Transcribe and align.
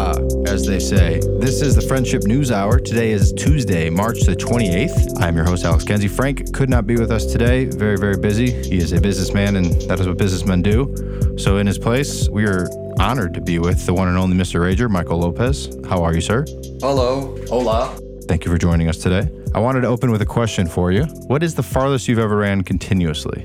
Hola, 0.00 0.48
as 0.48 0.66
they 0.66 0.78
say. 0.78 1.20
This 1.40 1.60
is 1.60 1.74
the 1.74 1.82
Friendship 1.82 2.22
News 2.24 2.50
Hour. 2.50 2.80
Today 2.80 3.10
is 3.10 3.34
Tuesday, 3.34 3.90
March 3.90 4.22
the 4.22 4.34
28th. 4.34 5.20
I'm 5.20 5.36
your 5.36 5.44
host, 5.44 5.62
Alex 5.66 5.84
Kenzie. 5.84 6.08
Frank 6.08 6.54
could 6.54 6.70
not 6.70 6.86
be 6.86 6.96
with 6.96 7.10
us 7.10 7.26
today. 7.26 7.66
Very, 7.66 7.98
very 7.98 8.16
busy. 8.16 8.50
He 8.50 8.78
is 8.78 8.92
a 8.92 9.00
businessman, 9.00 9.56
and 9.56 9.66
that 9.82 10.00
is 10.00 10.08
what 10.08 10.16
businessmen 10.16 10.62
do. 10.62 11.36
So, 11.36 11.58
in 11.58 11.66
his 11.66 11.76
place, 11.76 12.30
we 12.30 12.46
are 12.46 12.66
honored 12.98 13.34
to 13.34 13.42
be 13.42 13.58
with 13.58 13.84
the 13.84 13.92
one 13.92 14.08
and 14.08 14.16
only 14.16 14.34
Mr. 14.34 14.60
Rager, 14.60 14.88
Michael 14.88 15.18
Lopez. 15.18 15.68
How 15.86 16.02
are 16.02 16.14
you, 16.14 16.22
sir? 16.22 16.46
Hello. 16.80 17.36
Hola. 17.48 17.94
Thank 18.22 18.46
you 18.46 18.50
for 18.50 18.56
joining 18.56 18.88
us 18.88 18.96
today. 18.96 19.28
I 19.54 19.60
wanted 19.60 19.82
to 19.82 19.88
open 19.88 20.10
with 20.10 20.22
a 20.22 20.26
question 20.26 20.66
for 20.66 20.92
you. 20.92 21.04
What 21.26 21.42
is 21.42 21.54
the 21.54 21.62
farthest 21.62 22.08
you've 22.08 22.18
ever 22.18 22.36
ran 22.36 22.64
continuously? 22.64 23.44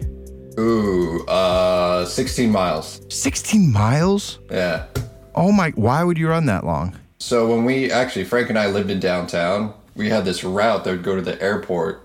Ooh, 0.57 1.25
uh, 1.25 2.05
16 2.05 2.49
miles. 2.49 3.01
16 3.09 3.73
miles? 3.73 4.39
Yeah. 4.49 4.85
Oh 5.35 5.51
my, 5.51 5.71
why 5.71 6.03
would 6.03 6.17
you 6.17 6.29
run 6.29 6.45
that 6.45 6.65
long? 6.65 6.97
So 7.19 7.47
when 7.47 7.65
we 7.65 7.91
actually, 7.91 8.25
Frank 8.25 8.49
and 8.49 8.57
I 8.57 8.67
lived 8.67 8.89
in 8.89 8.99
downtown, 8.99 9.73
we 9.95 10.09
had 10.09 10.25
this 10.25 10.43
route 10.43 10.83
that 10.83 10.91
would 10.91 11.03
go 11.03 11.15
to 11.15 11.21
the 11.21 11.41
airport. 11.41 12.01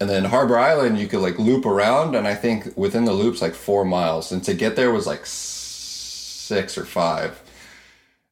And 0.00 0.10
then 0.10 0.24
Harbor 0.24 0.58
Island, 0.58 0.98
you 0.98 1.06
could 1.06 1.20
like 1.20 1.38
loop 1.38 1.64
around. 1.64 2.16
And 2.16 2.26
I 2.26 2.34
think 2.34 2.76
within 2.76 3.04
the 3.04 3.12
loop's 3.12 3.40
like 3.40 3.54
four 3.54 3.84
miles. 3.84 4.32
And 4.32 4.42
to 4.44 4.54
get 4.54 4.74
there 4.74 4.90
was 4.90 5.06
like 5.06 5.22
six 5.24 6.76
or 6.76 6.84
five. 6.84 7.40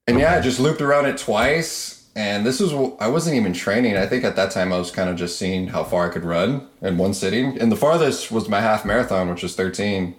And 0.07 0.19
yeah, 0.19 0.35
I 0.35 0.41
just 0.41 0.59
looped 0.59 0.81
around 0.81 1.07
it 1.07 1.17
twice. 1.17 2.09
And 2.17 2.45
this 2.45 2.59
was, 2.59 2.73
I 2.99 3.07
wasn't 3.07 3.37
even 3.37 3.53
training. 3.53 3.97
I 3.97 4.07
think 4.07 4.25
at 4.25 4.35
that 4.35 4.51
time 4.51 4.73
I 4.73 4.79
was 4.79 4.91
kind 4.91 5.09
of 5.09 5.17
just 5.17 5.39
seeing 5.39 5.69
how 5.69 5.85
far 5.85 6.11
I 6.11 6.13
could 6.13 6.25
run 6.25 6.67
in 6.83 6.99
one 6.99 7.15
sitting. 7.15 7.57
And 7.61 7.71
the 7.71 7.77
farthest 7.77 8.33
was 8.33 8.49
my 8.49 8.61
half 8.61 8.85
marathon, 8.85 9.29
which 9.29 9.45
was 9.45 9.55
13. 9.55 10.17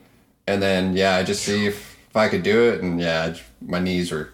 And 0.48 0.62
then, 0.62 0.96
yeah, 0.96 1.16
I 1.16 1.24
just 1.24 1.44
see 1.44 1.66
if, 1.66 1.91
if 2.12 2.18
I 2.18 2.28
could 2.28 2.44
do 2.44 2.70
it. 2.70 2.82
And 2.82 3.00
yeah, 3.00 3.34
my 3.62 3.80
knees 3.80 4.12
were 4.12 4.30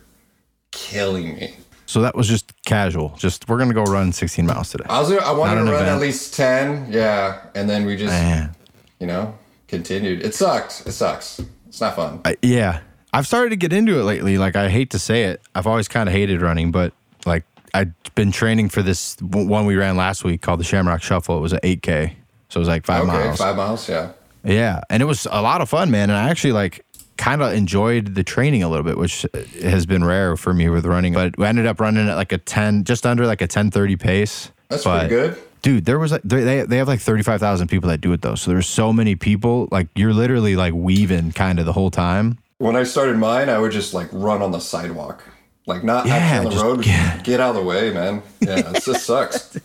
killing 0.72 1.36
me. 1.36 1.56
So 1.86 2.02
that 2.02 2.16
was 2.16 2.28
just 2.28 2.52
casual. 2.66 3.16
Just 3.18 3.48
we're 3.48 3.60
gonna 3.60 3.74
go 3.74 3.84
run 3.84 4.12
16 4.12 4.46
miles 4.46 4.72
today. 4.72 4.86
I 4.90 5.00
was, 5.00 5.12
I 5.12 5.32
wanted 5.32 5.56
to 5.56 5.72
run 5.72 5.76
event. 5.76 5.88
at 5.88 6.02
least 6.02 6.34
10. 6.34 6.92
Yeah. 6.92 7.46
And 7.56 7.70
then 7.70 7.86
we 7.86 7.96
just, 7.96 8.12
Man. 8.12 8.56
you 9.00 9.08
know, 9.08 9.38
continued. 9.68 10.26
It 10.26 10.34
sucks. 10.34 10.86
It 10.86 10.92
sucks. 10.92 11.40
It's 11.68 11.80
not 11.80 11.96
fun. 11.96 12.22
I, 12.26 12.36
yeah, 12.42 12.82
I've 13.14 13.28
started 13.28 13.52
to 13.52 13.56
get 13.56 13.72
into 13.72 14.00
it 14.00 14.04
lately. 14.04 14.38
Like 14.40 14.56
I 14.56 14.70
hate 14.70 14.90
to 14.92 15.00
say 15.00 15.26
it, 15.26 15.42
I've 15.54 15.68
always 15.68 15.88
kind 15.88 16.10
of 16.10 16.14
hated 16.14 16.42
running, 16.42 16.72
but 16.72 16.94
like 17.26 17.46
I've 17.74 17.94
been 18.16 18.32
training 18.32 18.70
for 18.70 18.82
this 18.82 19.16
one 19.22 19.68
we 19.68 19.76
ran 19.76 19.96
last 19.96 20.24
week 20.24 20.42
called 20.42 20.60
the 20.60 20.64
Shamrock 20.64 21.04
Shuffle. 21.04 21.38
It 21.38 21.42
was 21.42 21.54
an 21.54 21.60
8K, 21.60 22.16
so 22.50 22.58
it 22.58 22.60
was 22.60 22.68
like 22.68 22.86
five 22.86 23.04
okay. 23.04 23.12
miles. 23.12 23.38
Five 23.38 23.56
miles. 23.56 23.88
Yeah. 23.88 24.14
Yeah, 24.44 24.82
and 24.90 25.04
it 25.04 25.06
was 25.06 25.28
a 25.30 25.42
lot 25.42 25.60
of 25.62 25.68
fun, 25.68 25.92
man. 25.92 26.10
And 26.10 26.18
I 26.18 26.30
actually 26.30 26.54
like 26.54 26.86
kind 27.18 27.42
of 27.42 27.54
enjoyed 27.54 28.16
the 28.16 28.24
training 28.24 28.64
a 28.64 28.70
little 28.70 28.84
bit, 28.86 28.98
which 28.98 29.26
has 29.62 29.86
been 29.86 30.04
rare 30.04 30.38
for 30.38 30.54
me 30.54 30.70
with 30.70 30.86
running. 30.86 31.14
But 31.14 31.38
we 31.38 31.46
ended 31.46 31.66
up 31.66 31.80
running 31.80 32.08
at 32.10 32.16
like 32.16 32.32
a 32.32 32.38
10, 32.38 32.84
just 32.84 33.06
under 33.06 33.26
like 33.26 33.42
a 33.42 33.48
10:30 33.48 34.00
pace. 34.00 34.52
That's 34.70 34.84
But- 34.84 35.10
pretty 35.10 35.16
good. 35.16 35.38
Dude, 35.64 35.86
there 35.86 35.98
was 36.00 36.12
like 36.12 36.22
they 36.24 36.62
they 36.64 36.78
have 36.78 36.88
like 36.88 37.00
thirty 37.02 37.24
five 37.24 37.40
thousand 37.40 37.68
people 37.68 37.90
that 37.90 38.00
do 38.00 38.14
it 38.14 38.22
though. 38.22 38.36
So 38.36 38.52
there's 38.52 38.68
so 38.68 38.94
many 38.94 39.16
people. 39.16 39.68
Like 39.72 39.88
you're 39.96 40.14
literally 40.14 40.56
like 40.56 40.74
weaving 40.74 41.32
kind 41.32 41.60
of 41.60 41.66
the 41.66 41.74
whole 41.74 41.90
time. 41.90 42.38
When 42.60 42.76
I 42.76 42.84
started 42.84 43.18
mine, 43.18 43.50
I 43.50 43.58
would 43.58 43.72
just 43.72 43.94
like 43.94 44.08
run 44.14 44.42
on 44.44 44.52
the 44.52 44.60
sidewalk. 44.60 45.24
Like 45.66 45.84
not 45.84 46.06
Yeah, 46.06 46.14
actually 46.16 46.48
on 46.48 46.56
the 46.58 46.64
road. 46.64 46.84
get- 46.84 47.24
Get, 47.24 47.40
out 47.42 47.50
of 47.50 47.56
the 47.56 47.64
way, 47.64 47.92
man. 47.92 48.22
Yeah, 48.40 48.70
it 48.72 48.84
just 48.86 49.04
sucks. 49.12 49.58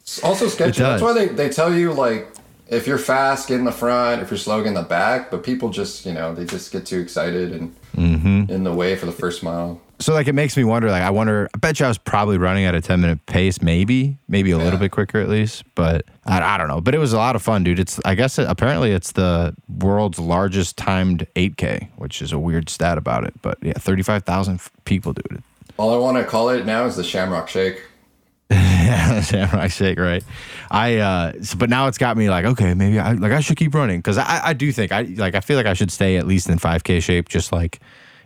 It's 0.00 0.22
also 0.22 0.48
sketchy. 0.48 0.82
That's 0.82 1.00
why 1.00 1.12
they, 1.14 1.28
they 1.28 1.48
tell 1.48 1.72
you 1.72 1.92
like 1.92 2.28
if 2.68 2.86
you're 2.86 2.98
fast, 2.98 3.48
get 3.48 3.58
in 3.58 3.64
the 3.64 3.72
front. 3.72 4.22
If 4.22 4.30
you're 4.30 4.38
slow, 4.38 4.58
get 4.60 4.68
in 4.68 4.74
the 4.74 4.82
back. 4.82 5.30
But 5.30 5.42
people 5.44 5.70
just 5.70 6.04
you 6.06 6.12
know 6.12 6.34
they 6.34 6.44
just 6.44 6.72
get 6.72 6.86
too 6.86 7.00
excited 7.00 7.52
and 7.52 7.74
Mm-hmm. 7.96 8.52
in 8.52 8.62
the 8.64 8.74
way 8.74 8.94
for 8.94 9.06
the 9.06 9.12
first 9.12 9.42
mile. 9.42 9.80
So 10.00 10.12
like 10.12 10.28
it 10.28 10.34
makes 10.34 10.54
me 10.54 10.64
wonder. 10.64 10.90
Like 10.90 11.02
I 11.02 11.08
wonder. 11.08 11.48
I 11.54 11.56
bet 11.58 11.80
you 11.80 11.86
I 11.86 11.88
was 11.88 11.96
probably 11.96 12.36
running 12.36 12.66
at 12.66 12.74
a 12.74 12.82
ten 12.82 13.00
minute 13.00 13.24
pace, 13.24 13.62
maybe, 13.62 14.18
maybe 14.28 14.50
a 14.50 14.58
little 14.58 14.78
bit 14.78 14.90
quicker 14.90 15.18
at 15.18 15.30
least. 15.30 15.64
But 15.74 16.04
I, 16.26 16.42
I 16.42 16.58
don't 16.58 16.68
know. 16.68 16.82
But 16.82 16.94
it 16.94 16.98
was 16.98 17.14
a 17.14 17.16
lot 17.16 17.36
of 17.36 17.42
fun, 17.42 17.64
dude. 17.64 17.78
It's 17.78 17.98
I 18.04 18.14
guess 18.14 18.38
it, 18.38 18.46
apparently 18.50 18.90
it's 18.92 19.12
the 19.12 19.56
world's 19.78 20.18
largest 20.18 20.76
timed 20.76 21.26
eight 21.36 21.56
K, 21.56 21.88
which 21.96 22.20
is 22.20 22.32
a 22.32 22.38
weird 22.38 22.68
stat 22.68 22.98
about 22.98 23.24
it. 23.24 23.32
But 23.40 23.56
yeah, 23.62 23.72
thirty 23.78 24.02
five 24.02 24.24
thousand 24.24 24.60
people 24.84 25.14
do 25.14 25.22
it. 25.30 25.42
All 25.78 25.94
I 25.94 25.96
want 25.96 26.18
to 26.18 26.24
call 26.24 26.50
it 26.50 26.66
now 26.66 26.84
is 26.84 26.96
the 26.96 27.04
Shamrock 27.04 27.48
Shake. 27.48 27.80
Yeah, 28.86 29.20
Samurai 29.20 29.66
Shake, 29.66 29.98
right? 29.98 30.22
I 30.70 30.98
uh 30.98 31.32
but 31.58 31.68
now 31.68 31.88
it's 31.88 31.98
got 31.98 32.16
me 32.16 32.30
like, 32.30 32.44
okay, 32.44 32.72
maybe 32.74 33.00
I 33.00 33.12
like 33.12 33.32
I 33.32 33.40
should 33.40 33.56
keep 33.56 33.74
running 33.74 33.98
because 33.98 34.16
I 34.16 34.40
I 34.44 34.52
do 34.52 34.70
think 34.70 34.92
I 34.92 35.02
like 35.02 35.34
I 35.34 35.40
feel 35.40 35.56
like 35.56 35.66
I 35.66 35.74
should 35.74 35.90
stay 35.90 36.16
at 36.16 36.26
least 36.26 36.48
in 36.48 36.58
five 36.58 36.84
K 36.84 37.00
shape, 37.00 37.28
just 37.28 37.50
like 37.50 37.80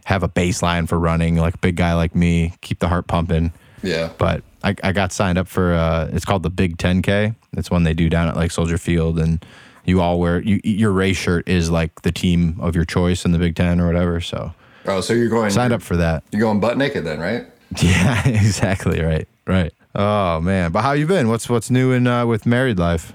have 0.04 0.22
a 0.22 0.28
baseline 0.28 0.86
for 0.86 0.98
running, 0.98 1.36
like 1.36 1.54
a 1.54 1.58
big 1.58 1.76
guy 1.76 1.94
like 1.94 2.14
me, 2.14 2.52
keep 2.60 2.78
the 2.80 2.88
heart 2.88 3.06
pumping. 3.06 3.52
Yeah. 3.82 4.10
But 4.18 4.42
I, 4.62 4.74
I 4.84 4.92
got 4.92 5.12
signed 5.12 5.38
up 5.38 5.48
for 5.48 5.72
uh 5.72 6.10
it's 6.12 6.26
called 6.26 6.42
the 6.42 6.50
Big 6.50 6.76
Ten 6.76 7.00
K. 7.00 7.34
It's 7.56 7.70
one 7.70 7.84
they 7.84 7.94
do 7.94 8.10
down 8.10 8.28
at 8.28 8.36
like 8.36 8.50
Soldier 8.50 8.76
Field 8.78 9.18
and 9.18 9.42
you 9.86 10.02
all 10.02 10.20
wear 10.20 10.40
you 10.42 10.60
your 10.62 10.92
race 10.92 11.16
shirt 11.16 11.48
is 11.48 11.70
like 11.70 12.02
the 12.02 12.12
team 12.12 12.58
of 12.60 12.76
your 12.76 12.84
choice 12.84 13.24
in 13.24 13.32
the 13.32 13.38
Big 13.38 13.56
Ten 13.56 13.80
or 13.80 13.86
whatever. 13.86 14.20
So 14.20 14.52
Oh, 14.84 15.00
so 15.00 15.14
you're 15.14 15.28
going 15.30 15.50
signed 15.50 15.72
up 15.72 15.82
for 15.82 15.96
that. 15.96 16.24
You're 16.32 16.40
going 16.40 16.60
butt 16.60 16.76
naked 16.76 17.04
then, 17.04 17.18
right? 17.20 17.46
Yeah, 17.80 18.26
exactly. 18.28 19.00
Right. 19.00 19.28
Right. 19.46 19.72
Oh 19.94 20.40
man. 20.40 20.72
But 20.72 20.82
how 20.82 20.92
you 20.92 21.06
been? 21.06 21.28
What's 21.28 21.48
what's 21.48 21.70
new 21.70 21.92
in 21.92 22.06
uh, 22.06 22.26
with 22.26 22.46
married 22.46 22.78
life? 22.78 23.12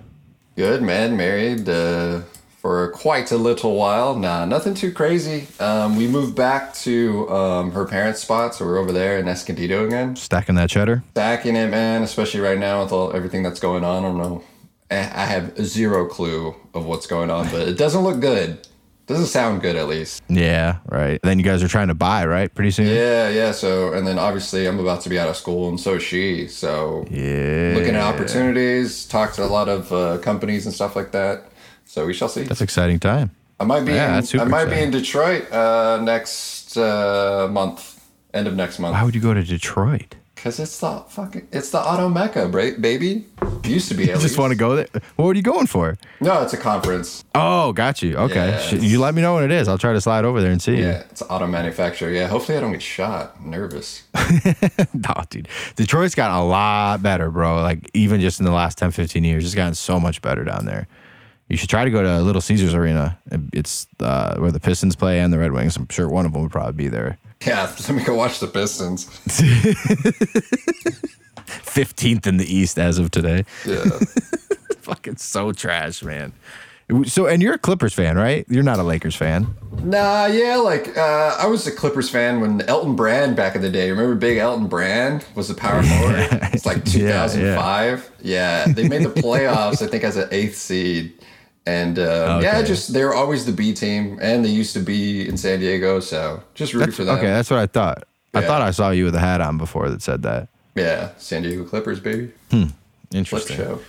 Good 0.55 0.81
man, 0.81 1.17
married 1.17 1.67
uh, 1.67 2.21
for 2.57 2.89
quite 2.91 3.31
a 3.31 3.37
little 3.37 3.75
while. 3.75 4.15
Nah, 4.15 4.45
nothing 4.45 4.73
too 4.73 4.91
crazy. 4.91 5.47
Um, 5.59 5.97
we 5.97 6.07
moved 6.07 6.35
back 6.35 6.73
to 6.75 7.29
um, 7.29 7.71
her 7.71 7.85
parents' 7.85 8.21
spot, 8.21 8.55
so 8.55 8.65
we're 8.65 8.77
over 8.77 8.91
there 8.91 9.17
in 9.19 9.27
Escondido 9.27 9.85
again. 9.85 10.15
Stacking 10.15 10.55
that 10.55 10.69
cheddar. 10.69 11.03
Stacking 11.11 11.55
it, 11.55 11.69
man. 11.69 12.03
Especially 12.03 12.39
right 12.39 12.57
now 12.57 12.83
with 12.83 12.91
all 12.91 13.13
everything 13.15 13.43
that's 13.43 13.59
going 13.59 13.83
on. 13.83 14.03
I 14.03 14.07
don't 14.07 14.17
know. 14.17 14.43
I 14.91 14.97
I 14.97 15.25
have 15.25 15.57
zero 15.63 16.07
clue 16.07 16.55
of 16.73 16.85
what's 16.85 17.07
going 17.07 17.29
on, 17.29 17.49
but 17.49 17.67
it 17.67 17.77
doesn't 17.77 18.03
look 18.03 18.19
good. 18.19 18.67
Doesn't 19.07 19.27
sound 19.27 19.61
good, 19.61 19.75
at 19.75 19.88
least. 19.88 20.23
Yeah, 20.29 20.77
right. 20.88 21.19
Then 21.21 21.38
you 21.38 21.45
guys 21.45 21.61
are 21.61 21.67
trying 21.67 21.89
to 21.89 21.93
buy, 21.93 22.25
right? 22.25 22.51
Pretty 22.53 22.71
soon. 22.71 22.88
Yeah, 22.88 23.29
yeah. 23.29 23.51
So, 23.51 23.93
and 23.93 24.07
then 24.07 24.17
obviously 24.17 24.66
I'm 24.66 24.79
about 24.79 25.01
to 25.01 25.09
be 25.09 25.19
out 25.19 25.29
of 25.29 25.38
school, 25.38 25.69
and 25.69 25.79
so 25.79 25.93
is 25.95 26.03
she. 26.03 26.47
So, 26.47 27.05
Yeah. 27.11 27.73
looking 27.75 27.95
at 27.95 28.01
opportunities, 28.01 29.05
talk 29.05 29.33
to 29.33 29.43
a 29.43 29.45
lot 29.45 29.69
of 29.69 29.91
uh, 29.93 30.17
companies 30.19 30.66
and 30.66 30.73
stuff 30.73 30.95
like 30.95 31.11
that. 31.11 31.51
So 31.85 32.07
we 32.07 32.13
shall 32.13 32.29
see. 32.29 32.43
That's 32.43 32.61
exciting 32.61 32.99
time. 32.99 33.29
I 33.59 33.63
might 33.63 33.85
be. 33.85 33.93
Yeah, 33.93 34.07
in, 34.07 34.13
that's 34.16 34.29
super 34.29 34.43
I 34.43 34.47
might 34.47 34.66
be 34.66 34.81
in 34.81 34.89
Detroit 34.91 35.51
uh, 35.51 35.99
next 36.01 36.75
uh, 36.75 37.47
month, 37.51 38.03
end 38.33 38.47
of 38.47 38.55
next 38.55 38.79
month. 38.79 38.93
Why 38.93 39.03
would 39.03 39.13
you 39.16 39.22
go 39.22 39.33
to 39.35 39.43
Detroit? 39.43 40.16
Because 40.45 40.59
it's 40.59 40.79
the 40.79 41.03
fucking 41.09 41.47
it's 41.51 41.72
the 41.72 41.79
auto 41.79 42.07
mecca, 42.07 42.47
bra- 42.47 42.78
baby. 42.79 43.25
Used 43.63 43.89
to 43.89 43.95
be. 43.95 44.11
At 44.11 44.19
just 44.19 44.38
want 44.38 44.51
to 44.51 44.56
go 44.56 44.75
there? 44.75 44.88
What 45.16 45.29
are 45.29 45.33
you 45.33 45.41
going 45.41 45.66
for? 45.66 45.97
No, 46.22 46.44
it's 46.44 46.53
a 46.53 46.57
conference. 46.57 47.25
Oh, 47.33 47.73
got 47.73 48.03
you. 48.03 48.16
Okay. 48.16 48.50
Yeah, 48.50 48.75
you 48.75 49.00
let 49.00 49.16
me 49.16 49.23
know 49.23 49.34
when 49.34 49.44
it 49.44 49.50
is. 49.50 49.67
I'll 49.67 49.79
try 49.79 49.94
to 49.94 50.00
slide 50.00 50.23
over 50.23 50.41
there 50.41 50.51
and 50.51 50.61
see 50.61 50.75
Yeah, 50.75 51.01
it's 51.09 51.23
auto 51.23 51.47
manufacturer. 51.47 52.11
Yeah, 52.11 52.28
hopefully 52.28 52.59
I 52.59 52.61
don't 52.61 52.73
get 52.73 52.84
shot. 52.84 53.35
I'm 53.39 53.50
nervous. 53.50 54.03
no, 54.94 55.16
dude. 55.31 55.47
Detroit's 55.78 56.13
gotten 56.13 56.38
a 56.38 56.45
lot 56.45 57.01
better, 57.01 57.31
bro. 57.31 57.63
Like, 57.63 57.89
even 57.95 58.22
just 58.22 58.39
in 58.39 58.45
the 58.45 58.51
last 58.51 58.78
10, 58.78 58.91
15 58.91 59.23
years, 59.23 59.45
it's 59.45 59.55
gotten 59.55 59.73
so 59.73 60.00
much 60.00 60.22
better 60.22 60.44
down 60.44 60.66
there. 60.66 60.88
You 61.50 61.57
should 61.57 61.69
try 61.69 61.85
to 61.85 61.91
go 61.91 62.03
to 62.03 62.22
Little 62.22 62.41
Caesars 62.41 62.75
Arena. 62.75 63.17
It's 63.51 63.88
uh, 64.00 64.35
where 64.38 64.51
the 64.51 64.59
Pistons 64.59 64.95
play 64.95 65.22
and 65.22 65.34
the 65.34 65.39
Red 65.39 65.53
Wings. 65.53 65.75
I'm 65.75 65.88
sure 65.89 66.07
one 66.07 66.28
of 66.28 66.34
them 66.34 66.44
would 66.44 66.51
probably 66.51 66.73
be 66.73 66.88
there. 66.88 67.17
Yeah, 67.46 67.63
let 67.88 67.90
me 67.91 68.03
go 68.03 68.16
watch 68.16 68.40
the 68.40 68.47
Pistons. 68.47 69.06
15th 71.46 72.25
in 72.28 72.38
the 72.38 72.46
East 72.53 72.79
as 72.79 72.97
of 72.97 73.12
today. 73.12 73.46
Yeah. 73.66 73.84
Fucking 74.79 75.18
so 75.18 75.51
trash, 75.51 76.03
man. 76.03 76.34
So, 77.06 77.25
and 77.25 77.41
you're 77.41 77.56
a 77.56 77.57
Clippers 77.57 77.96
fan, 77.96 78.16
right? 78.16 78.46
You're 78.47 78.62
not 78.62 78.78
a 78.78 78.84
Lakers 78.84 79.16
fan. 79.16 79.47
nah, 79.84 80.28
yeah, 80.28 80.57
like 80.57 80.96
uh, 80.96 81.35
I 81.40 81.47
was 81.47 81.66
a 81.66 81.72
Clippers 81.72 82.11
fan 82.11 82.41
when 82.41 82.61
Elton 82.61 82.96
Brand 82.96 83.35
back 83.35 83.55
in 83.55 83.64
the 83.64 83.72
day. 83.72 83.90
Remember 83.90 84.14
Big 84.14 84.38
Elton 84.38 84.67
Brand 84.67 85.26
was 85.34 85.47
the 85.47 85.55
power 85.55 85.81
forward? 85.81 86.28
It's 86.53 86.64
like 86.67 86.84
Yeah, 86.93 87.23
yeah. 87.23 87.28
2005. 87.28 88.11
Yeah, 88.22 88.66
they 88.67 88.88
made 88.88 89.02
the 89.03 89.09
playoffs, 89.09 89.81
I 89.81 89.88
think, 89.88 90.03
as 90.03 90.16
an 90.16 90.28
eighth 90.31 90.58
seed. 90.58 91.15
And 91.67 91.97
um, 91.97 92.44
yeah, 92.44 92.62
just 92.62 92.94
they're 92.94 93.14
always 93.14 93.46
the 93.46 93.52
B 93.52 93.73
team, 93.73 94.20
and 94.22 94.46
they 94.46 94.50
used 94.50 94.73
to 94.73 94.79
be 94.79 95.28
in 95.28 95.35
San 95.35 95.59
Diego, 95.59 96.00
so 96.00 96.44
just 96.53 96.73
rooting 96.73 96.88
That's, 96.88 96.97
for 96.97 97.03
them. 97.06 97.17
okay, 97.17 97.28
that's 97.28 97.50
what 97.50 97.59
I 97.59 97.66
thought. 97.66 98.03
I 98.35 98.41
thought 98.41 98.62
I 98.62 98.72
saw 98.72 98.91
you 98.91 99.06
with 99.06 99.16
a 99.16 99.20
hat 99.20 99.41
on 99.41 99.58
before 99.58 99.90
that 99.90 100.02
said 100.02 100.22
that. 100.23 100.50
Yeah, 100.76 101.12
San 101.17 101.41
Diego 101.44 101.64
Clippers, 101.64 102.00
baby. 102.00 102.32
Flip 102.50 102.70
Interesting. 103.14 103.58
show. 103.58 103.79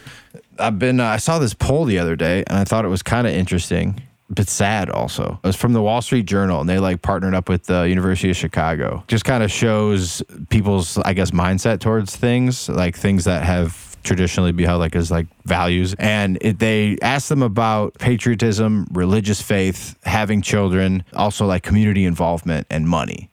I've 0.58 0.78
been. 0.78 1.00
Uh, 1.00 1.06
I 1.06 1.16
saw 1.16 1.38
this 1.38 1.52
poll 1.52 1.84
the 1.84 1.98
other 1.98 2.16
day, 2.16 2.44
and 2.46 2.58
I 2.58 2.64
thought 2.64 2.84
it 2.84 2.88
was 2.88 3.02
kind 3.02 3.26
of 3.26 3.32
interesting, 3.34 4.00
but 4.30 4.48
sad 4.48 4.88
also. 4.88 5.40
It 5.42 5.46
was 5.46 5.56
from 5.56 5.72
the 5.72 5.82
Wall 5.82 6.00
Street 6.00 6.26
Journal, 6.26 6.60
and 6.60 6.68
they 6.68 6.78
like 6.78 7.02
partnered 7.02 7.34
up 7.34 7.48
with 7.48 7.64
the 7.64 7.82
University 7.82 8.30
of 8.30 8.36
Chicago. 8.36 9.04
Just 9.08 9.24
kind 9.24 9.42
of 9.42 9.50
shows 9.50 10.22
people's, 10.48 10.96
I 10.98 11.12
guess, 11.12 11.32
mindset 11.32 11.80
towards 11.80 12.16
things, 12.16 12.68
like 12.68 12.96
things 12.96 13.24
that 13.24 13.42
have 13.44 13.72
traditionally 14.06 14.52
be 14.52 14.64
held 14.64 14.80
like 14.80 14.96
as 14.96 15.10
like 15.10 15.26
values 15.44 15.94
and 15.98 16.38
it, 16.40 16.58
they 16.60 16.96
asked 17.02 17.28
them 17.28 17.42
about 17.42 17.92
patriotism 17.98 18.86
religious 18.92 19.42
faith 19.42 19.96
having 20.04 20.40
children 20.40 21.04
also 21.14 21.44
like 21.44 21.62
community 21.62 22.04
involvement 22.04 22.66
and 22.70 22.88
money 22.88 23.28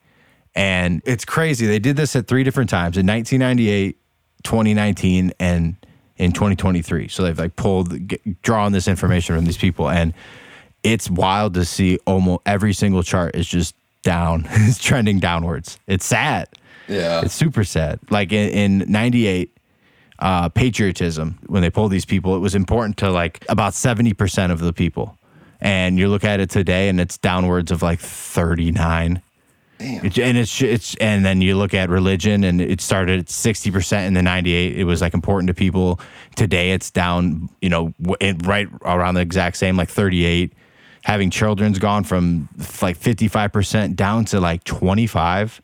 And 0.55 1.01
it's 1.05 1.25
crazy. 1.25 1.65
They 1.65 1.79
did 1.79 1.95
this 1.95 2.15
at 2.15 2.27
three 2.27 2.43
different 2.43 2.69
times 2.69 2.97
in 2.97 3.07
1998, 3.07 3.97
2019, 4.43 5.33
and 5.39 5.75
in 6.17 6.31
2023. 6.31 7.07
So 7.07 7.23
they've 7.23 7.37
like 7.37 7.55
pulled, 7.55 8.07
get, 8.07 8.41
drawn 8.41 8.71
this 8.71 8.87
information 8.87 9.35
from 9.35 9.45
these 9.45 9.57
people. 9.57 9.89
And 9.89 10.13
it's 10.83 11.09
wild 11.09 11.55
to 11.55 11.65
see 11.65 11.97
almost 12.05 12.41
every 12.45 12.73
single 12.73 13.03
chart 13.03 13.35
is 13.35 13.47
just 13.47 13.75
down, 14.03 14.45
it's 14.51 14.77
trending 14.77 15.19
downwards. 15.19 15.79
It's 15.87 16.05
sad. 16.05 16.49
Yeah. 16.87 17.21
It's 17.23 17.33
super 17.33 17.63
sad. 17.63 17.99
Like 18.09 18.31
in, 18.31 18.81
in 18.81 18.91
98, 18.91 19.52
uh, 20.19 20.49
patriotism, 20.49 21.39
when 21.47 21.61
they 21.61 21.69
pulled 21.69 21.91
these 21.91 22.05
people, 22.05 22.35
it 22.35 22.39
was 22.39 22.55
important 22.55 22.97
to 22.97 23.09
like 23.09 23.45
about 23.49 23.73
70% 23.73 24.51
of 24.51 24.59
the 24.59 24.73
people. 24.73 25.17
And 25.59 25.97
you 25.97 26.09
look 26.09 26.23
at 26.23 26.39
it 26.39 26.49
today 26.49 26.89
and 26.89 26.99
it's 26.99 27.17
downwards 27.17 27.71
of 27.71 27.81
like 27.81 27.99
39. 27.99 29.21
Damn. 29.79 30.05
It, 30.05 30.17
and 30.19 30.37
it's 30.37 30.61
it's 30.61 30.95
and 30.95 31.25
then 31.25 31.41
you 31.41 31.57
look 31.57 31.73
at 31.73 31.89
religion 31.89 32.43
and 32.43 32.61
it 32.61 32.79
started 32.79 33.19
at 33.19 33.25
60% 33.25 34.07
in 34.07 34.13
the 34.13 34.21
98 34.21 34.77
it 34.77 34.83
was 34.83 35.01
like 35.01 35.13
important 35.13 35.47
to 35.47 35.53
people 35.53 35.99
today 36.35 36.71
it's 36.71 36.91
down 36.91 37.49
you 37.59 37.69
know 37.69 37.91
w- 38.01 38.37
right 38.43 38.69
around 38.83 39.15
the 39.15 39.21
exact 39.21 39.57
same 39.57 39.75
like 39.75 39.89
38 39.89 40.53
having 41.03 41.29
children's 41.29 41.79
gone 41.79 42.03
from 42.03 42.47
like 42.81 42.97
55% 42.97 43.95
down 43.95 44.25
to 44.25 44.39
like 44.39 44.63
25 44.63 45.61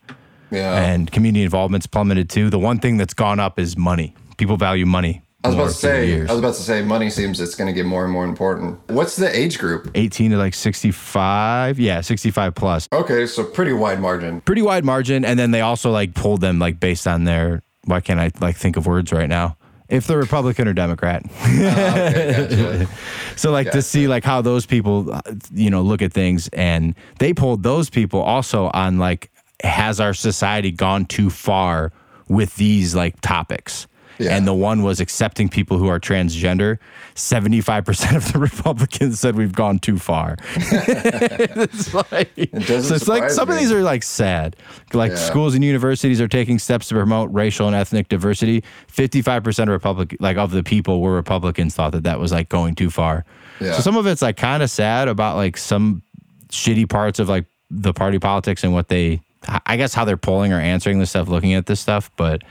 yeah. 0.51 0.81
and 0.81 1.11
community 1.11 1.43
involvement's 1.43 1.87
plummeted 1.87 2.29
too 2.29 2.49
the 2.49 2.59
one 2.59 2.79
thing 2.79 2.97
that's 2.97 3.13
gone 3.13 3.39
up 3.39 3.59
is 3.59 3.77
money 3.77 4.15
people 4.39 4.57
value 4.57 4.85
money 4.87 5.21
I 5.41 5.47
was 5.47 5.55
about 5.55 5.67
to 5.67 5.73
say. 5.73 6.19
I 6.19 6.23
was 6.31 6.39
about 6.39 6.55
to 6.55 6.61
say, 6.61 6.81
money 6.81 7.09
seems 7.09 7.39
it's 7.39 7.55
going 7.55 7.67
to 7.67 7.73
get 7.73 7.85
more 7.85 8.03
and 8.03 8.11
more 8.11 8.25
important. 8.25 8.77
What's 8.89 9.15
the 9.15 9.33
age 9.33 9.57
group? 9.57 9.89
18 9.95 10.31
to 10.31 10.37
like 10.37 10.53
65 10.53 11.79
yeah 11.79 12.01
65 12.01 12.55
plus 12.55 12.87
Okay, 12.91 13.25
so 13.25 13.43
pretty 13.45 13.71
wide 13.71 14.01
margin. 14.01 14.41
pretty 14.41 14.61
wide 14.61 14.83
margin 14.83 15.23
and 15.23 15.39
then 15.39 15.51
they 15.51 15.61
also 15.61 15.91
like 15.91 16.13
pulled 16.13 16.41
them 16.41 16.59
like 16.59 16.79
based 16.79 17.07
on 17.07 17.23
their 17.23 17.61
why 17.85 18.01
can't 18.01 18.19
i 18.19 18.29
like 18.41 18.57
think 18.57 18.75
of 18.75 18.85
words 18.85 19.13
right 19.13 19.29
now 19.29 19.55
if 19.87 20.05
they're 20.07 20.17
republican 20.19 20.67
or 20.67 20.73
democrat 20.73 21.23
Okay, 21.43 22.47
gotcha. 22.49 22.89
so 23.37 23.51
like 23.51 23.71
to 23.71 23.81
see 23.81 24.07
like 24.09 24.23
how 24.25 24.41
those 24.41 24.65
people 24.65 25.11
uh, 25.11 25.21
you 25.53 25.69
know 25.69 25.81
look 25.81 26.01
at 26.01 26.11
things 26.11 26.49
and 26.49 26.93
they 27.19 27.33
pulled 27.33 27.63
those 27.63 27.89
people 27.89 28.21
also 28.21 28.69
on 28.73 28.97
like 28.99 29.31
has 29.63 29.99
our 30.01 30.13
society 30.13 30.71
gone 30.71 31.05
too 31.05 31.29
far 31.29 31.91
with 32.27 32.55
these 32.57 32.93
like 32.93 33.19
topics 33.21 33.87
Yeah. 34.19 34.35
and 34.35 34.45
the 34.45 34.53
one 34.53 34.83
was 34.83 34.99
accepting 34.99 35.47
people 35.49 35.77
who 35.77 35.87
are 35.87 35.99
transgender 35.99 36.77
75% 37.15 38.15
of 38.17 38.33
the 38.33 38.39
republicans 38.49 39.19
said 39.19 39.35
we've 39.35 39.53
gone 39.53 39.79
too 39.79 39.97
far 39.97 40.35
it's 40.55 41.93
like 41.93 42.35
doesn't 42.51 42.83
so 42.83 42.95
it's 42.95 43.07
like 43.07 43.29
some 43.29 43.49
of 43.49 43.57
these 43.57 43.71
are 43.71 43.81
like 43.81 44.03
sad 44.03 44.55
like 44.93 45.11
Yeah. 45.11 45.17
schools 45.17 45.55
and 45.55 45.63
universities 45.63 46.19
are 46.21 46.27
taking 46.27 46.59
steps 46.59 46.87
to 46.89 46.95
promote 46.95 47.31
racial 47.33 47.67
and 47.67 47.75
ethnic 47.75 48.09
diversity 48.09 48.63
55% 48.91 49.59
of 49.63 49.67
republic 49.69 50.15
like 50.19 50.37
of 50.37 50.51
the 50.51 50.63
people 50.63 51.01
were 51.01 51.13
republicans 51.13 51.75
thought 51.75 51.91
that 51.93 52.03
that 52.03 52.19
was 52.19 52.31
like 52.31 52.49
going 52.49 52.75
too 52.75 52.89
far 52.89 53.25
Yeah. 53.59 53.73
so 53.73 53.81
some 53.81 53.97
of 53.97 54.05
it's 54.07 54.21
like 54.21 54.37
kind 54.37 54.63
of 54.63 54.69
sad 54.69 55.07
about 55.07 55.35
like 55.35 55.57
some 55.57 56.01
shitty 56.49 56.89
parts 56.89 57.19
of 57.19 57.29
like 57.29 57.45
the 57.71 57.93
party 57.93 58.19
politics 58.19 58.63
and 58.63 58.73
what 58.73 58.87
they 58.89 59.21
i 59.65 59.77
guess 59.77 59.93
how 59.93 60.03
they're 60.03 60.17
polling 60.17 60.51
or 60.51 60.59
answering 60.59 60.99
this 60.99 61.11
stuff 61.11 61.27
looking 61.29 61.53
at 61.53 61.65
this 61.67 61.79
stuff 61.79 62.11
but 62.17 62.43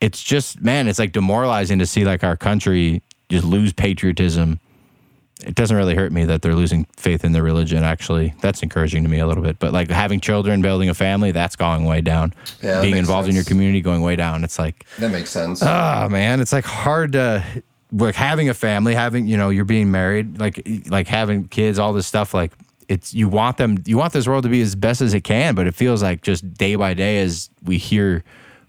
it's 0.00 0.22
just 0.22 0.60
man 0.60 0.88
it's 0.88 0.98
like 0.98 1.12
demoralizing 1.12 1.78
to 1.78 1.86
see 1.86 2.04
like 2.04 2.22
our 2.24 2.36
country 2.36 3.02
just 3.28 3.44
lose 3.44 3.72
patriotism. 3.72 4.60
It 5.44 5.54
doesn't 5.54 5.76
really 5.76 5.94
hurt 5.94 6.12
me 6.12 6.24
that 6.24 6.40
they're 6.40 6.54
losing 6.54 6.84
faith 6.96 7.22
in 7.24 7.32
their 7.32 7.42
religion 7.42 7.82
actually. 7.82 8.34
That's 8.40 8.62
encouraging 8.62 9.02
to 9.02 9.08
me 9.10 9.18
a 9.18 9.26
little 9.26 9.42
bit. 9.42 9.58
But 9.58 9.72
like 9.72 9.90
having 9.90 10.18
children 10.20 10.62
building 10.62 10.88
a 10.88 10.94
family 10.94 11.30
that's 11.30 11.56
going 11.56 11.84
way 11.84 12.00
down. 12.00 12.32
Yeah, 12.62 12.80
being 12.80 12.96
involved 12.96 13.28
in 13.28 13.34
your 13.34 13.44
community 13.44 13.80
going 13.82 14.00
way 14.00 14.16
down. 14.16 14.44
It's 14.44 14.58
like 14.58 14.86
That 14.98 15.10
makes 15.10 15.30
sense. 15.30 15.62
ah 15.62 16.08
man 16.10 16.40
it's 16.40 16.52
like 16.52 16.64
hard 16.64 17.12
to 17.12 17.44
like 17.92 18.14
having 18.14 18.48
a 18.48 18.54
family 18.54 18.94
having 18.94 19.26
you 19.26 19.36
know 19.36 19.48
you're 19.50 19.64
being 19.64 19.90
married 19.90 20.38
like 20.38 20.66
like 20.88 21.06
having 21.06 21.48
kids 21.48 21.78
all 21.78 21.92
this 21.92 22.06
stuff 22.06 22.32
like 22.34 22.52
it's 22.88 23.12
you 23.14 23.28
want 23.28 23.56
them 23.58 23.78
you 23.86 23.96
want 23.98 24.12
this 24.12 24.26
world 24.26 24.42
to 24.42 24.48
be 24.48 24.60
as 24.60 24.74
best 24.74 25.00
as 25.00 25.14
it 25.14 25.22
can 25.22 25.54
but 25.54 25.66
it 25.66 25.74
feels 25.74 26.02
like 26.02 26.22
just 26.22 26.52
day 26.54 26.74
by 26.76 26.94
day 26.94 27.18
as 27.18 27.48
we 27.64 27.78
hear 27.78 28.24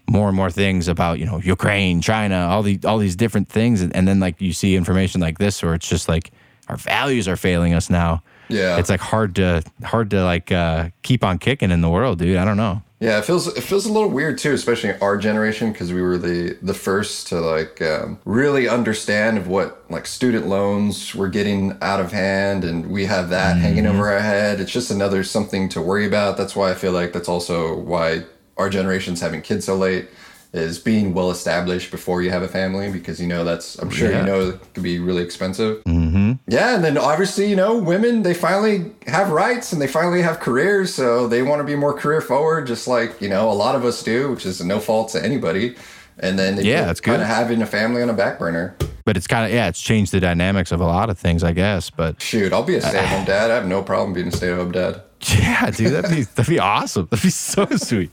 more 0.08 0.28
and 0.28 0.36
more 0.36 0.50
things 0.50 0.88
about 0.88 1.18
you 1.18 1.26
know 1.26 1.38
Ukraine 1.38 2.00
China 2.00 2.48
all 2.50 2.62
the 2.62 2.78
all 2.84 2.98
these 2.98 3.16
different 3.16 3.48
things 3.48 3.82
and, 3.82 3.94
and 3.94 4.08
then 4.08 4.18
like 4.20 4.40
you 4.40 4.52
see 4.52 4.74
information 4.76 5.20
like 5.20 5.38
this 5.38 5.62
where 5.62 5.74
it's 5.74 5.88
just 5.88 6.08
like 6.08 6.30
our 6.68 6.76
values 6.76 7.28
are 7.28 7.36
failing 7.36 7.74
us 7.74 7.90
now 7.90 8.22
Yeah. 8.48 8.78
it's 8.78 8.88
like 8.90 9.00
hard 9.00 9.34
to 9.36 9.62
hard 9.84 10.10
to 10.10 10.24
like 10.24 10.50
uh 10.50 10.90
keep 11.02 11.22
on 11.24 11.38
kicking 11.38 11.70
in 11.70 11.80
the 11.82 11.90
world 11.90 12.18
dude 12.18 12.36
I 12.38 12.44
don't 12.44 12.56
know 12.56 12.82
Yeah, 13.00 13.18
it 13.18 13.24
feels 13.26 13.46
it 13.46 13.62
feels 13.62 13.86
a 13.86 13.92
little 13.92 14.08
weird 14.10 14.38
too, 14.38 14.52
especially 14.54 14.92
our 15.00 15.16
generation 15.18 15.70
because 15.72 15.92
we 15.92 16.02
were 16.02 16.18
the 16.18 16.56
the 16.62 16.74
first 16.74 17.28
to 17.28 17.36
like 17.40 17.80
um, 17.80 18.18
really 18.24 18.66
understand 18.68 19.38
of 19.38 19.46
what 19.46 19.84
like 19.88 20.04
student 20.06 20.46
loans 20.48 21.14
were 21.14 21.28
getting 21.28 21.76
out 21.80 22.00
of 22.00 22.10
hand, 22.10 22.64
and 22.64 22.90
we 22.90 23.06
have 23.06 23.28
that 23.30 23.56
hanging 23.64 23.86
over 23.86 24.10
our 24.10 24.18
head. 24.32 24.58
It's 24.60 24.72
just 24.72 24.90
another 24.90 25.22
something 25.22 25.68
to 25.74 25.80
worry 25.80 26.06
about. 26.06 26.36
That's 26.36 26.56
why 26.56 26.72
I 26.72 26.74
feel 26.74 26.90
like 27.00 27.12
that's 27.12 27.28
also 27.28 27.78
why 27.92 28.24
our 28.58 28.68
generation's 28.68 29.20
having 29.20 29.40
kids 29.42 29.64
so 29.66 29.76
late 29.76 30.08
is 30.54 30.78
being 30.78 31.12
well 31.12 31.30
established 31.30 31.90
before 31.90 32.22
you 32.22 32.30
have 32.30 32.42
a 32.42 32.48
family 32.48 32.90
because 32.90 33.20
you 33.20 33.26
know 33.28 33.44
that's 33.44 33.76
I'm 33.78 33.90
sure 33.90 34.10
Yeah. 34.10 34.20
you 34.20 34.26
know 34.26 34.40
it 34.50 34.74
could 34.74 34.82
be 34.82 34.98
really 34.98 35.22
expensive. 35.22 35.84
Mm-hmm. 35.84 36.32
Yeah, 36.48 36.74
and 36.74 36.82
then 36.82 36.96
obviously 36.96 37.48
you 37.50 37.56
know 37.56 37.76
women 37.76 38.22
they 38.22 38.32
finally 38.34 38.90
have 39.06 39.30
rights 39.30 39.72
and 39.72 39.80
they 39.82 39.86
finally 39.86 40.22
have 40.22 40.40
careers, 40.40 40.92
so 40.94 41.28
they 41.28 41.42
want 41.42 41.60
to 41.60 41.64
be 41.64 41.76
more 41.76 41.92
career 41.92 42.20
forward, 42.22 42.66
just 42.66 42.88
like 42.88 43.20
you 43.20 43.28
know 43.28 43.50
a 43.50 43.52
lot 43.64 43.74
of 43.76 43.84
us 43.84 44.02
do, 44.02 44.30
which 44.30 44.46
is 44.46 44.62
no 44.64 44.80
fault 44.80 45.10
to 45.10 45.22
anybody. 45.24 45.76
And 46.20 46.36
then 46.38 46.56
Yeah, 46.64 46.84
that's 46.86 47.00
good. 47.00 47.10
kind 47.12 47.22
of 47.22 47.28
having 47.28 47.62
a 47.62 47.66
family 47.66 48.02
on 48.02 48.08
a 48.10 48.14
back 48.14 48.38
burner. 48.40 48.74
but 49.04 49.16
it's 49.18 49.26
kind 49.28 49.44
of 49.46 49.52
yeah 49.52 49.68
it's 49.68 49.80
changed 49.80 50.12
the 50.12 50.18
dynamics 50.20 50.72
of 50.72 50.80
a 50.80 50.84
lot 50.86 51.10
of 51.10 51.18
things 51.18 51.44
I 51.44 51.52
guess 51.52 51.90
but 51.90 52.20
Shoot, 52.20 52.52
I'll 52.54 52.64
be 52.64 52.74
a 52.76 52.80
stay-at-home 52.80 53.24
dad. 53.26 53.50
I 53.50 53.54
have 53.54 53.66
no 53.66 53.82
problem 53.82 54.14
being 54.14 54.28
a 54.28 54.32
stay-at-home 54.32 54.72
dad. 54.72 55.02
Yeah, 55.38 55.70
dude, 55.70 55.92
that'd 55.92 56.10
be 56.10 56.22
that'd 56.22 56.48
be 56.48 56.58
awesome. 56.58 57.06
That'd 57.10 57.22
be 57.22 57.30
so 57.30 57.66
sweet. 57.76 58.10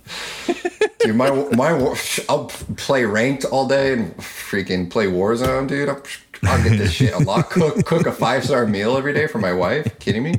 Dude, 1.00 1.16
my 1.16 1.30
my 1.52 1.96
I'll 2.28 2.46
play 2.78 3.06
ranked 3.06 3.46
all 3.46 3.68
day 3.68 3.94
and 3.94 4.16
freaking 4.18 4.90
play 4.90 5.06
Warzone, 5.06 5.68
dude. 5.68 5.90
I'll, 5.90 6.02
I'll 6.44 6.64
get 6.64 6.78
this 6.78 6.92
shit 6.92 7.14
a 7.14 7.20
lot. 7.20 7.50
Cook 7.52 7.86
cook 7.86 8.08
a 8.08 8.12
five 8.12 8.44
star 8.44 8.66
meal 8.66 8.98
every 8.98 9.14
day 9.14 9.28
for 9.28 9.38
my 9.38 9.54
wife. 9.54 10.00
Kidding 10.00 10.24
me? 10.24 10.36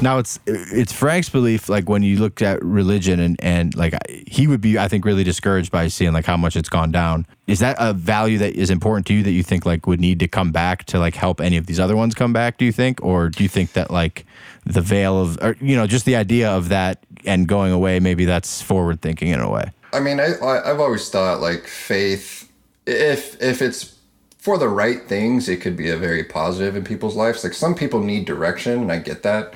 Now 0.00 0.18
it's 0.18 0.38
it's 0.46 0.92
Frank's 0.92 1.28
belief, 1.28 1.68
like 1.68 1.88
when 1.88 2.02
you 2.02 2.18
look 2.18 2.42
at 2.42 2.62
religion 2.64 3.20
and 3.20 3.36
and 3.42 3.74
like 3.74 3.94
he 4.08 4.46
would 4.46 4.60
be, 4.60 4.78
I 4.78 4.88
think, 4.88 5.04
really 5.04 5.24
discouraged 5.24 5.70
by 5.70 5.88
seeing 5.88 6.12
like 6.12 6.26
how 6.26 6.36
much 6.36 6.56
it's 6.56 6.68
gone 6.68 6.90
down. 6.92 7.26
Is 7.46 7.58
that 7.58 7.76
a 7.78 7.92
value 7.92 8.38
that 8.38 8.54
is 8.54 8.70
important 8.70 9.06
to 9.08 9.14
you 9.14 9.22
that 9.24 9.32
you 9.32 9.42
think 9.42 9.66
like 9.66 9.86
would 9.86 10.00
need 10.00 10.20
to 10.20 10.28
come 10.28 10.52
back 10.52 10.84
to 10.86 10.98
like 10.98 11.14
help 11.14 11.40
any 11.40 11.56
of 11.56 11.66
these 11.66 11.80
other 11.80 11.96
ones 11.96 12.14
come 12.14 12.32
back? 12.32 12.58
Do 12.58 12.64
you 12.64 12.72
think, 12.72 13.02
or 13.02 13.28
do 13.28 13.42
you 13.42 13.48
think 13.48 13.72
that 13.72 13.90
like 13.90 14.26
the 14.64 14.80
veil 14.80 15.20
of, 15.20 15.38
or, 15.42 15.56
you 15.60 15.74
know, 15.74 15.86
just 15.86 16.04
the 16.04 16.16
idea 16.16 16.50
of 16.50 16.68
that 16.68 17.04
and 17.24 17.46
going 17.48 17.72
away, 17.72 18.00
maybe 18.00 18.24
that's 18.24 18.62
forward 18.62 19.00
thinking 19.00 19.28
in 19.28 19.40
a 19.40 19.50
way. 19.50 19.70
I 19.92 20.00
mean, 20.00 20.20
I, 20.20 20.34
I 20.34 20.70
I've 20.70 20.80
always 20.80 21.08
thought 21.08 21.40
like 21.40 21.66
faith, 21.66 22.50
if 22.86 23.40
if 23.42 23.60
it's 23.60 23.96
for 24.42 24.58
the 24.58 24.68
right 24.68 25.02
things, 25.08 25.48
it 25.48 25.60
could 25.60 25.76
be 25.76 25.88
a 25.88 25.96
very 25.96 26.24
positive 26.24 26.74
in 26.74 26.82
people's 26.82 27.14
lives. 27.14 27.44
Like 27.44 27.54
some 27.54 27.76
people 27.76 28.00
need 28.00 28.24
direction, 28.24 28.80
and 28.82 28.90
I 28.90 28.98
get 28.98 29.22
that. 29.22 29.54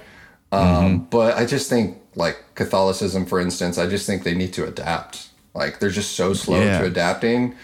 Um, 0.53 1.09
But 1.11 1.37
I 1.37 1.45
just 1.45 1.69
think 1.69 1.99
like 2.15 2.37
Catholicism, 2.55 3.27
for 3.27 3.41
instance, 3.41 3.79
I 3.79 3.89
just 3.89 4.07
think 4.07 4.23
they 4.23 4.35
need 4.35 4.53
to 4.53 4.65
adapt. 4.65 5.29
Like 5.55 5.81
they're 5.81 5.91
just 5.91 6.13
so 6.13 6.35
slow 6.35 6.61
Yeah. 6.63 6.79
to 6.79 6.85
adapting, 6.87 7.57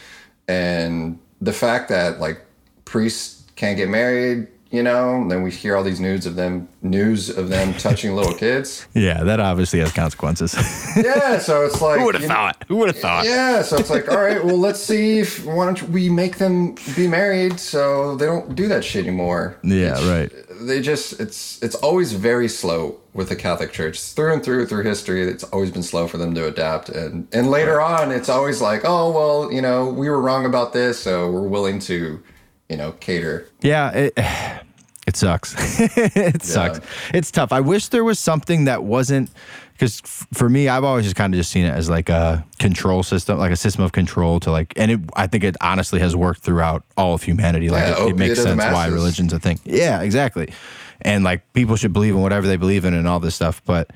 and 0.48 1.20
the 1.40 1.52
fact 1.52 1.88
that 1.90 2.18
like 2.18 2.40
priests 2.84 3.44
can't 3.54 3.76
get 3.76 3.88
married, 3.88 4.48
you 4.72 4.82
know, 4.82 5.16
and 5.20 5.30
then 5.30 5.42
we 5.42 5.50
hear 5.52 5.76
all 5.76 5.84
these 5.84 6.00
news 6.00 6.26
of 6.26 6.34
them 6.34 6.66
news 6.82 7.28
of 7.30 7.48
them 7.48 7.74
touching 7.78 8.16
little 8.16 8.34
kids. 8.34 8.86
Yeah, 8.94 9.22
that 9.22 9.38
obviously 9.38 9.78
has 9.80 9.92
consequences. 9.92 10.54
Yeah, 10.96 11.38
so 11.38 11.64
it's 11.64 11.80
like 11.80 11.98
Who 11.98 12.06
would 12.06 12.14
have 12.14 12.22
you 12.22 12.28
know- 12.28 12.34
thought? 12.34 12.64
Who 12.68 12.76
would 12.76 12.88
have 12.88 12.98
thought? 12.98 13.24
yeah, 13.24 13.62
so 13.62 13.76
it's 13.76 13.90
like, 13.90 14.08
all 14.10 14.20
right, 14.20 14.44
well, 14.44 14.58
let's 14.58 14.80
see 14.90 15.20
if 15.20 15.44
why 15.44 15.66
don't 15.66 15.82
we 15.90 16.08
make 16.08 16.38
them 16.38 16.74
be 16.96 17.06
married 17.06 17.60
so 17.60 18.16
they 18.16 18.26
don't 18.26 18.54
do 18.54 18.66
that 18.68 18.82
shit 18.84 19.06
anymore. 19.06 19.56
Yeah, 19.62 19.94
right. 20.10 20.30
They 20.62 20.80
just 20.80 21.20
it's 21.20 21.62
it's 21.62 21.74
always 21.76 22.12
very 22.12 22.48
slow 22.48 22.98
with 23.14 23.28
the 23.28 23.36
Catholic 23.36 23.72
Church 23.72 24.00
through 24.00 24.32
and 24.34 24.42
through 24.44 24.66
through 24.66 24.84
history. 24.84 25.22
It's 25.28 25.44
always 25.44 25.70
been 25.70 25.82
slow 25.82 26.06
for 26.08 26.18
them 26.18 26.34
to 26.34 26.46
adapt, 26.46 26.88
and 26.88 27.26
and 27.32 27.50
later 27.50 27.80
on, 27.80 28.10
it's 28.12 28.28
always 28.28 28.60
like, 28.60 28.82
oh 28.84 29.10
well, 29.10 29.52
you 29.52 29.60
know, 29.60 29.86
we 29.88 30.08
were 30.08 30.20
wrong 30.20 30.46
about 30.46 30.72
this, 30.72 30.98
so 31.00 31.30
we're 31.30 31.48
willing 31.48 31.78
to, 31.80 32.22
you 32.68 32.76
know, 32.76 32.92
cater. 32.92 33.48
Yeah, 33.60 33.90
it 33.90 34.12
it 35.06 35.16
sucks. 35.16 35.54
it 35.80 36.42
sucks. 36.42 36.80
It's 37.12 37.30
tough. 37.30 37.52
I 37.52 37.60
wish 37.60 37.88
there 37.88 38.04
was 38.04 38.18
something 38.18 38.64
that 38.64 38.84
wasn't 38.84 39.30
because 39.72 40.00
f- 40.04 40.26
for 40.32 40.48
me, 40.48 40.68
I've 40.68 40.84
always 40.84 41.04
just 41.04 41.16
kind 41.16 41.34
of 41.34 41.38
just 41.38 41.50
seen 41.50 41.64
it 41.64 41.70
as 41.70 41.90
like 41.90 42.08
a 42.08 42.44
control 42.60 43.02
system, 43.02 43.38
like 43.38 43.50
a 43.50 43.56
system 43.56 43.82
of 43.82 43.90
control 43.92 44.38
to 44.40 44.50
like, 44.50 44.72
and 44.76 44.90
it, 44.92 45.00
I 45.16 45.26
think 45.26 45.42
it 45.42 45.56
honestly 45.60 45.98
has 45.98 46.14
worked 46.14 46.42
throughout 46.42 46.84
all 46.96 47.14
of 47.14 47.22
humanity. 47.24 47.68
Like 47.68 47.82
Yeah, 47.82 48.04
it, 48.04 48.08
it 48.08 48.12
oh, 48.12 48.16
makes 48.16 48.42
sense 48.42 48.62
why 48.62 48.86
religion's 48.86 49.32
a 49.32 49.40
thing. 49.40 49.58
Yeah, 49.64 50.02
exactly. 50.02 50.52
And 51.00 51.24
like 51.24 51.52
people 51.52 51.74
should 51.74 51.92
believe 51.92 52.14
in 52.14 52.20
whatever 52.20 52.46
they 52.46 52.56
believe 52.56 52.84
in 52.84 52.94
and 52.94 53.08
all 53.08 53.18
this 53.18 53.34
stuff, 53.34 53.60
but 53.64 53.90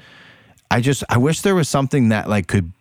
I 0.71 0.81
just 0.81 1.05
I 1.09 1.19
wish 1.19 1.43
there 1.43 1.55
was 1.55 1.69
something 1.69 2.09
that 2.09 2.29
like 2.29 2.49
could 2.49 2.73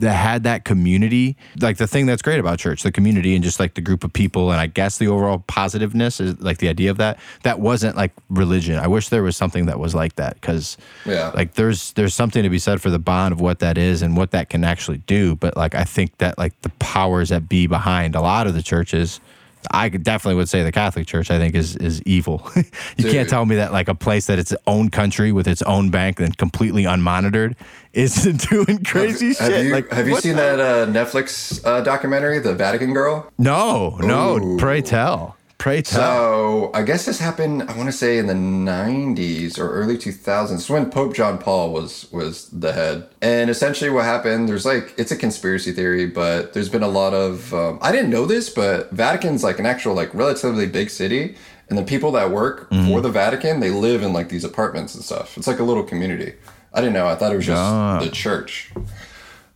that 0.00 0.14
had 0.14 0.42
that 0.44 0.64
community 0.64 1.36
like 1.60 1.76
the 1.76 1.86
thing 1.86 2.06
that's 2.06 2.22
great 2.22 2.38
about 2.38 2.58
church 2.58 2.82
the 2.82 2.92
community 2.92 3.34
and 3.34 3.42
just 3.44 3.58
like 3.60 3.74
the 3.74 3.80
group 3.80 4.04
of 4.04 4.12
people 4.12 4.50
and 4.50 4.60
i 4.60 4.66
guess 4.66 4.98
the 4.98 5.08
overall 5.08 5.42
positiveness 5.46 6.20
is 6.20 6.38
like 6.40 6.58
the 6.58 6.68
idea 6.68 6.90
of 6.90 6.96
that 6.96 7.18
that 7.42 7.60
wasn't 7.60 7.96
like 7.96 8.12
religion 8.30 8.78
i 8.78 8.86
wish 8.86 9.08
there 9.08 9.22
was 9.22 9.36
something 9.36 9.66
that 9.66 9.78
was 9.78 9.94
like 9.94 10.14
that 10.16 10.34
because 10.34 10.76
Yeah. 11.04 11.30
like 11.34 11.54
there's 11.54 11.92
there's 11.94 12.14
something 12.14 12.42
to 12.42 12.48
be 12.50 12.58
said 12.58 12.80
for 12.80 12.90
the 12.90 12.98
bond 12.98 13.32
of 13.32 13.40
what 13.40 13.58
that 13.58 13.76
is 13.78 14.02
and 14.02 14.16
what 14.16 14.30
that 14.30 14.48
can 14.50 14.64
actually 14.64 14.98
do 15.06 15.34
but 15.36 15.56
like 15.56 15.74
i 15.74 15.84
think 15.84 16.16
that 16.18 16.38
like 16.38 16.60
the 16.62 16.70
powers 16.78 17.28
that 17.30 17.48
be 17.48 17.66
behind 17.66 18.14
a 18.14 18.20
lot 18.20 18.46
of 18.46 18.54
the 18.54 18.62
churches 18.62 19.20
I 19.70 19.88
definitely 19.88 20.36
would 20.36 20.48
say 20.48 20.62
the 20.62 20.72
Catholic 20.72 21.06
Church. 21.06 21.30
I 21.30 21.38
think 21.38 21.54
is 21.54 21.76
is 21.76 22.02
evil. 22.02 22.48
you 22.56 22.64
Dude. 22.96 23.12
can't 23.12 23.28
tell 23.28 23.44
me 23.46 23.56
that 23.56 23.72
like 23.72 23.88
a 23.88 23.94
place 23.94 24.26
that 24.26 24.38
it's 24.38 24.54
own 24.66 24.90
country 24.90 25.32
with 25.32 25.48
its 25.48 25.62
own 25.62 25.90
bank 25.90 26.20
and 26.20 26.36
completely 26.36 26.84
unmonitored 26.84 27.54
isn't 27.92 28.48
doing 28.50 28.84
crazy 28.84 29.28
Have 29.34 29.36
shit. 29.36 29.66
you, 29.66 29.72
like, 29.72 29.90
have 29.90 30.06
you 30.06 30.20
seen 30.20 30.36
the- 30.36 30.42
that 30.42 30.60
uh, 30.60 30.86
Netflix 30.86 31.60
uh, 31.64 31.80
documentary, 31.80 32.38
The 32.38 32.54
Vatican 32.54 32.92
Girl? 32.92 33.30
No, 33.38 33.96
no. 34.00 34.56
Pray 34.58 34.82
tell. 34.82 35.36
Pray 35.58 35.82
tell. 35.82 36.00
So 36.00 36.70
I 36.72 36.82
guess 36.82 37.04
this 37.04 37.18
happened. 37.18 37.64
I 37.64 37.76
want 37.76 37.88
to 37.88 37.92
say 37.92 38.18
in 38.18 38.28
the 38.28 38.34
'90s 38.34 39.58
or 39.58 39.68
early 39.68 39.98
2000s. 39.98 40.54
It's 40.54 40.70
when 40.70 40.88
Pope 40.88 41.16
John 41.16 41.36
Paul 41.38 41.72
was 41.72 42.10
was 42.12 42.48
the 42.50 42.72
head. 42.72 43.08
And 43.20 43.50
essentially, 43.50 43.90
what 43.90 44.04
happened? 44.04 44.48
There's 44.48 44.64
like 44.64 44.94
it's 44.96 45.10
a 45.10 45.16
conspiracy 45.16 45.72
theory, 45.72 46.06
but 46.06 46.52
there's 46.52 46.68
been 46.68 46.84
a 46.84 46.88
lot 46.88 47.12
of. 47.12 47.52
Um, 47.52 47.80
I 47.82 47.90
didn't 47.90 48.10
know 48.10 48.24
this, 48.24 48.48
but 48.50 48.92
Vatican's 48.92 49.42
like 49.42 49.58
an 49.58 49.66
actual 49.66 49.94
like 49.94 50.14
relatively 50.14 50.66
big 50.66 50.90
city, 50.90 51.34
and 51.68 51.76
the 51.76 51.82
people 51.82 52.12
that 52.12 52.30
work 52.30 52.70
for 52.86 53.00
the 53.00 53.10
Vatican 53.10 53.58
they 53.58 53.70
live 53.70 54.04
in 54.04 54.12
like 54.12 54.28
these 54.28 54.44
apartments 54.44 54.94
and 54.94 55.02
stuff. 55.02 55.36
It's 55.36 55.48
like 55.48 55.58
a 55.58 55.64
little 55.64 55.82
community. 55.82 56.34
I 56.72 56.80
didn't 56.80 56.94
know. 56.94 57.08
I 57.08 57.16
thought 57.16 57.32
it 57.32 57.36
was 57.36 57.46
just 57.46 58.04
the 58.04 58.10
church. 58.10 58.72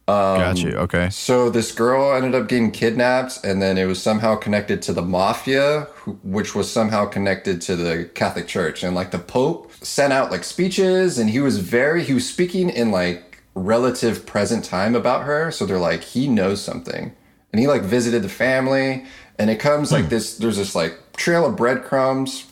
Got 0.07 0.59
you. 0.59 0.71
Um, 0.71 0.85
okay. 0.85 1.11
So 1.11 1.49
this 1.51 1.73
girl 1.73 2.15
ended 2.15 2.35
up 2.35 2.49
getting 2.49 2.71
kidnapped, 2.71 3.45
and 3.45 3.63
then 3.63 3.79
it 3.79 3.85
was 3.85 4.03
somehow 4.03 4.37
connected 4.37 4.83
to 4.83 4.93
the 4.93 5.03
mafia, 5.03 5.89
who- 5.95 6.19
which 6.23 6.55
was 6.55 6.71
somehow 6.71 7.07
connected 7.07 7.61
to 7.63 7.77
the 7.77 8.11
Catholic 8.15 8.47
Church. 8.47 8.83
And 8.83 8.95
like 8.95 9.11
the 9.11 9.19
Pope 9.19 9.71
sent 9.81 10.13
out 10.13 10.31
like 10.31 10.45
speeches, 10.45 11.19
and 11.19 11.31
he 11.31 11.41
was 11.41 11.59
very 11.59 12.03
he 12.03 12.15
was 12.15 12.29
speaking 12.29 12.69
in 12.69 12.91
like 12.91 13.43
relative 13.55 14.27
present 14.27 14.65
time 14.65 14.95
about 14.95 15.23
her. 15.23 15.51
So 15.51 15.67
they're 15.67 15.79
like 15.79 16.03
he 16.03 16.29
knows 16.29 16.63
something, 16.63 17.13
and 17.53 17.61
he 17.61 17.67
like 17.67 17.83
visited 17.83 18.23
the 18.23 18.29
family, 18.29 19.05
and 19.39 19.51
it 19.51 19.61
comes 19.61 19.93
like 19.93 20.05
hmm. 20.05 20.11
this. 20.11 20.37
There's 20.37 20.57
this 20.57 20.75
like 20.75 20.99
trail 21.17 21.47
of 21.47 21.57
breadcrumbs, 21.57 22.47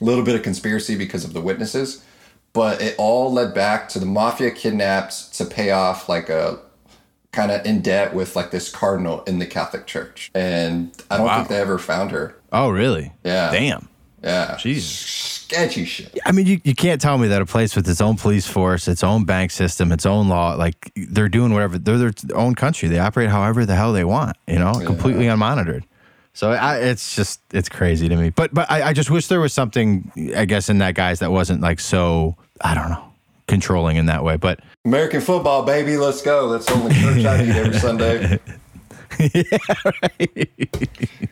a 0.00 0.04
little 0.04 0.24
bit 0.24 0.36
of 0.36 0.42
conspiracy 0.42 0.96
because 0.96 1.24
of 1.24 1.34
the 1.34 1.40
witnesses, 1.40 2.02
but 2.52 2.80
it 2.80 2.94
all 2.98 3.32
led 3.32 3.52
back 3.54 3.88
to 3.90 3.98
the 3.98 4.06
mafia 4.06 4.50
kidnapped 4.50 5.34
to 5.34 5.44
pay 5.44 5.70
off 5.70 6.08
like 6.08 6.28
a 6.30 6.60
kind 7.32 7.50
of 7.50 7.64
in 7.66 7.80
debt 7.80 8.14
with 8.14 8.34
like 8.36 8.50
this 8.50 8.70
cardinal 8.70 9.22
in 9.24 9.38
the 9.38 9.46
Catholic 9.46 9.86
Church, 9.86 10.30
and 10.34 10.90
I 11.10 11.16
don't 11.18 11.26
Wow. 11.26 11.36
think 11.38 11.48
they 11.48 11.60
ever 11.60 11.78
found 11.78 12.10
her. 12.10 12.36
Oh, 12.52 12.70
really? 12.70 13.12
Yeah. 13.24 13.50
Damn. 13.50 13.88
Yeah, 14.22 14.56
Jesus. 14.58 14.90
sketchy 14.90 15.84
shit. 15.84 16.18
I 16.26 16.32
mean, 16.32 16.46
you, 16.46 16.60
you 16.64 16.74
can't 16.74 17.00
tell 17.00 17.18
me 17.18 17.28
that 17.28 17.40
a 17.40 17.46
place 17.46 17.76
with 17.76 17.88
its 17.88 18.00
own 18.00 18.16
police 18.16 18.48
force, 18.48 18.88
its 18.88 19.04
own 19.04 19.24
bank 19.24 19.52
system, 19.52 19.92
its 19.92 20.04
own 20.06 20.28
law, 20.28 20.54
like 20.54 20.90
they're 20.96 21.28
doing 21.28 21.52
whatever, 21.54 21.78
they're 21.78 21.98
their 21.98 22.12
own 22.34 22.56
country. 22.56 22.88
They 22.88 22.98
operate 22.98 23.28
however 23.30 23.64
the 23.64 23.76
hell 23.76 23.92
they 23.92 24.02
want, 24.04 24.36
you 24.48 24.58
know, 24.58 24.72
completely 24.84 25.26
unmonitored. 25.26 25.84
So 26.32 26.50
I, 26.50 26.78
it's 26.78 27.14
just, 27.14 27.40
it's 27.52 27.68
crazy 27.68 28.08
to 28.08 28.16
me. 28.16 28.30
But, 28.30 28.52
but 28.52 28.68
I, 28.70 28.88
I 28.88 28.92
just 28.92 29.08
wish 29.10 29.28
there 29.28 29.40
was 29.40 29.52
something, 29.52 30.10
I 30.36 30.44
guess, 30.46 30.68
in 30.68 30.78
that 30.78 30.94
guy's 30.94 31.20
that 31.20 31.30
wasn't 31.30 31.60
like 31.60 31.78
so, 31.78 32.36
I 32.60 32.74
don't 32.74 32.88
know, 32.90 33.07
controlling 33.48 33.96
in 33.96 34.06
that 34.06 34.22
way. 34.22 34.36
But 34.36 34.60
American 34.84 35.20
football, 35.20 35.64
baby, 35.64 35.96
let's 35.96 36.22
go. 36.22 36.50
That's 36.50 36.66
the 36.66 36.74
only 36.74 36.94
church 36.94 37.24
I 37.24 37.42
eat 37.42 37.50
every 37.50 37.78
Sunday. 37.78 38.38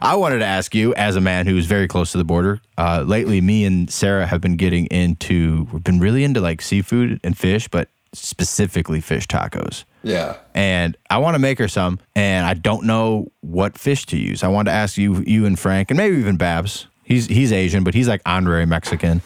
I 0.00 0.14
wanted 0.14 0.38
to 0.38 0.44
ask 0.44 0.74
you, 0.74 0.94
as 0.94 1.16
a 1.16 1.20
man 1.20 1.46
who's 1.46 1.66
very 1.66 1.88
close 1.88 2.12
to 2.12 2.18
the 2.18 2.24
border, 2.24 2.60
uh, 2.76 3.02
lately, 3.04 3.40
me 3.40 3.64
and 3.64 3.90
Sarah 3.90 4.26
have 4.26 4.40
been 4.40 4.56
getting 4.56 4.86
into, 4.86 5.66
we've 5.72 5.82
been 5.82 5.98
really 5.98 6.22
into 6.22 6.40
like 6.40 6.62
seafood 6.62 7.18
and 7.24 7.36
fish, 7.36 7.66
but 7.66 7.88
specifically 8.12 9.00
fish 9.00 9.26
tacos. 9.26 9.84
Yeah. 10.02 10.36
And 10.54 10.96
I 11.10 11.18
want 11.18 11.34
to 11.34 11.40
make 11.40 11.58
her 11.58 11.68
some, 11.68 11.98
and 12.14 12.46
I 12.46 12.54
don't 12.54 12.84
know 12.84 13.32
what 13.40 13.76
fish 13.76 14.06
to 14.06 14.16
use. 14.16 14.44
I 14.44 14.48
wanted 14.48 14.70
to 14.70 14.76
ask 14.76 14.96
you, 14.96 15.24
you 15.26 15.46
and 15.46 15.58
Frank, 15.58 15.90
and 15.90 15.98
maybe 15.98 16.16
even 16.16 16.36
Babs. 16.36 16.86
He's 17.02 17.26
he's 17.26 17.52
Asian, 17.52 17.84
but 17.84 17.94
he's 17.94 18.06
like 18.06 18.20
honorary 18.26 18.66
Mexican. 18.66 19.22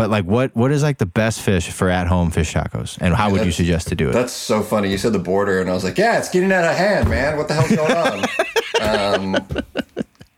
But 0.00 0.08
like, 0.08 0.24
what 0.24 0.56
what 0.56 0.72
is 0.72 0.82
like 0.82 0.96
the 0.96 1.04
best 1.04 1.42
fish 1.42 1.68
for 1.68 1.90
at 1.90 2.06
home 2.06 2.30
fish 2.30 2.54
tacos, 2.54 2.96
and 3.02 3.12
how 3.12 3.30
would 3.32 3.44
you 3.44 3.52
suggest 3.52 3.88
to 3.88 3.94
do 3.94 4.08
it? 4.08 4.12
That's 4.12 4.32
so 4.32 4.62
funny. 4.62 4.90
You 4.90 4.96
said 4.96 5.12
the 5.12 5.18
border, 5.18 5.60
and 5.60 5.68
I 5.68 5.74
was 5.74 5.84
like, 5.84 5.98
"Yeah, 5.98 6.16
it's 6.16 6.30
getting 6.30 6.50
out 6.52 6.64
of 6.64 6.74
hand, 6.74 7.10
man. 7.10 7.36
What 7.36 7.48
the 7.48 7.54
hell's 7.54 7.76
going 7.76 7.92
on?" 7.92 8.18
um, 8.80 9.46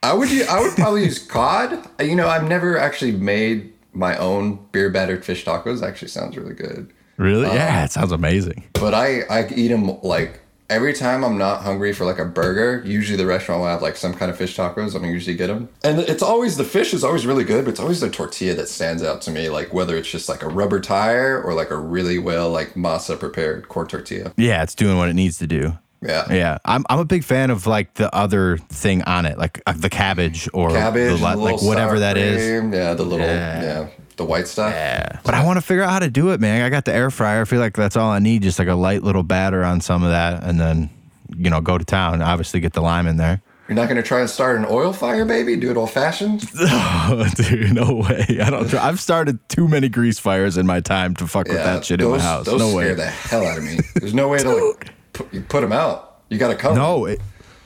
I 0.03 0.15
would, 0.15 0.29
I 0.49 0.61
would 0.61 0.75
probably 0.75 1.05
use 1.05 1.21
cod. 1.21 1.79
You 2.01 2.17
know, 2.17 2.27
I've 2.27 2.49
never 2.49 2.77
actually 2.77 3.13
made 3.13 3.73
my 3.93 4.17
own 4.17 4.59
beer 4.73 4.91
battered 4.91 5.25
fish 5.25 5.45
tacos. 5.45 5.81
Actually, 5.81 6.09
sounds 6.09 6.37
really 6.37 6.55
good. 6.55 6.93
Really? 7.17 7.47
yeah, 7.47 7.85
it 7.85 7.93
sounds 7.93 8.11
amazing. 8.11 8.65
But 8.73 8.95
I, 8.95 9.21
I 9.31 9.49
eat 9.55 9.69
them 9.69 9.97
like 10.03 10.41
every 10.73 10.95
time 10.95 11.23
I'm 11.23 11.37
not 11.37 11.63
hungry 11.63 11.93
for 11.93 12.05
like 12.05 12.19
a 12.19 12.25
burger. 12.25 12.83
Usually 12.85 13.17
the 13.17 13.27
restaurant 13.27 13.61
will 13.61 13.69
have 13.69 13.83
like 13.83 13.97
some 13.97 14.15
kind 14.15 14.31
of 14.31 14.39
fish 14.39 14.57
tacos. 14.57 14.97
I'm 14.97 15.05
usually 15.05 15.37
get 15.37 15.49
them, 15.49 15.69
and 15.85 16.01
it's 16.01 16.23
always 16.23 16.57
the 16.57 16.65
fish 16.65 16.95
is 16.95 17.05
always 17.05 17.27
really 17.27 17.45
good. 17.45 17.65
But 17.65 17.73
it's 17.73 17.81
always 17.81 18.01
the 18.01 18.11
tortilla 18.11 18.55
that 18.55 18.69
stands 18.69 19.03
out 19.03 19.21
to 19.23 19.31
me. 19.31 19.49
Like 19.49 19.73
whether 19.73 19.97
it's 19.97 20.11
just 20.11 20.29
like 20.29 20.43
a 20.43 20.49
rubber 20.49 20.81
tire 20.81 21.41
or 21.43 21.55
like 21.55 21.71
a 21.71 21.77
really 21.77 22.19
well 22.19 22.51
like 22.51 22.75
masa 22.75 23.19
prepared 23.19 23.69
corn 23.69 23.87
tortilla. 23.87 24.33
Yeah, 24.37 24.63
it's 24.63 24.75
doing 24.75 24.97
what 24.97 25.09
it 25.09 25.15
needs 25.15 25.39
to 25.39 25.47
do. 25.47 25.79
Yeah. 26.03 26.33
Yeah, 26.33 26.59
I'm 26.65 26.85
I'm 26.91 26.99
a 26.99 27.05
big 27.05 27.23
fan 27.23 27.51
of 27.51 27.67
like 27.67 27.95
the 27.95 28.13
other 28.15 28.57
thing 28.57 29.03
on 29.03 29.25
it, 29.25 29.39
like 29.39 29.63
uh, 29.67 29.73
the 29.77 29.89
cabbage 29.89 30.49
or 30.53 30.71
cabbage, 30.71 31.21
the, 31.21 31.37
like 31.37 31.63
whatever 31.63 32.01
that 32.01 32.17
is. 32.17 32.61
cream, 32.61 32.73
Yeah, 32.73 32.95
the 32.95 33.05
little 33.05 33.25
Yeah. 33.25 33.63
yeah. 33.63 33.89
The 34.17 34.25
white 34.25 34.49
stuff. 34.49 34.73
Yeah. 34.73 35.21
But 35.25 35.35
I 35.35 35.45
want 35.45 35.57
to 35.59 35.61
figure 35.63 35.83
out 35.83 35.91
how 35.91 35.99
to 36.01 36.11
do 36.11 36.31
it, 36.31 36.41
man. 36.41 36.63
I 36.63 36.69
got 36.71 36.85
the 36.85 36.93
air 36.95 37.11
fryer. 37.11 37.43
I 37.43 37.45
feel 37.45 37.61
like 37.61 37.75
that's 37.75 37.97
all 37.97 38.11
I 38.11 38.19
need, 38.19 38.43
just 38.43 38.59
like 38.59 38.69
a 38.69 38.75
light 38.75 39.03
little 39.03 39.23
batter 39.23 39.65
on 39.65 39.81
some 39.81 40.03
of 40.03 40.11
that, 40.11 40.43
and 40.45 40.61
then 40.61 40.91
you 41.37 41.51
know 41.51 41.61
go 41.61 41.79
to 41.79 41.85
town. 41.85 42.23
Obviously, 42.23 42.61
get 42.61 42.73
the 42.75 42.83
lime 42.83 43.07
in 43.07 43.17
there. 43.17 43.43
You're 43.69 43.77
not 43.77 43.89
gonna 43.89 44.03
try 44.03 44.21
and 44.21 44.29
start 44.29 44.59
an 44.59 44.67
oil 44.69 44.93
fire, 44.93 45.25
baby? 45.25 45.57
Do 45.57 45.71
it 45.71 45.77
old 45.77 45.91
fashioned? 45.91 46.45
Oh, 47.05 47.27
dude, 47.35 47.73
no 47.75 47.95
way. 48.09 48.39
I 48.43 48.49
don't. 48.51 48.69
Try. 48.69 48.87
I've 48.87 49.01
started 49.01 49.39
too 49.49 49.67
many 49.69 49.89
grease 49.89 50.19
fires 50.19 50.57
in 50.57 50.67
my 50.67 50.81
time 50.81 51.15
to 51.17 51.27
fuck 51.27 51.49
with 51.49 51.57
that 51.57 51.85
shit 51.85 52.01
in 52.01 52.11
my 52.11 52.19
house. 52.21 52.47
Those 52.47 52.61
no 52.61 52.69
scare 52.71 52.89
way. 52.91 52.95
the 52.95 53.07
hell 53.07 53.45
out 53.45 53.59
of 53.59 53.65
me. 53.65 53.79
There's 53.97 54.15
no 54.15 54.29
way 54.29 54.39
to 54.39 54.49
like 54.55 54.93
put, 55.13 55.33
you 55.35 55.41
put 55.43 55.61
them 55.63 55.73
out. 55.73 56.21
You 56.29 56.39
gotta 56.39 56.55
cover. 56.55 56.75
'em. 56.75 56.79
No, 56.81 57.05
it, 57.07 57.21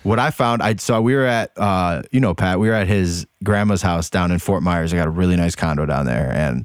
what 0.06 0.20
I 0.20 0.30
found, 0.30 0.62
I 0.62 0.76
saw 0.76 1.00
we 1.00 1.16
were 1.16 1.26
at, 1.26 1.50
uh, 1.56 2.02
you 2.12 2.20
know, 2.20 2.32
Pat, 2.32 2.60
we 2.60 2.68
were 2.68 2.74
at 2.74 2.86
his 2.86 3.26
grandma's 3.42 3.82
house 3.82 4.08
down 4.08 4.30
in 4.30 4.38
Fort 4.38 4.62
Myers. 4.62 4.94
I 4.94 4.96
got 4.96 5.08
a 5.08 5.10
really 5.10 5.34
nice 5.34 5.56
condo 5.56 5.84
down 5.84 6.06
there, 6.06 6.30
and 6.30 6.64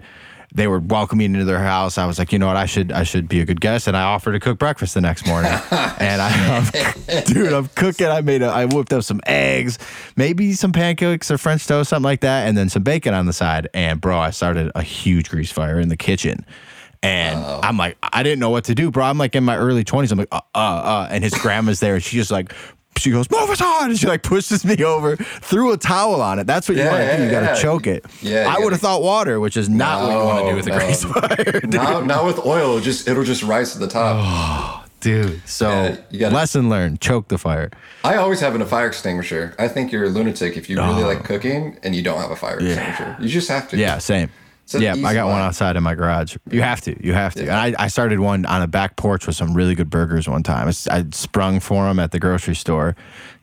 they 0.54 0.68
were 0.68 0.80
welcoming 0.80 1.32
me 1.32 1.40
into 1.40 1.46
their 1.46 1.60
house. 1.60 1.98
I 1.98 2.06
was 2.06 2.20
like, 2.20 2.32
you 2.32 2.38
know 2.38 2.46
what, 2.46 2.56
I 2.56 2.68
should, 2.68 2.92
I 2.92 3.02
should 3.02 3.28
be 3.28 3.40
a 3.42 3.46
good 3.46 3.60
guest, 3.60 3.88
and 3.88 3.98
I 3.98 4.04
offered 4.04 4.34
to 4.34 4.40
cook 4.40 4.60
breakfast 4.60 4.94
the 4.94 5.02
next 5.02 5.26
morning. 5.26 5.52
and 5.72 6.22
I, 6.22 6.58
I'm, 7.10 7.24
dude, 7.24 7.52
I'm 7.52 7.68
cooking. 7.70 8.06
I 8.06 8.22
made, 8.22 8.44
a, 8.44 8.48
I 8.48 8.66
whipped 8.66 8.94
up 8.94 9.04
some 9.04 9.22
eggs, 9.26 9.80
maybe 10.16 10.54
some 10.54 10.72
pancakes 10.72 11.32
or 11.32 11.40
French 11.40 11.66
toast, 11.66 11.90
something 11.90 12.04
like 12.04 12.22
that, 12.22 12.48
and 12.48 12.56
then 12.56 12.70
some 12.70 12.84
bacon 12.84 13.16
on 13.16 13.26
the 13.26 13.34
side. 13.34 13.68
And 13.74 14.00
bro, 14.00 14.20
I 14.20 14.30
started 14.30 14.72
a 14.76 14.84
huge 14.84 15.32
grease 15.32 15.52
fire 15.52 15.80
in 15.80 15.90
the 15.90 15.98
kitchen. 15.98 16.46
And 17.04 17.44
I'm 17.44 17.78
like, 17.78 17.98
I 18.04 18.22
didn't 18.22 18.40
know 18.40 18.52
what 18.52 18.66
to 18.66 18.76
do, 18.76 18.92
bro. 18.92 19.06
I'm 19.06 19.18
like 19.18 19.36
in 19.36 19.44
my 19.44 19.58
early 19.58 19.84
20s. 19.84 20.12
I'm 20.12 20.20
like, 20.20 20.28
uh, 20.32 20.42
uh, 20.54 20.60
uh. 20.60 21.08
And 21.10 21.24
his 21.24 21.34
grandma's 21.34 21.80
there, 21.80 21.96
and 21.96 22.04
she's 22.04 22.20
just 22.20 22.32
like, 22.32 22.54
she 23.02 23.12
goes, 23.12 23.30
move 23.32 23.50
us 23.50 23.62
on. 23.62 23.90
And 23.90 24.00
she 24.00 24.08
like 24.08 24.24
pushes 24.24 24.64
me 24.64 24.84
over, 24.84 25.16
threw 25.18 25.72
a 25.74 25.78
towel 25.78 26.22
on 26.22 26.40
it. 26.40 26.48
That's 26.48 26.70
what 26.70 26.78
you 26.78 26.84
Yeah, 26.84 26.92
want 26.92 27.02
to 27.02 27.06
yeah, 27.08 27.18
do. 27.18 27.24
You 27.26 27.32
got 27.32 27.56
to 27.56 27.62
choke 27.62 27.88
it. 27.88 28.06
Yeah, 28.22 28.54
I 28.56 28.60
would 28.64 28.72
have 28.72 28.82
thought 28.82 29.02
water, 29.02 29.40
which 29.40 29.58
is 29.58 29.68
not 29.70 30.04
what 30.04 30.12
you 30.12 30.18
want 30.26 30.46
to 30.46 30.50
do 30.52 30.56
with 30.56 30.68
a 30.68 30.70
No, 30.70 30.78
grease 30.80 31.04
fire. 31.46 31.60
dude. 31.62 31.74
Now, 31.74 32.00
now 32.02 32.26
with 32.26 32.46
oil, 32.46 32.80
just 32.80 33.08
it'll 33.08 33.24
just 33.24 33.44
rise 33.44 33.74
to 33.74 33.80
the 33.80 33.88
top. 33.88 34.18
Oh, 34.20 34.78
Dude. 35.02 35.42
So, 35.48 35.68
Yeah, 35.70 35.96
you 36.12 36.20
gotta- 36.20 36.36
lesson 36.36 36.70
learned 36.70 37.02
choke 37.02 37.28
the 37.30 37.40
fire. 37.40 37.72
I 38.04 38.18
always 38.18 38.40
have 38.42 38.54
a 38.60 38.66
fire 38.68 38.86
extinguisher. 38.86 39.56
I 39.58 39.68
think 39.68 39.92
you're 39.92 40.04
a 40.04 40.10
lunatic 40.10 40.56
if 40.58 40.70
you 40.70 40.78
really 40.78 41.04
Oh. 41.04 41.08
like 41.08 41.24
cooking 41.24 41.78
and 41.82 41.96
you 41.96 42.04
don't 42.04 42.22
have 42.22 42.30
a 42.30 42.36
fire 42.36 42.60
extinguisher. 42.60 43.18
You 43.20 43.28
just 43.28 43.50
have 43.50 43.68
to. 43.70 43.78
Yeah, 43.78 43.98
same. 43.98 44.30
It's 44.74 44.82
Yeah, 44.84 44.94
I 45.08 45.14
got 45.14 45.28
one 45.28 45.42
outside 45.42 45.76
in 45.76 45.84
my 45.84 45.96
garage. 45.96 46.38
You 46.50 46.62
have 46.62 46.82
to. 46.82 47.06
You 47.06 47.14
have 47.14 47.34
to. 47.36 47.42
And 47.42 47.52
I, 47.52 47.74
I 47.78 47.88
started 47.88 48.20
one 48.20 48.46
on 48.46 48.62
a 48.62 48.68
back 48.68 48.96
porch 48.96 49.28
with 49.28 49.36
some 49.36 49.54
really 49.54 49.76
good 49.76 49.90
burgers 49.90 50.28
one 50.28 50.44
time. 50.44 50.68
I 50.90 51.06
sprung 51.12 51.60
for 51.60 51.86
them 51.88 52.00
at 52.00 52.12
the 52.12 52.20
grocery 52.20 52.56
store, 52.56 52.96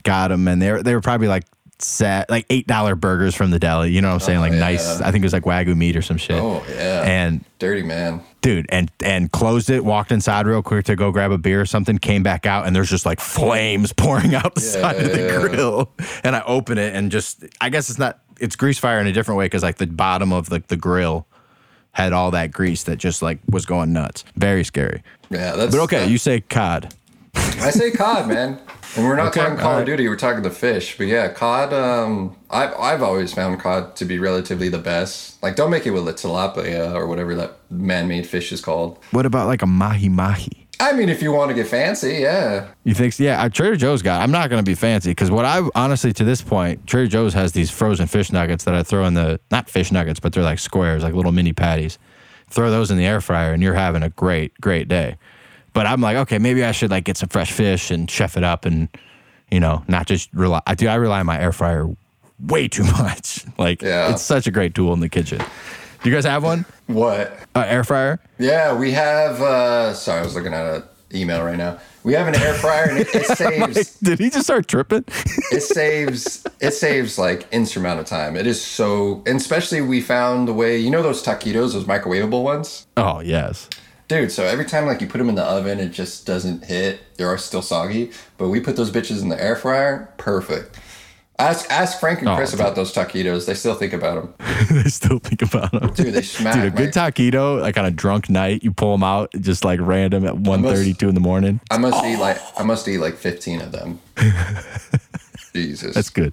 got 0.03 0.29
them, 0.29 0.49
and 0.49 0.61
they 0.61 0.73
were, 0.73 0.83
they 0.83 0.95
were 0.95 1.01
probably 1.01 1.29
like 1.29 1.45
set 1.81 2.29
like 2.29 2.45
eight 2.51 2.67
dollar 2.67 2.97
burgers 2.97 3.37
from 3.37 3.51
the 3.53 3.59
deli. 3.59 3.91
You 3.93 4.01
know 4.01 4.09
what 4.09 4.15
I'm 4.15 4.21
saying? 4.21 4.39
Oh, 4.39 4.43
like 4.43 4.53
nice. 4.53 5.01
Oh. 5.01 5.05
I 5.05 5.13
think 5.13 5.23
it 5.23 5.27
was 5.27 5.33
like 5.33 5.45
wagyu 5.45 5.77
meat 5.77 5.97
or 5.97 6.03
some 6.03 6.17
shit. 6.17 6.37
Oh 6.41 6.65
yeah. 6.69 7.03
And 7.05 7.45
dirty 7.61 7.83
man. 7.85 8.21
dude, 8.41 8.67
and 8.71 8.91
and 9.05 9.31
closed 9.31 9.71
it. 9.71 9.85
Walked 9.85 10.11
inside 10.11 10.47
real 10.49 10.63
quick 10.63 10.87
to 10.87 10.97
go 10.97 11.13
grab 11.13 11.31
a 11.31 11.39
beer 11.39 11.61
or 11.61 11.67
something. 11.67 11.99
Came 11.99 12.25
back 12.25 12.47
out, 12.47 12.67
and 12.67 12.75
there's 12.75 12.91
just 12.91 13.07
like 13.07 13.21
flames 13.21 13.93
pouring 13.97 14.35
out 14.35 14.57
the 14.57 14.61
side 14.61 14.97
of 14.97 15.13
the 15.13 15.21
Yeah. 15.21 15.49
grill. 15.49 15.93
And 16.25 16.35
I 16.35 16.43
open 16.47 16.79
it, 16.79 16.97
and 16.97 17.13
just 17.13 17.45
I 17.61 17.69
guess 17.71 17.91
it's 17.91 17.99
not. 17.99 18.19
It's 18.39 18.57
grease 18.57 18.79
fire 18.79 19.01
in 19.01 19.07
a 19.07 19.13
different 19.13 19.39
way 19.39 19.47
because 19.47 19.63
like 19.63 19.77
the 19.77 19.87
bottom 19.87 20.33
of 20.33 20.51
like 20.51 20.69
the 20.69 20.77
grill 20.77 21.27
had 21.93 22.13
all 22.13 22.31
that 22.33 22.53
grease 22.53 22.85
that 22.85 22.97
just 22.97 23.23
like 23.23 23.39
was 23.51 23.67
going 23.67 23.93
nuts. 23.93 24.25
Very 24.37 24.65
scary. 24.65 25.03
Yeah, 25.31 25.57
that's. 25.57 25.75
But 25.75 25.83
okay, 25.85 26.01
that- 26.01 26.11
you 26.11 26.19
say 26.19 26.41
cod. 26.41 26.95
I 27.35 27.71
say 27.71 27.91
cod, 27.91 28.29
man. 28.29 28.61
And 28.97 29.05
we're 29.05 29.17
not 29.17 29.29
Okay, 29.29 29.41
talking 29.41 29.57
Call 29.59 29.67
alright. 29.71 29.83
of 29.83 29.87
Duty. 29.87 30.09
We're 30.09 30.17
talking 30.17 30.43
the 30.43 30.51
fish. 30.51 30.97
But 30.97 31.09
yeah, 31.09 31.29
cod. 31.29 31.73
Um, 31.73 32.37
I've 32.51 32.73
I've 32.75 33.03
always 33.03 33.33
found 33.35 33.61
cod 33.61 33.97
to 33.97 34.05
be 34.05 34.19
relatively 34.19 34.69
the 34.69 34.79
best. 34.79 35.43
Like, 35.43 35.57
don't 35.57 35.71
make 35.71 35.85
it 35.87 35.91
with 35.91 36.05
the 36.07 36.15
tilapia 36.15 36.95
or 36.95 37.07
whatever 37.07 37.35
that 37.35 37.59
man-made 37.71 38.27
fish 38.27 38.51
is 38.53 38.61
called. 38.61 38.99
What 39.11 39.27
about 39.27 39.47
like 39.47 39.63
a 39.63 39.67
mahi 39.67 40.09
mahi? 40.09 40.68
I 40.81 40.93
mean, 40.93 41.09
if 41.09 41.23
you 41.23 41.33
want 41.33 41.49
to 41.49 41.55
get 41.55 41.67
fancy, 41.67 42.19
yeah. 42.21 42.69
You 42.85 42.95
think? 42.95 43.13
so? 43.15 43.25
Yeah, 43.25 43.49
Trader 43.49 43.77
Joe's 43.77 44.01
got. 44.01 44.23
I'm 44.23 44.31
not 44.31 44.49
going 44.49 44.63
to 44.65 44.69
be 44.69 44.77
fancy 44.77 45.11
because 45.11 45.31
what 45.31 45.45
I 45.45 45.63
honestly 45.75 46.13
to 46.13 46.25
this 46.25 46.41
point, 46.41 46.87
Trader 46.87 47.09
Joe's 47.09 47.35
has 47.35 47.53
these 47.53 47.71
frozen 47.71 48.07
fish 48.07 48.31
nuggets 48.31 48.65
that 48.65 48.75
I 48.75 48.83
throw 48.85 49.05
in 49.07 49.15
the 49.15 49.41
not 49.51 49.69
fish 49.69 49.91
nuggets, 49.91 50.21
but 50.21 50.33
they're 50.33 50.45
like 50.45 50.59
squares, 50.61 51.03
like 51.03 51.15
little 51.15 51.33
mini 51.33 51.53
patties. 51.53 51.99
Throw 52.51 52.71
those 52.71 52.91
in 52.91 52.97
the 52.97 53.05
air 53.05 53.21
fryer, 53.21 53.53
and 53.53 53.63
you're 53.63 53.75
having 53.75 54.03
a 54.03 54.09
great, 54.11 54.59
great 54.61 54.89
day. 54.89 55.17
But 55.75 55.87
I'm 55.87 56.01
like, 56.01 56.17
okay, 56.17 56.39
maybe 56.39 56.65
I 56.65 56.73
should 56.73 56.91
like 56.91 57.05
get 57.05 57.17
some 57.17 57.29
fresh 57.29 57.53
fish 57.53 57.91
and 57.91 58.09
chef 58.11 58.37
it 58.37 58.45
up, 58.45 58.65
and 58.65 58.89
you 59.51 59.61
know, 59.61 59.83
not 59.89 60.07
just 60.07 60.33
rely. 60.33 60.61
I 60.67 60.75
do. 60.75 60.87
I 60.89 60.95
rely 60.95 61.21
on 61.21 61.27
my 61.27 61.41
air 61.41 61.53
fryer 61.53 61.89
way 62.47 62.69
too 62.69 62.85
much. 62.99 63.45
Like, 63.59 63.83
Yeah. 63.83 64.13
it's 64.13 64.23
such 64.23 64.47
a 64.47 64.51
great 64.53 64.75
tool 64.75 64.93
in 64.93 65.01
the 65.01 65.09
kitchen. 65.09 65.41
Do 66.03 66.11
you 66.11 66.15
guys 66.17 66.25
have 66.25 66.45
one? 66.45 66.65
What? 66.87 67.39
Uh, 67.55 67.65
air 67.67 67.85
fryer? 67.85 68.21
Yeah, 68.39 68.77
we 68.77 68.93
have. 68.93 69.41
uh 69.43 69.95
Sorry, 69.95 70.21
I 70.21 70.25
was 70.25 70.35
looking 70.35 70.55
at 70.55 70.77
an 70.77 70.83
email 71.13 71.43
right 71.45 71.57
now. 71.59 71.79
We 72.05 72.13
have 72.15 72.29
an 72.29 72.37
air 72.37 72.55
fryer, 72.55 72.89
and 72.89 72.99
it, 73.01 73.09
it 73.15 73.27
saves. 73.37 73.99
Did 73.99 74.19
he 74.19 74.31
just 74.31 74.45
start 74.45 74.69
tripping? 74.69 75.05
it 75.53 75.63
saves 75.63 76.47
it 76.61 76.71
saves 76.73 77.19
like 77.19 77.47
insurmount 77.53 78.01
of 78.01 78.07
time. 78.07 78.37
It 78.37 78.47
is 78.47 78.63
so, 78.65 79.23
and 79.27 79.37
especially 79.39 79.81
we 79.81 80.01
found 80.01 80.49
the 80.49 80.55
way 80.55 80.79
you 80.79 80.91
know 80.91 81.03
those 81.03 81.23
taquitos, 81.23 81.73
those 81.73 81.85
microwavable 81.85 82.43
ones, 82.45 82.87
oh 82.97 83.21
yes. 83.21 83.69
dude. 84.07 84.31
So 84.33 84.45
every 84.45 84.65
time 84.65 84.87
like 84.87 85.01
you 85.01 85.09
put 85.09 85.19
them 85.19 85.29
in 85.29 85.35
the 85.35 85.45
oven, 85.45 85.81
it 85.81 85.91
just 85.91 86.25
doesn't 86.27 86.65
hit. 86.65 87.01
They 87.17 87.25
are 87.25 87.37
still 87.37 87.63
soggy, 87.63 88.13
but 88.39 88.49
we 88.49 88.61
put 88.61 88.77
those 88.77 88.91
bitches 88.93 89.21
in 89.21 89.29
the 89.29 89.43
air 89.43 89.57
fryer, 89.57 90.09
perfect. 90.17 90.79
Ask 91.41 91.71
ask 91.71 92.01
Frank 92.01 92.19
and 92.19 92.29
Oh, 92.31 92.35
Chris 92.37 92.51
dude. 92.51 92.59
about 92.61 92.75
those 92.75 92.93
taquitos. 92.93 93.47
They 93.47 93.55
still 93.55 93.75
think 93.77 93.93
about 93.93 94.37
them. 94.39 94.47
they 94.83 94.91
still 94.91 95.21
think 95.21 95.41
about 95.43 95.71
them. 95.71 95.93
Dude, 95.95 96.13
they 96.15 96.23
smack, 96.23 96.55
Dude, 96.55 96.65
a 96.65 96.71
good 96.71 96.95
man. 96.97 97.13
taquito, 97.13 97.61
like 97.61 97.79
on 97.79 97.85
a 97.85 97.93
drunk 97.93 98.29
night, 98.29 98.65
you 98.65 98.73
pull 98.73 98.91
them 98.93 99.05
out 99.05 99.31
just 99.41 99.65
like 99.65 99.79
random 99.81 100.27
at 100.27 100.35
1.32 100.35 101.09
in 101.09 101.15
the 101.15 101.21
morning. 101.21 101.61
I 101.71 101.79
must 101.79 102.05
eat 102.05 102.17
like 102.19 102.39
I 102.59 102.65
must 102.65 102.89
eat 102.89 102.99
like 102.99 103.15
fifteen 103.17 103.61
of 103.61 103.71
them. 103.71 104.01
Jesus, 105.55 105.95
That's 105.95 106.11
good. 106.11 106.33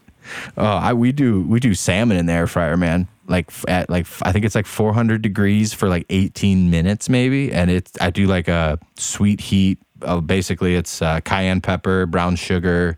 Oh, 0.58 0.66
I 0.66 0.94
we 0.94 1.12
do 1.12 1.42
we 1.44 1.60
do 1.60 1.74
salmon 1.76 2.18
in 2.18 2.26
the 2.26 2.34
air 2.34 2.48
fryer, 2.48 2.76
man. 2.78 3.08
Like 3.28 3.52
at 3.68 3.90
like 3.90 4.08
I 4.24 4.32
think 4.32 4.44
it's 4.46 4.56
like 4.56 4.66
400 4.66 5.22
degrees 5.22 5.72
for 5.74 5.88
like 5.88 6.06
18 6.10 6.70
minutes 6.70 7.10
maybe, 7.10 7.52
and 7.52 7.70
it's 7.72 7.92
I 8.02 8.10
do 8.10 8.26
like 8.28 8.48
a 8.48 8.80
sweet 8.98 9.40
heat. 9.40 9.80
Uh, 10.02 10.20
basically, 10.20 10.76
it's 10.76 11.02
uh, 11.02 11.20
cayenne 11.22 11.62
pepper, 11.62 12.06
brown 12.06 12.36
sugar, 12.36 12.98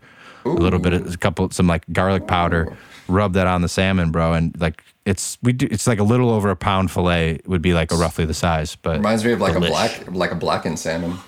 a 0.52 0.60
little 0.60 0.78
bit 0.78 0.92
of 0.92 1.14
a 1.14 1.16
couple 1.16 1.50
some 1.50 1.66
like 1.66 1.84
garlic 1.92 2.26
powder. 2.26 2.76
Rub 3.08 3.32
that 3.32 3.46
on 3.46 3.62
the 3.62 3.68
salmon, 3.68 4.10
bro, 4.10 4.34
and 4.34 4.58
like 4.60 4.84
it's 5.06 5.38
we 5.42 5.52
do 5.54 5.66
it's 5.70 5.86
like 5.86 5.98
a 5.98 6.04
little 6.04 6.30
over 6.30 6.50
a 6.50 6.56
pound 6.56 6.90
fillet 6.90 7.40
would 7.46 7.62
be 7.62 7.72
like 7.72 7.90
a 7.90 7.96
roughly 7.96 8.26
the 8.26 8.34
size, 8.34 8.76
but 8.76 8.98
reminds 8.98 9.24
me 9.24 9.32
of 9.32 9.40
like 9.40 9.54
Delish. 9.54 9.66
a 9.66 9.70
black 9.70 10.08
like 10.08 10.30
a 10.30 10.34
blackened 10.34 10.78
salmon. 10.78 11.18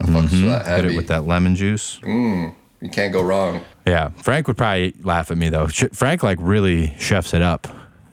With 0.00 0.08
mm-hmm. 0.08 0.46
that 0.46 0.66
hit 0.66 0.92
it 0.92 0.96
with 0.96 1.08
that 1.08 1.26
lemon 1.26 1.54
juice. 1.56 1.98
Mm, 2.02 2.54
you 2.80 2.88
can't 2.88 3.12
go 3.12 3.22
wrong. 3.22 3.62
Yeah, 3.86 4.10
Frank 4.10 4.48
would 4.48 4.56
probably 4.56 4.94
laugh 5.02 5.30
at 5.30 5.38
me 5.38 5.48
though. 5.48 5.68
Frank 5.68 6.22
like 6.22 6.38
really 6.40 6.94
chefs 6.98 7.34
it 7.34 7.42
up. 7.42 7.68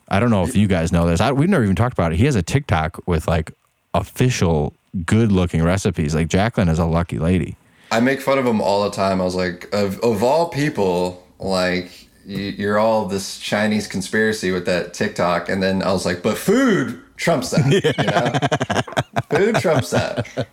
I 0.09 0.19
don't 0.19 0.29
know 0.29 0.43
if 0.43 0.55
you 0.55 0.67
guys 0.67 0.91
know 0.91 1.07
this. 1.07 1.19
I, 1.19 1.31
we've 1.31 1.49
never 1.49 1.63
even 1.63 1.75
talked 1.75 1.93
about 1.93 2.13
it. 2.13 2.17
He 2.17 2.25
has 2.25 2.35
a 2.35 2.41
TikTok 2.41 3.05
with 3.07 3.27
like 3.27 3.51
official 3.93 4.73
good 5.05 5.31
looking 5.31 5.63
recipes. 5.63 6.15
Like 6.15 6.27
Jacqueline 6.27 6.69
is 6.69 6.79
a 6.79 6.85
lucky 6.85 7.19
lady. 7.19 7.57
I 7.91 7.99
make 7.99 8.21
fun 8.21 8.37
of 8.37 8.45
him 8.45 8.61
all 8.61 8.83
the 8.83 8.95
time. 8.95 9.21
I 9.21 9.23
was 9.23 9.35
like, 9.35 9.73
of, 9.73 9.99
of 10.01 10.23
all 10.23 10.49
people, 10.49 11.25
like 11.39 12.07
you, 12.25 12.39
you're 12.39 12.77
all 12.77 13.05
this 13.05 13.39
Chinese 13.39 13.87
conspiracy 13.87 14.51
with 14.51 14.65
that 14.65 14.93
TikTok, 14.93 15.49
and 15.49 15.63
then 15.63 15.81
I 15.81 15.91
was 15.91 16.05
like, 16.05 16.21
but 16.21 16.37
food 16.37 17.01
trumps 17.17 17.51
that. 17.51 17.65
You 17.71 19.37
know, 19.37 19.37
food 19.37 19.55
trumps 19.55 19.91
that. 19.91 20.47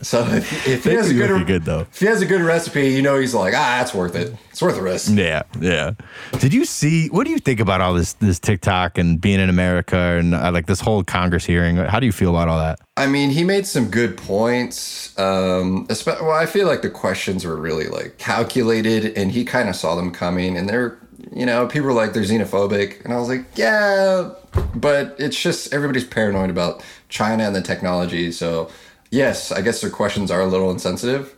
So 0.00 0.24
if, 0.26 0.66
if 0.66 0.84
he 0.84 0.90
has 0.90 1.10
a 1.10 1.14
good, 1.14 1.46
good, 1.46 1.64
though. 1.64 1.80
if 1.80 1.98
he 1.98 2.06
has 2.06 2.22
a 2.22 2.26
good 2.26 2.40
recipe, 2.40 2.88
you 2.88 3.02
know, 3.02 3.18
he's 3.18 3.34
like, 3.34 3.52
ah, 3.56 3.82
it's 3.82 3.92
worth 3.92 4.14
it. 4.14 4.34
It's 4.50 4.62
worth 4.62 4.76
the 4.76 4.82
risk. 4.82 5.10
Yeah, 5.12 5.42
yeah. 5.60 5.92
Did 6.38 6.54
you 6.54 6.64
see? 6.64 7.08
What 7.08 7.24
do 7.24 7.30
you 7.30 7.38
think 7.38 7.60
about 7.60 7.80
all 7.80 7.94
this 7.94 8.14
this 8.14 8.38
TikTok 8.38 8.98
and 8.98 9.20
being 9.20 9.40
in 9.40 9.50
America 9.50 9.96
and 9.96 10.34
uh, 10.34 10.50
like 10.52 10.66
this 10.66 10.80
whole 10.80 11.02
Congress 11.04 11.44
hearing? 11.44 11.76
How 11.76 12.00
do 12.00 12.06
you 12.06 12.12
feel 12.12 12.30
about 12.30 12.48
all 12.48 12.58
that? 12.58 12.78
I 12.96 13.06
mean, 13.06 13.30
he 13.30 13.44
made 13.44 13.66
some 13.66 13.90
good 13.90 14.16
points. 14.16 15.16
Um, 15.18 15.86
well, 16.06 16.30
I 16.30 16.46
feel 16.46 16.66
like 16.66 16.82
the 16.82 16.90
questions 16.90 17.44
were 17.44 17.56
really 17.56 17.86
like 17.86 18.18
calculated, 18.18 19.16
and 19.16 19.30
he 19.30 19.44
kind 19.44 19.68
of 19.68 19.76
saw 19.76 19.94
them 19.94 20.10
coming. 20.10 20.56
And 20.56 20.68
they're, 20.68 20.98
you 21.32 21.46
know, 21.46 21.66
people 21.66 21.86
were 21.88 21.92
like 21.94 22.12
they're 22.12 22.22
xenophobic, 22.22 23.04
and 23.04 23.12
I 23.12 23.18
was 23.18 23.28
like, 23.28 23.44
yeah, 23.56 24.30
but 24.74 25.16
it's 25.18 25.40
just 25.40 25.72
everybody's 25.72 26.04
paranoid 26.04 26.50
about 26.50 26.82
China 27.08 27.44
and 27.44 27.54
the 27.56 27.62
technology. 27.62 28.30
So, 28.32 28.70
yes, 29.10 29.50
I 29.52 29.60
guess 29.60 29.80
their 29.80 29.90
questions 29.90 30.30
are 30.30 30.40
a 30.40 30.46
little 30.46 30.70
insensitive. 30.70 31.34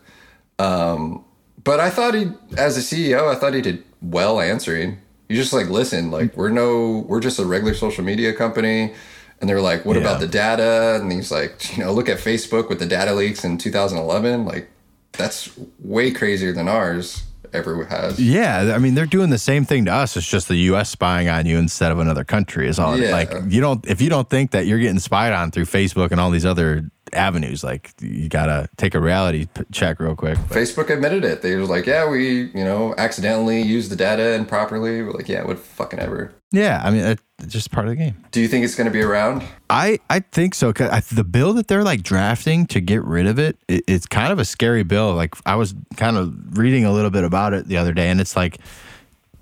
Um, 0.59 1.25
but 1.65 1.81
I 1.81 1.91
thought 1.91 2.15
he, 2.15 2.31
as 2.57 2.77
a 2.77 2.81
CEO, 2.81 3.35
I 3.35 3.39
thought 3.39 3.55
he 3.55 3.61
did 3.63 3.85
well 4.03 4.41
answering. 4.41 4.99
You 5.29 5.37
just 5.37 5.53
like 5.53 5.69
listen, 5.69 6.11
like 6.11 6.37
we're 6.37 6.49
no, 6.51 7.05
we're 7.09 7.21
just 7.21 7.39
a 7.39 7.45
regular 7.45 7.75
social 7.75 8.05
media 8.05 8.33
company. 8.35 8.93
And 9.41 9.49
they're 9.49 9.61
like, 9.63 9.87
what 9.87 9.97
Yeah. 9.97 10.03
about 10.03 10.21
the 10.21 10.27
data? 10.27 10.99
And 11.01 11.11
he's 11.11 11.31
like, 11.31 11.75
you 11.77 11.83
know, 11.83 11.93
look 11.93 12.11
at 12.11 12.19
Facebook 12.19 12.69
with 12.69 12.79
the 12.79 12.85
data 12.87 13.15
leaks 13.15 13.43
in 13.43 13.57
2011. 13.57 14.45
Like, 14.45 14.69
that's 15.13 15.51
way 15.79 16.11
crazier 16.11 16.53
than 16.53 16.69
ours 16.69 17.23
ever 17.53 17.85
has. 17.85 18.19
Yeah, 18.19 18.73
I 18.75 18.79
mean 18.79 18.95
they're 18.95 19.07
doing 19.07 19.31
the 19.31 19.39
same 19.39 19.65
thing 19.65 19.85
to 19.87 19.93
us. 19.93 20.17
It's 20.17 20.29
just 20.29 20.49
the 20.49 20.57
U.S. 20.57 20.91
spying 20.91 21.29
on 21.29 21.47
you 21.47 21.59
instead 21.59 21.93
of 21.93 21.99
another 21.99 22.25
country. 22.25 22.69
Is 22.69 22.79
all. 22.79 22.99
Yeah. 22.99 23.13
Like 23.13 23.33
you 23.49 23.61
don't 23.61 23.87
if 23.87 24.01
you 24.01 24.11
don't 24.11 24.29
think 24.29 24.53
that 24.53 24.67
you're 24.67 24.79
getting 24.79 24.99
spied 24.99 25.33
on 25.33 25.51
through 25.51 25.67
Facebook 25.67 26.11
and 26.11 26.21
all 26.21 26.31
these 26.31 26.47
other 26.47 26.91
avenues, 27.13 27.63
like 27.65 27.93
you 28.01 28.29
gotta 28.29 28.69
take 28.77 28.95
a 28.95 29.01
reality 29.01 29.47
p- 29.53 29.63
check 29.73 30.01
real 30.01 30.15
quick. 30.17 30.39
But 30.49 30.57
Facebook 30.59 30.91
admitted 30.91 31.25
it. 31.25 31.43
They 31.43 31.57
were 31.57 31.67
like, 31.67 31.87
yeah, 31.87 32.09
we, 32.09 32.45
you 32.55 32.65
know, 32.65 32.95
accidentally 32.99 33.61
used 33.63 33.91
the 33.91 33.97
data 33.97 34.35
improperly. 34.35 35.03
We're 35.03 35.13
like, 35.13 35.29
yeah, 35.29 35.45
what 35.45 35.59
fucking 35.59 35.99
ever. 35.99 36.33
yeah, 36.53 36.81
I 36.85 36.91
mean 36.91 37.05
it's 37.05 37.23
just 37.47 37.71
part 37.71 37.87
of 37.87 37.91
the 37.91 37.97
game. 37.97 38.23
Do 38.33 38.41
you 38.41 38.49
think 38.49 38.65
it's 38.65 38.75
going 38.75 38.87
to 38.87 38.93
be 38.93 39.01
around? 39.03 39.43
I 39.71 39.99
I 40.11 40.21
think 40.21 40.55
so. 40.55 40.73
'cause 40.73 40.91
I, 40.91 41.01
the 41.15 41.25
bill 41.25 41.53
that 41.55 41.69
they're 41.69 41.85
like 41.85 42.03
drafting 42.03 42.67
to 42.67 42.81
get 42.81 43.03
rid 43.05 43.27
of 43.27 43.39
it, 43.39 43.57
it, 43.69 43.85
it's 43.87 44.07
kind 44.07 44.33
of 44.33 44.39
a 44.39 44.45
scary 44.45 44.83
bill. 44.83 45.15
Like 45.15 45.35
I 45.47 45.57
was 45.57 45.75
kind 45.97 46.17
of 46.17 46.59
reading 46.59 46.85
a 46.85 46.93
little 46.93 47.11
bit 47.11 47.25
about 47.25 47.55
it 47.55 47.67
the 47.69 47.77
other 47.79 47.93
day, 47.93 48.09
and 48.11 48.21
it's 48.21 48.37
like 48.37 48.59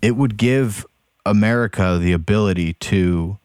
it 0.00 0.16
would 0.16 0.37
give 0.37 0.87
America 1.26 1.98
the 2.00 2.12
ability 2.12 2.72
to 2.74 3.37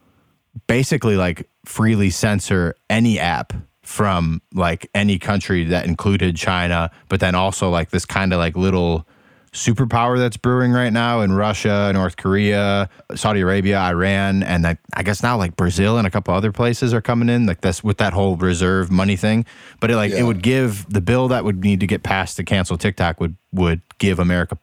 basically 0.66 1.16
like 1.16 1.48
freely 1.64 2.10
censor 2.10 2.74
any 2.88 3.18
app 3.18 3.52
from 3.84 4.42
like 4.52 4.88
any 4.94 5.18
country 5.18 5.64
that 5.64 5.86
included 5.86 6.36
China, 6.36 6.90
but 7.08 7.20
then 7.20 7.34
also 7.34 7.70
like 7.70 7.90
this 7.90 8.04
kind 8.04 8.32
of 8.32 8.38
like 8.38 8.56
little 8.56 9.06
superpower 9.52 10.18
that's 10.18 10.36
brewing 10.36 10.72
right 10.72 10.92
now 10.92 11.20
in 11.20 11.32
Russia, 11.32 11.90
North 11.94 12.16
Korea, 12.16 12.90
Saudi 13.14 13.40
Arabia, 13.40 13.78
Iran, 13.78 14.42
and 14.42 14.64
like, 14.64 14.78
I 14.94 15.04
guess 15.04 15.22
now 15.22 15.36
like 15.36 15.54
Brazil 15.54 15.96
and 15.96 16.06
a 16.06 16.10
couple 16.10 16.34
other 16.34 16.50
places 16.50 16.92
are 16.92 17.00
coming 17.00 17.28
in 17.28 17.46
like 17.46 17.60
this 17.60 17.84
with 17.84 17.98
that 17.98 18.12
whole 18.12 18.36
reserve 18.36 18.90
money 18.90 19.16
thing. 19.16 19.46
But 19.80 19.90
it 19.90 19.96
like 19.96 20.12
it 20.12 20.24
would 20.24 20.42
give 20.42 20.86
the 20.90 21.00
bill 21.00 21.28
that 21.28 21.44
would 21.44 21.62
need 21.62 21.80
to 21.80 21.86
get 21.86 22.02
passed 22.02 22.36
to 22.38 22.44
cancel 22.44 22.76
TikTok 22.76 23.20
would 23.20 23.36
would 23.52 23.80
give 23.98 24.18
America 24.18 24.58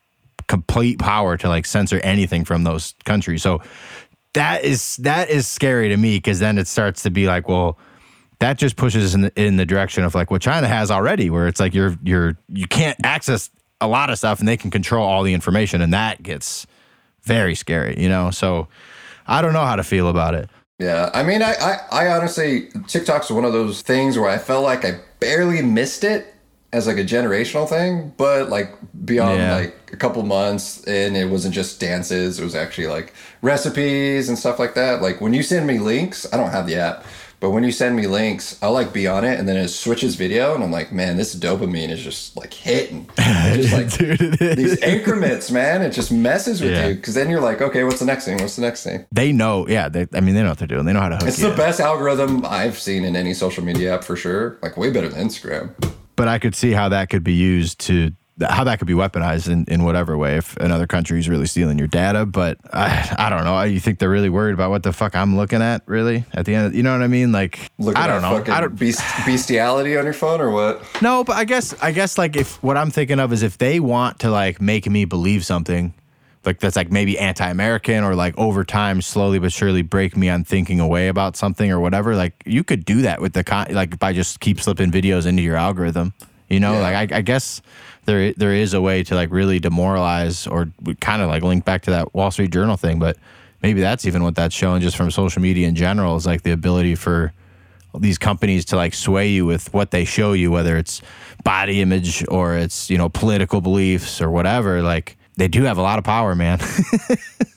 complete 0.47 0.99
power 0.99 1.37
to 1.37 1.47
like 1.47 1.65
censor 1.65 2.01
anything 2.03 2.43
from 2.43 2.65
those 2.65 2.93
countries. 3.05 3.41
So 3.41 3.61
that 4.33 4.65
is 4.65 4.97
that 4.97 5.29
is 5.29 5.47
scary 5.47 5.89
to 5.89 5.97
me 5.97 6.17
because 6.17 6.39
then 6.39 6.57
it 6.57 6.67
starts 6.67 7.03
to 7.03 7.09
be 7.09 7.27
like, 7.27 7.47
well, 7.47 7.77
that 8.41 8.57
just 8.57 8.75
pushes 8.75 9.05
us 9.05 9.13
in 9.13 9.21
the, 9.21 9.31
in 9.41 9.55
the 9.55 9.65
direction 9.65 10.03
of 10.03 10.13
like 10.13 10.29
what 10.29 10.41
China 10.41 10.67
has 10.67 10.91
already, 10.91 11.29
where 11.29 11.47
it's 11.47 11.59
like 11.59 11.73
you're 11.73 11.95
you're 12.03 12.37
you 12.49 12.67
can't 12.67 12.97
access 13.05 13.49
a 13.79 13.87
lot 13.87 14.09
of 14.09 14.17
stuff 14.17 14.39
and 14.39 14.47
they 14.47 14.57
can 14.57 14.69
control 14.69 15.07
all 15.07 15.23
the 15.23 15.33
information, 15.33 15.81
and 15.81 15.93
that 15.93 16.21
gets 16.21 16.67
very 17.23 17.55
scary, 17.55 17.95
you 18.01 18.09
know. 18.09 18.29
So 18.31 18.67
I 19.27 19.41
don't 19.41 19.53
know 19.53 19.63
how 19.65 19.75
to 19.77 19.83
feel 19.83 20.09
about 20.09 20.35
it. 20.35 20.49
Yeah, 20.79 21.11
I 21.13 21.21
mean, 21.21 21.43
I, 21.43 21.53
I, 21.53 21.77
I 21.91 22.07
honestly, 22.07 22.69
TikTok's 22.87 23.29
one 23.29 23.45
of 23.45 23.53
those 23.53 23.83
things 23.83 24.17
where 24.17 24.29
I 24.29 24.39
felt 24.39 24.63
like 24.63 24.83
I 24.83 24.99
barely 25.19 25.61
missed 25.61 26.03
it 26.03 26.33
as 26.73 26.87
like 26.87 26.97
a 26.97 27.03
generational 27.03 27.69
thing, 27.69 28.11
but 28.17 28.49
like 28.49 28.73
beyond 29.05 29.37
Yeah. 29.39 29.55
like 29.57 29.75
a 29.93 29.97
couple 29.97 30.23
months, 30.23 30.83
and 30.85 31.15
it 31.15 31.25
wasn't 31.29 31.53
just 31.53 31.79
dances; 31.79 32.39
it 32.39 32.43
was 32.43 32.55
actually 32.55 32.87
like 32.87 33.13
recipes 33.43 34.29
and 34.29 34.39
stuff 34.39 34.57
like 34.57 34.73
that. 34.73 35.01
Like 35.03 35.21
when 35.21 35.33
you 35.35 35.43
send 35.43 35.67
me 35.67 35.77
links, 35.77 36.25
I 36.33 36.37
don't 36.37 36.49
have 36.51 36.65
the 36.65 36.75
app, 36.77 37.05
but 37.41 37.49
when 37.49 37.63
you 37.65 37.71
send 37.73 37.97
me 37.97 38.07
links, 38.07 38.57
I'll 38.61 38.71
like 38.71 38.93
be 38.93 39.07
on 39.07 39.25
it, 39.25 39.37
and 39.37 39.49
then 39.49 39.57
it 39.57 39.67
switches 39.67 40.15
video, 40.15 40.55
and 40.55 40.63
I'm 40.63 40.71
like, 40.71 40.93
man, 40.93 41.17
this 41.17 41.35
dopamine 41.35 41.89
is 41.89 42.01
just 42.01 42.37
like 42.37 42.53
hitting. 42.53 43.09
just 43.17 43.73
like 43.73 43.91
Dude, 43.91 44.37
these 44.57 44.77
increments, 44.77 45.51
man. 45.51 45.81
It 45.81 45.89
just 45.89 46.11
messes 46.11 46.61
with 46.61 46.71
Yeah. 46.71 46.87
you 46.87 46.95
because 46.95 47.15
then 47.15 47.29
you're 47.29 47.41
like, 47.41 47.61
okay, 47.61 47.83
what's 47.83 47.99
the 47.99 48.05
next 48.05 48.23
thing? 48.23 48.37
What's 48.37 48.55
the 48.55 48.61
next 48.61 48.83
thing? 48.83 49.05
They 49.11 49.31
know, 49.33 49.67
yeah. 49.67 49.89
They, 49.89 50.07
I 50.13 50.21
mean, 50.21 50.35
they 50.35 50.43
know 50.43 50.49
what 50.49 50.59
they're 50.59 50.67
doing. 50.67 50.85
They 50.85 50.93
know 50.93 51.01
how 51.01 51.09
to 51.09 51.17
hook 51.17 51.27
It's 51.27 51.37
the 51.41 51.51
in. 51.51 51.57
best 51.57 51.79
algorithm 51.81 52.45
I've 52.45 52.79
seen 52.79 53.03
in 53.03 53.15
any 53.17 53.33
social 53.33 53.63
media 53.65 53.95
app 53.95 54.03
for 54.05 54.15
sure. 54.15 54.57
Like 54.61 54.77
way 54.77 54.89
better 54.91 55.09
than 55.09 55.27
Instagram. 55.27 55.73
but 56.15 56.27
I 56.27 56.37
could 56.39 56.55
see 56.55 56.71
how 56.71 56.89
that 56.89 57.09
could 57.09 57.23
be 57.23 57.33
used 57.33 57.79
to 57.87 58.11
how 58.49 58.63
that 58.63 58.79
could 58.79 58.87
be 58.87 58.93
weaponized 58.93 59.49
in, 59.49 59.65
in 59.65 59.83
whatever 59.83 60.17
way 60.17 60.37
if 60.37 60.55
another 60.57 60.87
country 60.87 61.19
is 61.19 61.29
really 61.29 61.45
stealing 61.45 61.77
your 61.77 61.87
data. 61.87 62.25
But 62.25 62.57
I, 62.73 63.15
I 63.17 63.29
don't 63.29 63.43
know. 63.43 63.61
You 63.63 63.79
think 63.79 63.99
they're 63.99 64.09
really 64.09 64.29
worried 64.29 64.53
about 64.53 64.69
what 64.69 64.83
the 64.83 64.93
fuck 64.93 65.15
I'm 65.15 65.37
looking 65.37 65.61
at? 65.61 65.83
Really? 65.85 66.25
At 66.33 66.45
the 66.45 66.55
end, 66.55 66.67
of, 66.67 66.75
you 66.75 66.83
know 66.83 66.93
what 66.93 67.03
I 67.03 67.07
mean? 67.07 67.31
Like, 67.31 67.69
Looking 67.77 68.01
I 68.01 68.07
don't 68.07 68.21
know. 68.21 68.53
I 68.53 68.61
don't. 68.61 68.77
beast, 68.77 69.01
bestiality 69.25 69.97
on 69.97 70.05
your 70.05 70.13
phone 70.13 70.41
or 70.41 70.49
what? 70.49 70.83
No, 71.01 71.23
but 71.23 71.35
I 71.35 71.45
guess 71.45 71.73
I 71.81 71.91
guess 71.91 72.17
like 72.17 72.35
if 72.35 72.61
what 72.63 72.77
I'm 72.77 72.91
thinking 72.91 73.19
of 73.19 73.33
is 73.33 73.43
if 73.43 73.57
they 73.57 73.79
want 73.79 74.19
to 74.19 74.29
like 74.29 74.61
make 74.61 74.89
me 74.89 75.05
believe 75.05 75.45
something, 75.45 75.93
like 76.45 76.59
that's 76.59 76.75
like 76.75 76.91
maybe 76.91 77.19
anti-American 77.19 78.03
or 78.03 78.15
like 78.15 78.37
over 78.37 78.63
time 78.63 79.01
slowly 79.01 79.39
but 79.39 79.51
surely 79.51 79.81
break 79.81 80.17
me 80.17 80.29
on 80.29 80.43
thinking 80.43 80.79
away 80.79 81.07
about 81.07 81.35
something 81.35 81.71
or 81.71 81.79
whatever. 81.79 82.15
Like 82.15 82.41
you 82.45 82.63
could 82.63 82.85
do 82.85 83.03
that 83.03 83.21
with 83.21 83.33
the 83.33 83.43
con 83.43 83.67
like 83.71 83.99
by 83.99 84.13
just 84.13 84.39
keep 84.39 84.59
slipping 84.59 84.91
videos 84.91 85.25
into 85.25 85.41
your 85.41 85.55
algorithm. 85.55 86.13
You 86.51 86.59
know, 86.59 86.73
Yeah. 86.73 86.79
like 86.79 87.11
I, 87.11 87.17
I 87.17 87.21
guess 87.21 87.61
there 88.05 88.33
there 88.33 88.53
is 88.53 88.73
a 88.73 88.81
way 88.81 89.03
to 89.03 89.15
like 89.15 89.31
really 89.31 89.59
demoralize 89.59 90.45
or 90.47 90.69
kind 90.99 91.21
of 91.21 91.29
like 91.29 91.43
link 91.43 91.65
back 91.65 91.83
to 91.83 91.91
that 91.91 92.13
Wall 92.13 92.29
Street 92.31 92.51
Journal 92.51 92.75
thing, 92.77 92.99
but 92.99 93.17
maybe 93.63 93.79
that's 93.79 94.05
even 94.05 94.23
what 94.23 94.35
that's 94.35 94.53
showing 94.55 94.81
just 94.81 94.97
from 94.97 95.11
social 95.11 95.41
media 95.41 95.67
in 95.67 95.75
general 95.75 96.15
is 96.17 96.25
like 96.25 96.41
the 96.43 96.51
ability 96.51 96.95
for 96.95 97.31
these 97.99 98.17
companies 98.17 98.65
to 98.65 98.75
like 98.75 98.93
sway 98.93 99.27
you 99.27 99.45
with 99.45 99.73
what 99.73 99.91
they 99.91 100.03
show 100.05 100.33
you, 100.33 100.49
whether 100.51 100.77
it's 100.77 101.01
body 101.43 101.81
image 101.81 102.25
or 102.29 102.55
it's, 102.55 102.89
you 102.89 102.97
know, 102.97 103.09
political 103.09 103.61
beliefs 103.61 104.21
or 104.21 104.29
whatever. 104.31 104.81
Like 104.81 105.17
they 105.37 105.47
do 105.47 105.63
have 105.63 105.77
a 105.77 105.81
lot 105.81 105.99
of 105.99 106.05
power, 106.05 106.33
man. 106.35 106.59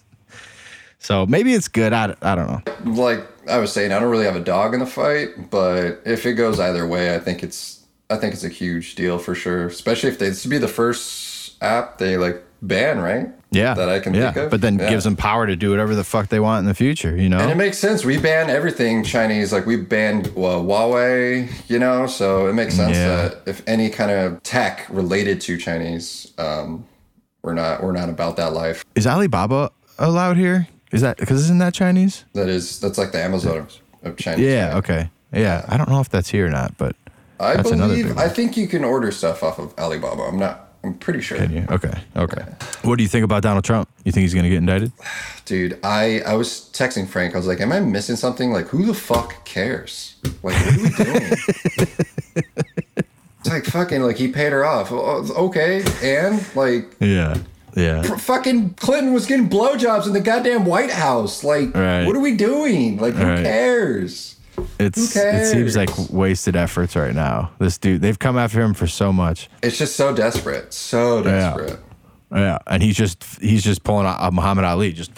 so 0.98 1.26
maybe 1.26 1.52
it's 1.52 1.68
good. 1.68 1.92
I, 1.92 2.14
I 2.22 2.34
don't 2.34 2.46
know. 2.48 2.92
Like 3.02 3.26
I 3.48 3.58
was 3.58 3.72
saying, 3.72 3.92
I 3.92 3.98
don't 4.00 4.10
really 4.10 4.24
have 4.24 4.36
a 4.36 4.40
dog 4.44 4.74
in 4.74 4.80
the 4.80 4.86
fight, 4.86 5.50
but 5.50 6.00
if 6.04 6.26
it 6.26 6.34
goes 6.34 6.58
either 6.58 6.86
way, 6.86 7.14
I 7.14 7.18
think 7.18 7.42
it's 7.42 7.83
I 8.10 8.16
think 8.16 8.34
it's 8.34 8.44
a 8.44 8.48
huge 8.48 8.94
deal 8.94 9.18
for 9.18 9.34
sure. 9.34 9.66
Especially 9.66 10.08
if 10.10 10.18
they 10.18 10.28
this 10.28 10.44
would 10.44 10.50
be 10.50 10.58
the 10.58 10.68
first 10.68 11.54
app 11.62 11.98
they 11.98 12.16
like 12.16 12.42
ban, 12.62 12.98
right? 12.98 13.28
Yeah. 13.50 13.74
That 13.74 13.88
I 13.88 14.00
can 14.00 14.14
yeah. 14.14 14.32
think 14.32 14.36
of. 14.46 14.50
But 14.50 14.60
then 14.60 14.78
Yeah. 14.78 14.90
gives 14.90 15.04
them 15.04 15.16
power 15.16 15.46
to 15.46 15.54
do 15.56 15.70
whatever 15.70 15.94
the 15.94 16.04
fuck 16.04 16.28
they 16.28 16.40
want 16.40 16.60
in 16.60 16.66
the 16.66 16.74
future, 16.74 17.16
you 17.16 17.28
know? 17.28 17.38
And 17.38 17.50
it 17.50 17.56
makes 17.56 17.78
sense. 17.78 18.04
We 18.04 18.18
ban 18.18 18.50
everything 18.50 19.04
Chinese. 19.04 19.52
Like 19.52 19.64
we 19.64 19.76
banned 19.76 20.32
well, 20.34 20.64
Huawei, 20.64 21.48
you 21.68 21.78
know. 21.78 22.06
So 22.06 22.48
it 22.48 22.54
makes 22.54 22.74
sense 22.74 22.96
Yeah. 22.96 23.16
that 23.16 23.42
if 23.46 23.62
any 23.66 23.90
kind 23.90 24.10
of 24.10 24.42
tech 24.42 24.86
related 24.90 25.40
to 25.42 25.56
Chinese, 25.56 26.32
um, 26.38 26.84
we're 27.42 27.54
not 27.54 27.82
we're 27.82 27.92
not 27.92 28.08
about 28.08 28.36
that 28.36 28.52
life. 28.52 28.84
Is 28.94 29.06
Alibaba 29.06 29.70
allowed 29.98 30.36
here? 30.36 30.66
Is 30.92 31.00
that 31.02 31.16
because 31.18 31.40
isn't 31.42 31.58
that 31.58 31.74
Chinese? 31.74 32.24
That 32.34 32.48
is 32.48 32.80
that's 32.80 32.98
like 32.98 33.12
the 33.12 33.22
Amazon 33.22 33.68
of 34.02 34.16
China. 34.16 34.42
Yeah. 34.42 34.76
Okay. 34.78 35.10
Yeah. 35.32 35.64
I 35.68 35.76
don't 35.76 35.88
know 35.90 36.00
if 36.00 36.08
that's 36.08 36.30
here 36.30 36.46
or 36.46 36.50
not, 36.50 36.76
but 36.76 36.96
I 37.40 37.56
That's 37.56 37.70
believe. 37.70 38.16
I 38.16 38.28
think 38.28 38.56
you 38.56 38.66
can 38.66 38.84
order 38.84 39.10
stuff 39.10 39.42
off 39.42 39.58
of 39.58 39.76
Alibaba. 39.78 40.22
I'm 40.22 40.38
not. 40.38 40.60
I'm 40.84 40.94
pretty 40.94 41.22
sure. 41.22 41.38
can 41.38 41.50
you? 41.50 41.66
Okay. 41.70 41.94
Okay. 42.14 42.44
What 42.82 42.96
do 42.96 43.02
you 43.02 43.08
think 43.08 43.24
about 43.24 43.42
Donald 43.42 43.64
Trump? 43.64 43.88
You 44.04 44.12
think 44.12 44.22
he's 44.22 44.34
going 44.34 44.44
to 44.44 44.50
get 44.50 44.58
indicted? 44.58 44.92
Dude, 45.46 45.78
I 45.82 46.20
I 46.26 46.34
was 46.34 46.70
texting 46.72 47.08
Frank. 47.08 47.34
I 47.34 47.38
was 47.38 47.46
like, 47.46 47.60
"Am 47.60 47.72
I 47.72 47.80
missing 47.80 48.16
something? 48.16 48.50
Like, 48.52 48.68
who 48.68 48.84
the 48.84 48.94
fuck 48.94 49.44
cares? 49.46 50.16
Like, 50.22 50.34
what 50.42 50.54
are 50.54 50.82
we 50.82 51.04
doing?" 51.04 51.32
it's 52.36 53.48
like 53.48 53.64
fucking 53.64 54.02
like 54.02 54.16
he 54.16 54.28
paid 54.28 54.52
her 54.52 54.64
off. 54.64 54.92
Oh, 54.92 55.00
oh 55.36 55.46
Okay, 55.46 55.82
and 56.02 56.44
like 56.56 56.94
Yeah. 57.00 57.38
Yeah. 57.76 58.02
fucking 58.02 58.74
Clinton 58.74 59.12
was 59.12 59.26
getting 59.26 59.48
blowjobs 59.48 60.06
in 60.06 60.12
the 60.12 60.20
goddamn 60.20 60.64
White 60.64 60.92
House. 60.92 61.42
Like, 61.42 61.74
Right. 61.74 62.04
what 62.06 62.14
are 62.14 62.20
we 62.20 62.36
doing? 62.36 62.98
Like, 62.98 63.14
who 63.14 63.24
Right. 63.24 63.42
cares? 63.42 64.33
It's 64.78 65.16
it 65.16 65.46
seems 65.46 65.76
like 65.76 65.90
wasted 66.10 66.56
efforts 66.56 66.96
right 66.96 67.14
now. 67.14 67.50
This 67.58 67.78
dude, 67.78 68.00
they've 68.00 68.18
come 68.18 68.36
after 68.38 68.60
him 68.60 68.74
for 68.74 68.86
so 68.86 69.12
much. 69.12 69.48
It's 69.62 69.78
just 69.78 69.96
so 69.96 70.14
desperate, 70.14 70.72
so 70.72 71.22
desperate. 71.22 71.78
Yeah, 72.32 72.58
and 72.66 72.82
he's 72.82 72.96
just 72.96 73.24
he's 73.40 73.62
just 73.62 73.84
pulling 73.84 74.06
out 74.06 74.20
uh, 74.20 74.30
Muhammad 74.30 74.64
Ali. 74.64 74.92
Just 74.92 75.12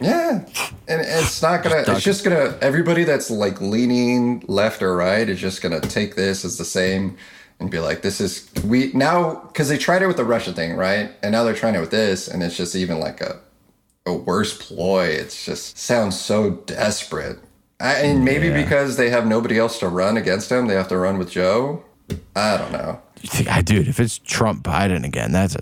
Yeah, 0.00 0.44
and 0.88 1.00
it's 1.00 1.42
not 1.42 1.62
gonna. 1.62 1.84
It's 1.88 2.02
just 2.02 2.24
gonna. 2.24 2.56
Everybody 2.60 3.04
that's 3.04 3.30
like 3.30 3.60
leaning 3.60 4.44
left 4.46 4.82
or 4.82 4.94
right 4.96 5.28
is 5.28 5.40
just 5.40 5.62
gonna 5.62 5.80
take 5.80 6.14
this 6.16 6.44
as 6.44 6.58
the 6.58 6.64
same 6.64 7.16
and 7.58 7.70
be 7.70 7.78
like, 7.80 8.02
"This 8.02 8.20
is 8.20 8.48
we 8.64 8.92
now," 8.92 9.34
because 9.48 9.68
they 9.68 9.78
tried 9.78 10.02
it 10.02 10.06
with 10.06 10.16
the 10.16 10.24
Russia 10.24 10.52
thing, 10.52 10.76
right? 10.76 11.10
And 11.22 11.32
now 11.32 11.44
they're 11.44 11.54
trying 11.54 11.74
it 11.74 11.80
with 11.80 11.90
this, 11.90 12.28
and 12.28 12.42
it's 12.42 12.56
just 12.56 12.76
even 12.76 13.00
like 13.00 13.20
a 13.20 13.40
a 14.06 14.14
worse 14.14 14.56
ploy. 14.56 15.06
It's 15.06 15.44
just 15.44 15.78
sounds 15.78 16.18
so 16.18 16.50
desperate. 16.66 17.38
I, 17.80 17.94
and 18.00 18.24
maybe 18.24 18.48
Yeah. 18.48 18.62
because 18.62 18.96
they 18.96 19.10
have 19.10 19.26
nobody 19.26 19.58
else 19.58 19.78
to 19.80 19.88
run 19.88 20.16
against 20.16 20.50
him, 20.52 20.66
they 20.66 20.74
have 20.74 20.88
to 20.88 20.96
run 20.98 21.18
with 21.18 21.30
Joe. 21.30 21.82
I 22.36 22.56
don't 22.56 22.72
know. 22.72 23.00
I 23.48 23.62
dude, 23.62 23.88
if 23.88 24.00
it's 24.00 24.18
Trump 24.18 24.62
Biden 24.64 25.04
again, 25.04 25.32
that's 25.32 25.54
a 25.54 25.60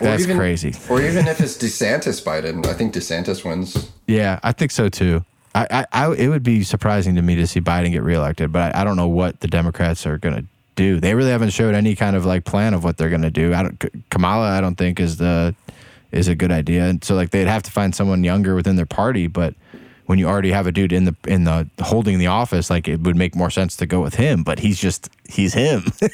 Or 0.00 0.04
that's 0.04 0.22
even- 0.24 0.36
crazy. 0.38 0.74
Or 0.88 1.00
even 1.02 1.26
if 1.26 1.40
it's 1.40 1.56
DeSantis 1.56 2.22
Biden, 2.22 2.64
I 2.66 2.74
think 2.74 2.94
DeSantis 2.94 3.44
wins. 3.44 3.90
Yeah, 4.06 4.38
I 4.42 4.52
think 4.52 4.70
so 4.70 4.88
too. 4.88 5.24
I, 5.54 5.66
I, 5.70 5.86
I 5.92 6.12
it 6.14 6.28
would 6.28 6.42
be 6.42 6.62
surprising 6.62 7.14
to 7.16 7.22
me 7.22 7.34
to 7.36 7.46
see 7.46 7.60
Biden 7.60 7.90
get 7.90 8.02
reelected, 8.02 8.52
but 8.52 8.74
I, 8.76 8.82
I 8.82 8.84
don't 8.84 8.96
know 8.96 9.08
what 9.08 9.40
the 9.40 9.48
Democrats 9.48 10.06
are 10.06 10.18
gonna 10.18 10.44
do. 10.76 11.00
They 11.00 11.14
really 11.14 11.30
haven't 11.30 11.50
showed 11.50 11.74
any 11.74 11.96
kind 11.96 12.14
of 12.14 12.24
like 12.24 12.44
plan 12.44 12.74
of 12.74 12.84
what 12.84 12.96
they're 12.96 13.10
gonna 13.10 13.30
do. 13.30 13.52
I 13.54 13.62
don't 13.64 14.10
Kamala, 14.10 14.50
I 14.56 14.60
don't 14.60 14.76
think 14.76 15.00
is 15.00 15.16
the 15.16 15.54
is 16.12 16.28
a 16.28 16.34
good 16.34 16.52
idea. 16.52 16.84
And 16.84 17.02
so 17.02 17.14
like 17.16 17.30
they'd 17.30 17.48
have 17.48 17.62
to 17.64 17.70
find 17.72 17.94
someone 17.94 18.22
younger 18.24 18.54
within 18.54 18.76
their 18.76 18.86
party, 18.86 19.26
but 19.26 19.54
when 20.08 20.18
you 20.18 20.26
already 20.26 20.50
have 20.50 20.66
a 20.66 20.72
dude 20.72 20.90
in 20.90 21.04
the 21.04 21.14
in 21.26 21.44
the 21.44 21.68
holding 21.82 22.18
the 22.18 22.28
office, 22.28 22.70
like 22.70 22.88
it 22.88 23.00
would 23.02 23.14
make 23.14 23.36
more 23.36 23.50
sense 23.50 23.76
to 23.76 23.84
go 23.84 24.00
with 24.00 24.14
him. 24.14 24.42
But 24.42 24.58
he's 24.58 24.80
just 24.80 25.10
he's 25.28 25.54
him. 25.54 25.84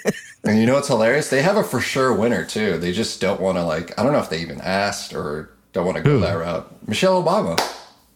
And 0.46 0.58
you 0.58 0.66
know 0.66 0.74
what's 0.74 0.88
hilarious? 0.88 1.30
They 1.30 1.40
have 1.40 1.56
a 1.56 1.64
for 1.64 1.80
sure 1.80 2.12
winner 2.12 2.44
too. 2.44 2.76
They 2.76 2.92
just 2.92 3.18
don't 3.18 3.40
want 3.40 3.56
to 3.56 3.64
like. 3.64 3.98
I 3.98 4.02
don't 4.02 4.12
know 4.12 4.18
if 4.18 4.28
they 4.28 4.40
even 4.40 4.60
asked 4.60 5.14
or 5.14 5.48
don't 5.72 5.86
want 5.86 5.96
to 5.96 6.02
go 6.02 6.10
Who? 6.10 6.20
that 6.20 6.34
route. 6.34 6.86
Michelle 6.86 7.22
Obama, 7.24 7.58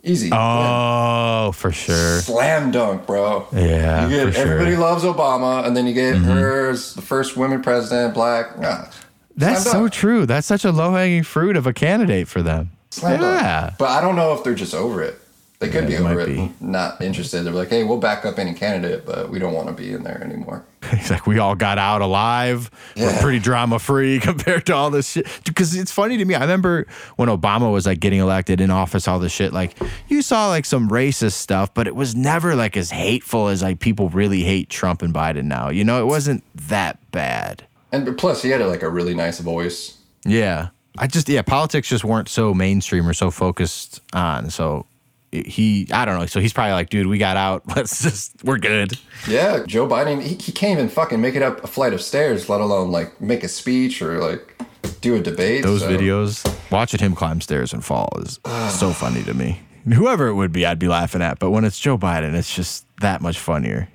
easy. 0.03 0.29
oh, 0.31 1.53
for 1.53 1.73
sure. 1.73 2.21
Slam 2.21 2.71
dunk, 2.71 3.07
bro. 3.07 3.47
Yeah, 3.51 4.07
You 4.07 4.17
get 4.17 4.27
for 4.27 4.33
sure. 4.33 4.43
everybody 4.43 4.77
loves 4.77 5.05
Obama, 5.05 5.67
and 5.67 5.75
then 5.75 5.87
you 5.87 5.95
get 5.95 6.17
mm-hmm. 6.17 6.25
her 6.27 6.69
as 6.69 6.93
the 6.93 7.01
first 7.01 7.35
women 7.39 7.63
president, 7.63 8.13
black. 8.13 8.59
Nah, 8.59 8.91
That's 9.35 9.63
slam 9.63 9.73
so 9.73 9.81
dunk. 9.81 9.93
true. 9.95 10.27
That's 10.27 10.47
such 10.47 10.67
a 10.67 10.71
low 10.71 10.93
hanging 10.93 11.23
fruit 11.23 11.57
of 11.57 11.67
a 11.67 11.73
candidate 11.73 12.29
for 12.29 12.43
them. 12.43 12.73
Slam 12.91 13.21
dunk. 13.21 13.41
yeah. 13.41 13.75
But 13.79 13.89
I 13.89 14.03
don't 14.03 14.17
know 14.17 14.35
if 14.35 14.45
they're 14.45 14.55
just 14.55 14.75
over 14.75 15.03
it. 15.03 15.19
They 15.61 15.69
could 15.71 15.91
Yeah, 15.91 15.99
be 15.99 16.05
over 16.05 16.21
it, 16.21 16.27
be. 16.27 16.53
not 16.61 17.01
interested. 17.03 17.43
They're 17.43 17.53
like, 17.53 17.71
hey, 17.71 17.83
we'll 17.83 17.99
back 17.99 18.25
up 18.25 18.39
any 18.39 18.55
candidate, 18.55 19.05
but 19.05 19.29
we 19.29 19.41
don't 19.41 19.55
want 19.55 19.67
to 19.67 19.73
be 19.75 19.93
in 19.93 20.05
there 20.05 20.23
anymore. 20.23 20.65
He's 20.97 21.11
like, 21.11 21.27
we 21.27 21.41
all 21.41 21.57
got 21.57 21.79
out 21.79 22.01
alive. 22.01 22.71
We're 22.97 23.19
pretty 23.21 23.41
drama 23.41 23.81
free 23.81 24.21
compared 24.23 24.67
to 24.67 24.75
all 24.77 24.91
this 24.91 25.11
shit. 25.11 25.27
Because 25.45 25.75
it's 25.75 25.91
funny 25.91 26.17
to 26.17 26.25
me. 26.25 26.37
I 26.37 26.41
remember 26.43 26.87
when 27.17 27.29
Obama 27.29 27.73
was 27.73 27.87
like 27.87 27.99
getting 27.99 28.21
elected 28.21 28.61
in 28.61 28.71
office, 28.71 29.09
all 29.09 29.19
this 29.19 29.33
shit. 29.33 29.53
Like 29.53 29.75
you 30.07 30.23
saw 30.23 30.47
like 30.49 30.65
some 30.65 30.89
racist 30.89 31.33
stuff, 31.33 31.75
but 31.75 31.89
it 31.89 31.97
was 31.97 32.15
never 32.15 32.55
like 32.55 32.77
as 32.77 32.93
hateful 32.93 33.49
as 33.49 33.61
like 33.61 33.81
people 33.81 34.11
really 34.11 34.45
hate 34.45 34.71
Trump 34.71 35.03
and 35.03 35.13
Biden 35.13 35.47
now. 35.47 35.71
You 35.71 35.83
know, 35.83 36.01
it 36.01 36.07
wasn't 36.07 36.45
that 36.69 36.99
bad. 37.11 37.67
And 37.91 38.17
plus, 38.17 38.43
he 38.43 38.51
had 38.51 38.61
like 38.61 38.83
a 38.85 38.89
really 38.89 39.15
nice 39.17 39.41
voice. 39.41 39.99
Yeah. 40.25 40.69
I 40.97 41.09
just, 41.09 41.29
yeah, 41.29 41.43
politics 41.43 41.89
just 41.89 42.05
weren't 42.05 42.29
so 42.29 42.55
mainstream 42.55 43.09
or 43.09 43.13
so 43.13 43.33
focused 43.33 44.01
on. 44.13 44.51
So 44.51 44.87
he, 45.33 45.87
I 45.93 46.05
don't 46.05 46.19
know. 46.19 46.27
So 46.27 46.41
he's 46.41 46.53
probably 46.53 46.73
like, 46.73 46.91
dude, 46.91 47.07
we 47.07 47.19
got 47.19 47.37
out. 47.37 47.63
Let's 47.77 48.03
just, 48.03 48.33
we're 48.45 48.59
good. 48.59 48.99
Yeah, 49.27 49.65
Joe 49.67 49.87
Biden, 49.87 50.23
he, 50.23 50.35
he 50.35 50.53
can't 50.53 50.79
even 50.79 50.89
fucking 50.89 51.21
make 51.21 51.35
it 51.35 51.43
up 51.43 51.63
a 51.63 51.67
flight 51.67 51.93
of 51.93 52.01
stairs, 52.03 52.49
let 52.49 52.61
alone 52.61 52.91
like 52.91 53.21
make 53.21 53.45
a 53.45 53.49
speech 53.49 54.01
or 54.03 54.19
like 54.19 54.61
do 55.01 55.15
a 55.15 55.21
debate. 55.21 55.63
Those 55.63 55.81
so- 55.81 55.91
videos, 55.91 56.71
watching 56.71 57.01
him 57.01 57.15
climb 57.15 57.41
stairs 57.41 57.73
and 57.73 57.85
fall 57.85 58.11
is 58.23 58.41
so 58.71 58.93
funny 58.93 59.23
to 59.25 59.35
me. 59.35 59.61
Whoever 59.93 60.27
it 60.27 60.35
would 60.35 60.53
be, 60.53 60.67
I'd 60.67 60.79
be 60.79 60.89
laughing 60.89 61.23
at. 61.23 61.39
But 61.39 61.51
when 61.51 61.65
it's 61.65 61.79
Joe 61.79 61.97
Biden, 61.97 62.35
it's 62.35 62.55
just 62.55 62.85
that 63.01 63.21
much 63.21 63.39
funnier. 63.39 63.89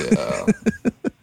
Yeah. 0.00 0.46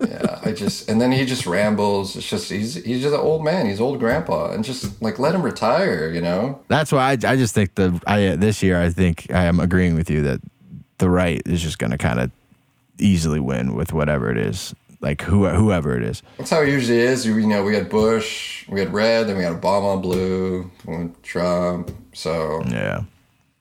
yeah, 0.02 0.39
I 0.43 0.52
just 0.54 0.89
and 0.89 1.00
then 1.02 1.12
he 1.12 1.26
just 1.26 1.45
rambles. 1.45 2.15
It's 2.15 2.28
just 2.30 2.50
he's 2.50 2.76
he's 2.76 3.02
just 3.02 3.13
an 3.13 3.19
old 3.19 3.43
man. 3.43 3.65
He's 3.65 3.80
old 3.82 4.00
grandpa, 4.00 4.52
and 4.52 4.63
just 4.63 5.02
like 5.02 5.19
let 5.19 5.36
him 5.36 5.41
retire. 5.41 6.12
You 6.12 6.22
know. 6.22 6.62
That's 6.67 6.91
why 6.91 7.10
I, 7.12 7.12
I 7.12 7.36
just 7.36 7.54
think 7.54 7.76
the 7.76 8.00
I 8.08 8.36
this 8.36 8.63
year 8.63 8.82
I 8.82 8.89
think 8.89 9.28
I 9.32 9.43
am 9.45 9.60
agreeing 9.60 9.95
with 9.95 10.10
you 10.10 10.22
that 10.24 10.41
the 11.00 11.10
right 11.10 11.41
is 11.45 11.62
just 11.62 11.80
going 11.80 11.91
to 11.91 11.98
kind 11.98 12.19
of 12.19 12.32
easily 12.98 13.39
win 13.39 13.76
with 13.76 13.93
whatever 13.93 14.30
it 14.32 14.38
is, 14.38 14.76
like 15.02 15.22
who 15.22 15.48
whoever 15.48 15.95
it 15.95 16.04
is. 16.04 16.22
That's 16.38 16.50
how 16.50 16.62
it 16.62 16.69
usually 16.69 17.00
is. 17.00 17.26
You, 17.26 17.38
you 17.38 17.48
know, 17.48 17.63
we 17.63 17.76
had 17.76 17.89
Bush, 17.89 18.67
we 18.67 18.80
had 18.80 18.93
red, 18.93 19.28
then 19.28 19.38
we 19.38 19.43
had 19.43 19.54
Obama, 19.54 20.02
blue, 20.02 20.69
then 20.86 20.95
we 20.95 21.02
had 21.04 21.24
Trump. 21.24 21.91
So 22.13 22.62
Yeah. 22.67 23.04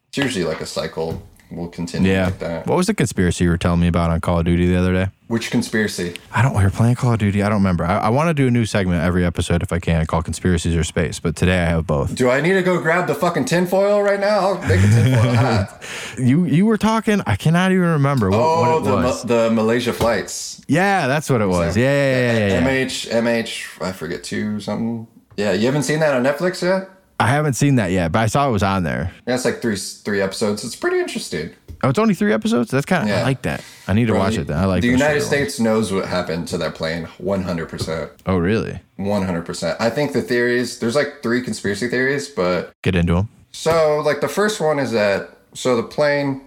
it's 0.08 0.18
usually 0.18 0.44
like 0.44 0.60
a 0.60 0.66
cycle 0.66 1.22
we'll 1.50 1.68
continue 1.68 2.12
Yeah. 2.12 2.26
like 2.26 2.38
that. 2.40 2.66
What 2.66 2.76
was 2.76 2.86
the 2.86 2.94
conspiracy 2.94 3.44
you 3.44 3.50
were 3.50 3.58
telling 3.58 3.80
me 3.80 3.86
about 3.88 4.10
on 4.10 4.20
Call 4.20 4.38
of 4.40 4.44
Duty 4.44 4.66
the 4.66 4.76
other 4.76 4.92
day? 4.92 5.08
Which 5.28 5.50
conspiracy? 5.50 6.14
I 6.32 6.40
don't. 6.40 6.56
We 6.56 6.62
were 6.64 6.70
playing 6.70 6.94
Call 6.94 7.12
of 7.12 7.18
Duty. 7.18 7.42
I 7.42 7.48
don't 7.50 7.58
remember. 7.58 7.84
I, 7.84 7.98
I 7.98 8.08
want 8.08 8.28
to 8.28 8.34
do 8.34 8.46
a 8.46 8.50
new 8.50 8.64
segment 8.64 9.02
every 9.02 9.26
episode 9.26 9.62
if 9.62 9.72
I 9.72 9.78
can, 9.78 10.06
called 10.06 10.24
"Conspiracies 10.24 10.74
or 10.74 10.84
Space." 10.84 11.20
But 11.20 11.36
today 11.36 11.60
I 11.60 11.66
have 11.66 11.86
both. 11.86 12.14
Do 12.14 12.30
I 12.30 12.40
need 12.40 12.54
to 12.54 12.62
go 12.62 12.80
grab 12.80 13.06
the 13.06 13.14
fucking 13.14 13.44
tinfoil 13.44 14.00
right 14.02 14.18
now? 14.20 14.38
I'll 14.38 14.60
make 14.62 14.78
a 14.80 14.82
tinfoil 14.88 15.32
hat. 15.32 15.82
You 16.18 16.44
you 16.46 16.64
were 16.66 16.78
talking. 16.78 17.20
I 17.26 17.36
cannot 17.36 17.72
even 17.72 17.84
remember 17.86 18.30
what, 18.30 18.38
Oh, 18.40 18.60
what 18.60 18.78
it 18.80 18.84
the, 18.90 18.96
was. 18.96 19.24
Ma- 19.24 19.28
the 19.34 19.50
Malaysia 19.50 19.92
flights. 19.92 20.62
yeah, 20.66 21.06
that's 21.06 21.28
what 21.28 21.42
it 21.42 21.46
was. 21.46 21.76
Yeah, 21.76 21.84
yeah, 21.84 22.32
yeah, 22.32 22.38
yeah. 22.48 22.60
yeah. 22.60 22.84
MH, 22.86 23.10
MH, 23.10 23.82
I 23.86 23.92
forget 23.92 24.24
two 24.24 24.60
something. 24.60 25.06
Yeah, 25.36 25.52
you 25.52 25.66
haven't 25.66 25.82
seen 25.84 26.00
that 26.00 26.14
on 26.14 26.24
Netflix 26.24 26.62
yet? 26.62 26.88
I 27.20 27.26
haven't 27.26 27.54
seen 27.54 27.76
that 27.76 27.90
yet, 27.90 28.12
but 28.12 28.20
I 28.20 28.26
saw 28.26 28.48
it 28.48 28.52
was 28.52 28.62
on 28.62 28.84
there. 28.84 29.12
Yeah, 29.26 29.34
it's 29.34 29.44
like 29.44 29.60
three 29.60 29.76
three 29.76 30.20
episodes. 30.20 30.64
It's 30.64 30.76
pretty 30.76 31.00
interesting. 31.00 31.50
Oh, 31.82 31.88
it's 31.90 31.98
only 31.98 32.14
three 32.14 32.32
episodes. 32.32 32.70
That's 32.70 32.86
kind 32.86 33.08
of. 33.08 33.16
I 33.16 33.22
like 33.22 33.42
that. 33.42 33.64
I 33.86 33.92
need 33.92 34.06
to 34.06 34.14
watch 34.14 34.36
it. 34.36 34.48
Then 34.48 34.58
I 34.58 34.64
like 34.64 34.82
the 34.82 34.88
United 34.88 35.22
States 35.22 35.60
knows 35.60 35.92
what 35.92 36.06
happened 36.06 36.48
to 36.48 36.58
that 36.58 36.74
plane 36.74 37.06
100%. 37.22 38.10
Oh, 38.26 38.36
really? 38.36 38.80
100%. 38.98 39.76
I 39.78 39.90
think 39.90 40.12
the 40.12 40.22
theories, 40.22 40.80
there's 40.80 40.96
like 40.96 41.22
three 41.22 41.40
conspiracy 41.40 41.88
theories, 41.88 42.28
but 42.28 42.72
Get 42.82 42.96
into 42.96 43.14
them. 43.14 43.28
So, 43.52 44.00
like, 44.04 44.20
the 44.20 44.28
first 44.28 44.60
one 44.60 44.78
is 44.78 44.90
that 44.92 45.30
so 45.54 45.76
the 45.76 45.82
plane 45.82 46.42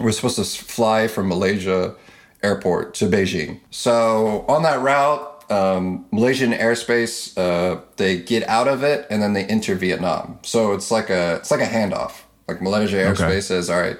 was 0.00 0.16
supposed 0.16 0.36
to 0.36 0.44
fly 0.44 1.06
from 1.06 1.28
Malaysia 1.28 1.94
airport 2.42 2.94
to 2.94 3.06
Beijing. 3.06 3.60
So, 3.70 4.44
on 4.48 4.62
that 4.62 4.80
route, 4.80 5.31
um, 5.50 6.06
Malaysian 6.10 6.52
airspace, 6.52 7.36
uh, 7.36 7.80
they 7.96 8.18
get 8.18 8.46
out 8.48 8.68
of 8.68 8.82
it 8.82 9.06
and 9.10 9.22
then 9.22 9.32
they 9.32 9.44
enter 9.44 9.74
Vietnam. 9.74 10.38
So 10.42 10.72
it's 10.72 10.90
like 10.90 11.10
a 11.10 11.36
it's 11.36 11.50
like 11.50 11.60
a 11.60 11.66
handoff. 11.66 12.12
Like 12.48 12.60
Malaysia 12.62 12.96
airspace 12.96 13.22
Okay. 13.22 13.40
says, 13.40 13.70
"All 13.70 13.80
right," 13.80 13.98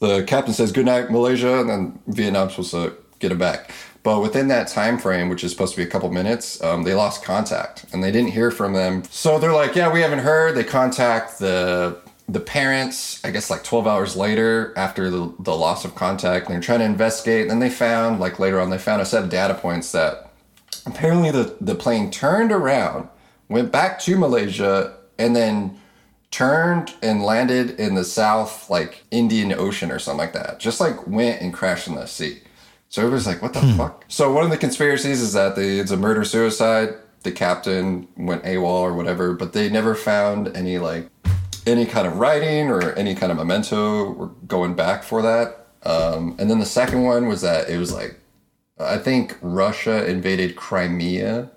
the 0.00 0.22
captain 0.24 0.54
says, 0.54 0.72
"Good 0.72 0.86
night, 0.86 1.10
Malaysia," 1.10 1.60
and 1.60 1.68
then 1.70 1.98
Vietnam's 2.06 2.52
supposed 2.52 2.72
to 2.72 2.92
get 3.18 3.32
it 3.32 3.38
back. 3.38 3.70
But 4.02 4.20
within 4.20 4.48
that 4.48 4.68
time 4.68 4.96
frame, 4.98 5.28
which 5.28 5.44
is 5.44 5.50
supposed 5.52 5.72
to 5.74 5.76
be 5.76 5.82
a 5.82 5.86
couple 5.90 6.10
minutes, 6.10 6.62
um, 6.62 6.84
they 6.84 6.94
lost 6.94 7.22
contact 7.22 7.84
and 7.92 8.02
they 8.02 8.10
didn't 8.10 8.30
hear 8.30 8.50
from 8.50 8.72
them. 8.72 9.02
So 9.10 9.38
they're 9.38 9.52
like, 9.52 9.74
"Yeah, 9.74 9.92
we 9.92 10.00
haven't 10.00 10.20
heard." 10.20 10.54
They 10.54 10.64
contact 10.64 11.38
the 11.38 11.96
the 12.28 12.40
parents. 12.40 13.20
I 13.24 13.30
guess 13.30 13.50
like 13.50 13.62
twelve 13.64 13.86
hours 13.86 14.16
later, 14.16 14.72
after 14.76 15.10
the 15.10 15.32
the 15.40 15.54
loss 15.54 15.84
of 15.84 15.94
contact, 15.94 16.46
and 16.46 16.54
they're 16.54 16.62
trying 16.62 16.78
to 16.78 16.84
investigate. 16.86 17.42
And 17.42 17.50
then 17.50 17.58
they 17.58 17.70
found, 17.70 18.20
like 18.20 18.38
later 18.38 18.58
on, 18.60 18.70
they 18.70 18.78
found 18.78 19.02
a 19.02 19.04
set 19.06 19.22
of 19.24 19.28
data 19.30 19.54
points 19.54 19.92
that 19.92 20.29
apparently 20.86 21.30
the 21.30 21.56
the 21.60 21.74
plane 21.74 22.10
turned 22.10 22.52
around, 22.52 23.08
went 23.48 23.72
back 23.72 23.98
to 24.00 24.16
Malaysia, 24.16 24.96
and 25.18 25.34
then 25.34 25.78
turned 26.30 26.94
and 27.02 27.22
landed 27.22 27.70
in 27.80 27.96
the 27.96 28.04
south 28.04 28.70
like 28.70 29.02
indian 29.10 29.52
ocean 29.52 29.90
or 29.90 29.98
something 29.98 30.18
like 30.18 30.32
that. 30.32 30.60
Just 30.60 30.80
like 30.80 31.06
went 31.06 31.40
and 31.40 31.52
crashed 31.52 31.88
in 31.88 31.96
the 31.96 32.06
sea. 32.06 32.40
So 32.88 33.02
everybody's 33.02 33.26
like 33.26 33.42
what 33.42 33.52
the 33.52 33.74
fuck? 33.76 34.04
So 34.08 34.32
one 34.32 34.44
of 34.44 34.50
the 34.50 34.56
conspiracies 34.56 35.20
is 35.20 35.32
that 35.32 35.56
the, 35.56 35.80
it's 35.80 35.90
a 35.90 35.96
murder 35.96 36.24
suicide. 36.24 36.94
The 37.22 37.32
captain 37.32 38.08
went 38.16 38.44
awol 38.44 38.80
or 38.80 38.94
whatever 38.94 39.34
but 39.34 39.52
they 39.52 39.68
never 39.68 39.94
found 39.94 40.56
any 40.56 40.78
like 40.78 41.08
any 41.66 41.84
kind 41.84 42.06
of 42.06 42.18
writing 42.18 42.68
or 42.68 42.92
any 42.92 43.14
kind 43.14 43.32
of 43.32 43.38
memento. 43.38 44.12
Or 44.14 44.28
going 44.46 44.74
back 44.74 45.02
for 45.02 45.22
that. 45.22 45.66
Um, 45.82 46.36
and 46.38 46.50
then 46.50 46.58
the 46.58 46.66
second 46.66 47.02
one 47.02 47.26
was 47.26 47.40
that 47.40 47.68
it 47.68 47.78
was 47.78 47.92
like 47.92 48.19
i 48.80 48.98
think 48.98 49.36
russia 49.42 50.04
invaded 50.06 50.56
crimea 50.56 51.50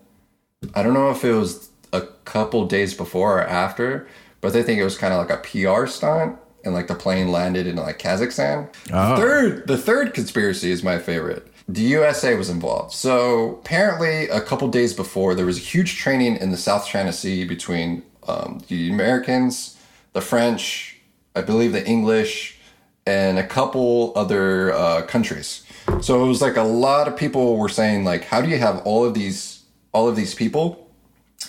I 0.74 0.84
don't 0.84 0.94
know 0.94 1.10
if 1.10 1.24
it 1.24 1.34
was 1.34 1.70
a 1.92 2.02
couple 2.26 2.66
days 2.68 2.94
before 2.94 3.40
or 3.40 3.44
after, 3.44 4.08
but 4.42 4.54
they 4.54 4.64
think 4.64 4.80
it 4.80 4.84
was 4.84 4.98
kind 4.98 5.14
of 5.14 5.20
like 5.20 5.30
a 5.30 5.74
PR 5.74 5.86
stunt, 5.88 6.38
and 6.64 6.74
like 6.74 6.88
the 6.88 6.96
plane 6.96 7.30
landed 7.30 7.68
in 7.68 7.76
like 7.76 8.00
Kazakhstan. 8.00 8.74
Oh. 8.92 9.16
Third, 9.16 9.68
the 9.68 9.78
third 9.78 10.14
conspiracy 10.14 10.72
is 10.72 10.84
my 10.84 10.98
favorite. 10.98 11.48
The 11.68 11.82
USA 11.82 12.36
was 12.36 12.50
involved. 12.50 12.94
So 12.94 13.60
apparently, 13.62 14.28
a 14.30 14.42
couple 14.42 14.68
days 14.68 14.94
before, 14.94 15.34
there 15.34 15.46
was 15.46 15.58
a 15.58 15.62
huge 15.62 15.98
training 15.98 16.38
in 16.38 16.52
the 16.52 16.58
South 16.58 16.88
China 16.88 17.14
Sea 17.14 17.46
between 17.46 18.04
um, 18.28 18.62
the 18.68 18.90
Americans, 18.90 19.78
the 20.12 20.22
French, 20.22 21.00
I 21.36 21.42
believe 21.42 21.72
the 21.72 21.86
English, 21.86 22.60
and 23.06 23.38
a 23.38 23.46
couple 23.46 24.14
other 24.16 24.74
uh, 24.74 25.02
countries. 25.04 25.63
So 26.02 26.24
it 26.24 26.28
was 26.28 26.42
like 26.42 26.58
a 26.58 26.64
lot 26.64 27.08
of 27.08 27.18
people 27.18 27.58
were 27.58 27.70
saying 27.70 28.04
like, 28.06 28.26
how 28.26 28.42
do 28.42 28.50
you 28.50 28.58
have 28.58 28.80
all 28.86 29.06
of 29.06 29.14
these 29.14 29.64
all 29.92 30.08
of 30.08 30.16
these 30.16 30.34
people 30.34 30.90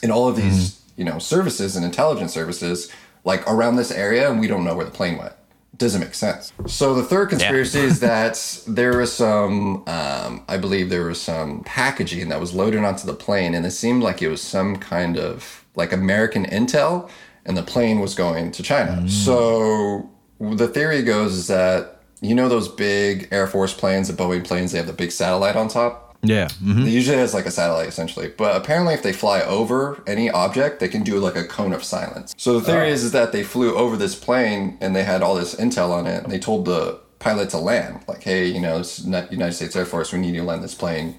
and 0.02 0.12
all 0.12 0.28
of 0.28 0.36
these 0.36 0.82
you 0.96 1.04
know 1.04 1.18
services 1.18 1.76
and 1.76 1.84
intelligence 1.84 2.32
services 2.32 2.90
like 3.24 3.48
around 3.50 3.76
this 3.76 3.90
area 3.90 4.30
and 4.30 4.38
we 4.38 4.46
don't 4.46 4.64
know 4.64 4.74
where 4.74 4.84
the 4.84 4.90
plane 4.90 5.16
went? 5.18 5.32
It 5.72 5.78
doesn't 5.78 6.00
make 6.00 6.14
sense. 6.14 6.52
So 6.66 6.94
the 6.94 7.02
third 7.02 7.30
conspiracy 7.30 7.80
is 7.80 7.98
that 8.10 8.62
there 8.68 8.96
was 8.96 9.12
some, 9.12 9.82
um, 9.88 10.44
I 10.48 10.56
believe 10.56 10.88
there 10.88 11.06
was 11.06 11.20
some 11.20 11.64
packaging 11.64 12.28
that 12.28 12.38
was 12.38 12.54
loaded 12.54 12.84
onto 12.84 13.06
the 13.08 13.14
plane, 13.14 13.54
and 13.54 13.66
it 13.66 13.72
seemed 13.72 14.00
like 14.02 14.22
it 14.22 14.28
was 14.28 14.40
some 14.40 14.76
kind 14.76 15.18
of 15.18 15.64
like 15.74 15.92
American 15.92 16.46
intel, 16.46 17.10
and 17.44 17.56
the 17.56 17.62
plane 17.64 17.98
was 17.98 18.14
going 18.14 18.52
to 18.52 18.62
China. 18.62 19.08
So 19.08 20.08
the 20.38 20.68
theory 20.68 21.02
goes 21.02 21.34
is 21.34 21.48
that 21.48 22.02
you 22.20 22.34
know 22.34 22.48
those 22.48 22.68
big 22.68 23.28
Air 23.30 23.46
Force 23.46 23.74
planes, 23.74 24.08
the 24.08 24.14
Boeing 24.14 24.44
planes, 24.44 24.72
they 24.72 24.78
have 24.78 24.86
the 24.86 24.92
big 24.92 25.12
satellite 25.12 25.56
on 25.56 25.68
top. 25.68 26.16
Yeah. 26.22 26.48
mhm. 26.62 26.86
It 26.86 26.90
usually 26.90 27.18
has 27.18 27.34
like 27.34 27.44
a 27.46 27.50
satellite 27.50 27.88
essentially, 27.88 28.28
but 28.28 28.56
apparently 28.56 28.94
if 28.94 29.02
they 29.02 29.12
fly 29.12 29.42
over 29.42 30.02
any 30.06 30.30
object, 30.30 30.80
they 30.80 30.88
can 30.88 31.02
do 31.02 31.18
like 31.18 31.36
a 31.36 31.44
cone 31.44 31.72
of 31.74 31.84
silence. 31.84 32.34
So 32.38 32.58
the 32.58 32.64
theory 32.64 32.88
is, 32.90 33.04
is 33.04 33.12
that 33.12 33.32
they 33.32 33.42
flew 33.42 33.74
over 33.74 33.96
this 33.96 34.14
plane 34.14 34.78
and 34.80 34.96
they 34.96 35.04
had 35.04 35.22
all 35.22 35.34
this 35.34 35.54
intel 35.54 35.90
on 35.90 36.06
it, 36.06 36.22
and 36.24 36.32
they 36.32 36.38
told 36.38 36.64
the 36.64 36.98
pilot 37.18 37.50
to 37.50 37.58
land, 37.58 38.04
like, 38.08 38.22
hey, 38.22 38.46
you 38.46 38.60
know, 38.60 38.78
it's 38.78 39.04
not 39.04 39.30
United 39.32 39.52
States 39.52 39.76
Air 39.76 39.84
Force, 39.84 40.12
we 40.12 40.18
need 40.18 40.34
you 40.34 40.40
to 40.40 40.46
land 40.46 40.62
this 40.64 40.74
plane, 40.74 41.18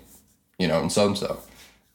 you 0.58 0.68
know, 0.68 0.82
and 0.82 0.92
so 0.92 1.06
and 1.06 1.18
so. 1.18 1.40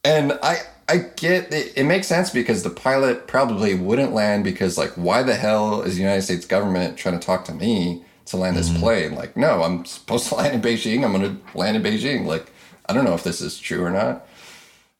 And 0.04 0.38
I 0.42 0.58
I 0.88 0.98
get 1.16 1.52
it, 1.52 1.72
it 1.76 1.84
makes 1.84 2.06
sense 2.06 2.30
because 2.30 2.62
the 2.62 2.70
pilot 2.70 3.26
probably 3.26 3.74
wouldn't 3.74 4.12
land 4.12 4.44
because 4.44 4.78
like 4.78 4.90
why 4.92 5.22
the 5.22 5.34
hell 5.34 5.82
is 5.82 5.94
the 5.96 6.02
United 6.02 6.22
States 6.22 6.46
government 6.46 6.96
trying 6.96 7.18
to 7.18 7.24
talk 7.24 7.44
to 7.46 7.54
me 7.54 8.04
to 8.30 8.36
land 8.36 8.56
this 8.56 8.68
mm-hmm. 8.68 8.80
plane? 8.80 9.14
Like, 9.14 9.36
no, 9.36 9.62
I'm 9.62 9.84
supposed 9.84 10.28
to 10.28 10.34
land 10.36 10.54
in 10.54 10.62
Beijing. 10.62 11.04
I'm 11.04 11.12
gonna 11.12 11.36
land 11.54 11.76
in 11.76 11.82
Beijing. 11.82 12.26
Like, 12.26 12.50
I 12.88 12.92
don't 12.92 13.04
know 13.04 13.14
if 13.14 13.22
this 13.22 13.40
is 13.40 13.58
true 13.58 13.84
or 13.84 13.90
not. 13.90 14.26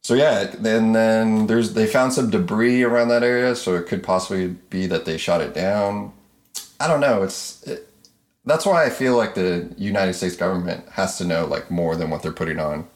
So 0.02 0.14
yeah, 0.14 0.44
then 0.44 0.92
then 0.92 1.46
there's 1.46 1.74
they 1.74 1.86
found 1.86 2.12
some 2.12 2.30
debris 2.30 2.82
around 2.82 3.08
that 3.08 3.22
area, 3.22 3.54
so 3.54 3.74
it 3.76 3.86
could 3.86 4.02
possibly 4.02 4.48
be 4.48 4.86
that 4.86 5.04
they 5.04 5.18
shot 5.18 5.40
it 5.40 5.54
down. 5.54 6.12
I 6.78 6.88
don't 6.88 7.00
know. 7.00 7.22
It's 7.22 7.62
it, 7.64 7.86
that's 8.44 8.64
why 8.64 8.84
I 8.84 8.90
feel 8.90 9.16
like 9.16 9.34
the 9.34 9.72
United 9.76 10.14
States 10.14 10.36
government 10.36 10.88
has 10.90 11.18
to 11.18 11.24
know 11.24 11.44
like 11.46 11.70
more 11.70 11.96
than 11.96 12.08
what 12.08 12.22
they're 12.22 12.32
putting 12.32 12.58
on. 12.58 12.88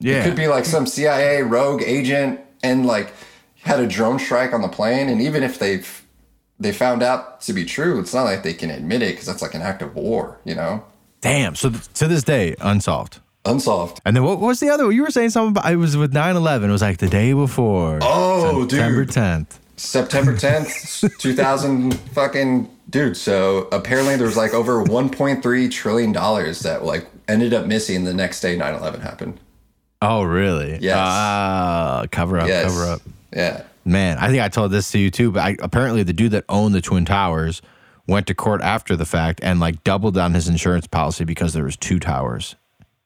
Yeah. 0.00 0.20
It 0.20 0.24
could 0.24 0.36
be 0.36 0.46
like 0.46 0.64
some 0.64 0.86
CIA 0.86 1.42
rogue 1.42 1.82
agent 1.84 2.40
and 2.62 2.86
like 2.86 3.12
had 3.62 3.80
a 3.80 3.86
drone 3.86 4.18
strike 4.18 4.52
on 4.52 4.62
the 4.62 4.68
plane, 4.68 5.08
and 5.08 5.22
even 5.22 5.42
if 5.42 5.58
they've 5.58 6.04
they 6.60 6.72
found 6.72 7.02
out 7.02 7.40
to 7.42 7.52
be 7.52 7.64
true, 7.64 8.00
it's 8.00 8.12
not 8.14 8.24
like 8.24 8.42
they 8.42 8.54
can 8.54 8.70
admit 8.70 9.02
it 9.02 9.10
because 9.12 9.26
that's 9.26 9.42
like 9.42 9.54
an 9.54 9.62
act 9.62 9.82
of 9.82 9.94
war, 9.94 10.38
you 10.44 10.54
know, 10.54 10.84
Damn. 11.20 11.54
So 11.56 11.70
th- 11.70 11.92
to 11.94 12.06
this 12.06 12.22
day, 12.22 12.54
unsolved. 12.60 13.18
unsolved. 13.44 14.00
And 14.04 14.14
then 14.14 14.22
what 14.24 14.38
was 14.38 14.60
the 14.60 14.68
other? 14.70 14.84
One? 14.86 14.94
You 14.94 15.02
were 15.02 15.10
saying 15.10 15.30
something 15.30 15.50
about 15.58 15.72
it 15.72 15.76
was 15.76 15.96
with 15.96 16.12
9-11. 16.12 16.64
It 16.64 16.70
was 16.70 16.82
like 16.82 16.98
the 16.98 17.08
day 17.08 17.32
before. 17.32 17.98
Oh, 18.02 18.60
dude. 18.66 18.70
September 18.78 19.04
dude. 19.04 19.14
10th. 19.14 19.58
September 19.76 20.32
10th, 20.34 21.18
2000 21.20 21.94
fucking 22.12 22.68
dude. 22.90 23.16
So 23.16 23.68
apparently 23.72 24.16
there 24.16 24.26
was 24.26 24.36
like 24.36 24.54
over 24.54 24.84
1.3 24.84 25.70
trillion 25.70 26.12
dollars 26.12 26.60
that 26.60 26.84
like 26.84 27.06
ended 27.28 27.54
up 27.54 27.66
missing 27.66 28.04
the 28.04 28.14
next 28.14 28.40
day 28.40 28.56
9/11 28.56 29.00
happened. 29.02 29.38
Oh, 30.02 30.22
really? 30.22 30.78
Yes. 30.80 30.96
Ah, 30.98 32.04
cover 32.10 32.38
up, 32.38 32.46
Yes. 32.48 32.64
cover 32.72 32.86
up. 32.92 33.02
Yeah. 33.32 33.62
Man, 33.88 34.18
I 34.18 34.28
think 34.28 34.42
I 34.42 34.48
told 34.48 34.70
this 34.70 34.90
to 34.92 34.98
you 34.98 35.10
too, 35.10 35.32
but 35.32 35.40
I, 35.42 35.56
apparently 35.60 36.02
the 36.02 36.12
dude 36.12 36.32
that 36.32 36.44
owned 36.48 36.74
the 36.74 36.80
Twin 36.82 37.04
Towers 37.04 37.62
went 38.06 38.26
to 38.26 38.34
court 38.34 38.60
after 38.62 38.96
the 38.96 39.06
fact 39.06 39.40
and 39.42 39.60
like 39.60 39.82
doubled 39.84 40.16
on 40.18 40.34
his 40.34 40.48
insurance 40.48 40.86
policy 40.86 41.24
because 41.24 41.52
there 41.54 41.64
was 41.64 41.76
two 41.76 41.98
towers, 41.98 42.54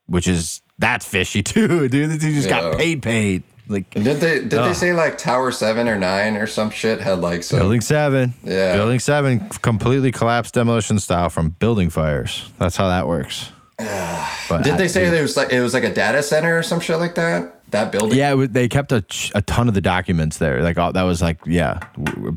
which 0.06 0.26
is 0.26 0.60
that's 0.78 1.06
fishy 1.06 1.42
too, 1.42 1.88
dude. 1.88 2.10
This 2.10 2.18
dude 2.18 2.34
just 2.34 2.48
got 2.48 2.76
paid, 2.76 3.02
paid. 3.02 3.42
Like 3.68 3.94
And 3.94 4.04
did 4.04 4.16
they 4.20 4.40
did 4.40 4.54
Ugh. 4.54 4.68
they 4.68 4.74
say 4.74 4.92
like 4.92 5.18
Tower 5.18 5.52
7 5.52 5.86
or 5.88 5.96
9 5.96 6.36
or 6.36 6.48
some 6.48 6.70
shit 6.70 7.00
had 7.00 7.20
like 7.20 7.44
some 7.44 7.60
Building 7.60 7.80
seven. 7.80 8.34
Yeah. 8.42 8.74
Building 8.74 8.98
seven 8.98 9.38
completely 9.62 10.10
collapsed 10.10 10.52
demolition 10.54 10.98
style 10.98 11.30
from 11.30 11.50
building 11.50 11.88
fires. 11.88 12.50
That's 12.58 12.76
how 12.76 12.88
that 12.88 13.06
works. 13.06 13.50
But 14.48 14.64
Did 14.64 14.74
I- 14.74 14.76
they 14.78 14.88
say 14.88 15.08
there 15.08 15.22
was 15.22 15.36
like 15.36 15.52
it 15.52 15.60
was 15.62 15.72
like 15.74 15.84
a 15.84 15.94
data 15.94 16.22
center 16.22 16.58
or 16.58 16.62
some 16.64 16.80
shit 16.80 16.98
like 16.98 17.14
that? 17.14 17.61
That 17.72 17.90
building? 17.92 18.16
Yeah, 18.16 18.32
was- 18.34 18.50
they 18.50 18.68
kept 18.68 18.92
a, 18.92 19.04
a 19.34 19.42
ton 19.42 19.68
of 19.68 19.74
the 19.74 19.80
documents 19.80 20.38
there. 20.38 20.62
Like 20.62 20.78
all, 20.78 20.92
that 20.92 21.02
was 21.02 21.20
like 21.20 21.38
yeah, 21.46 21.80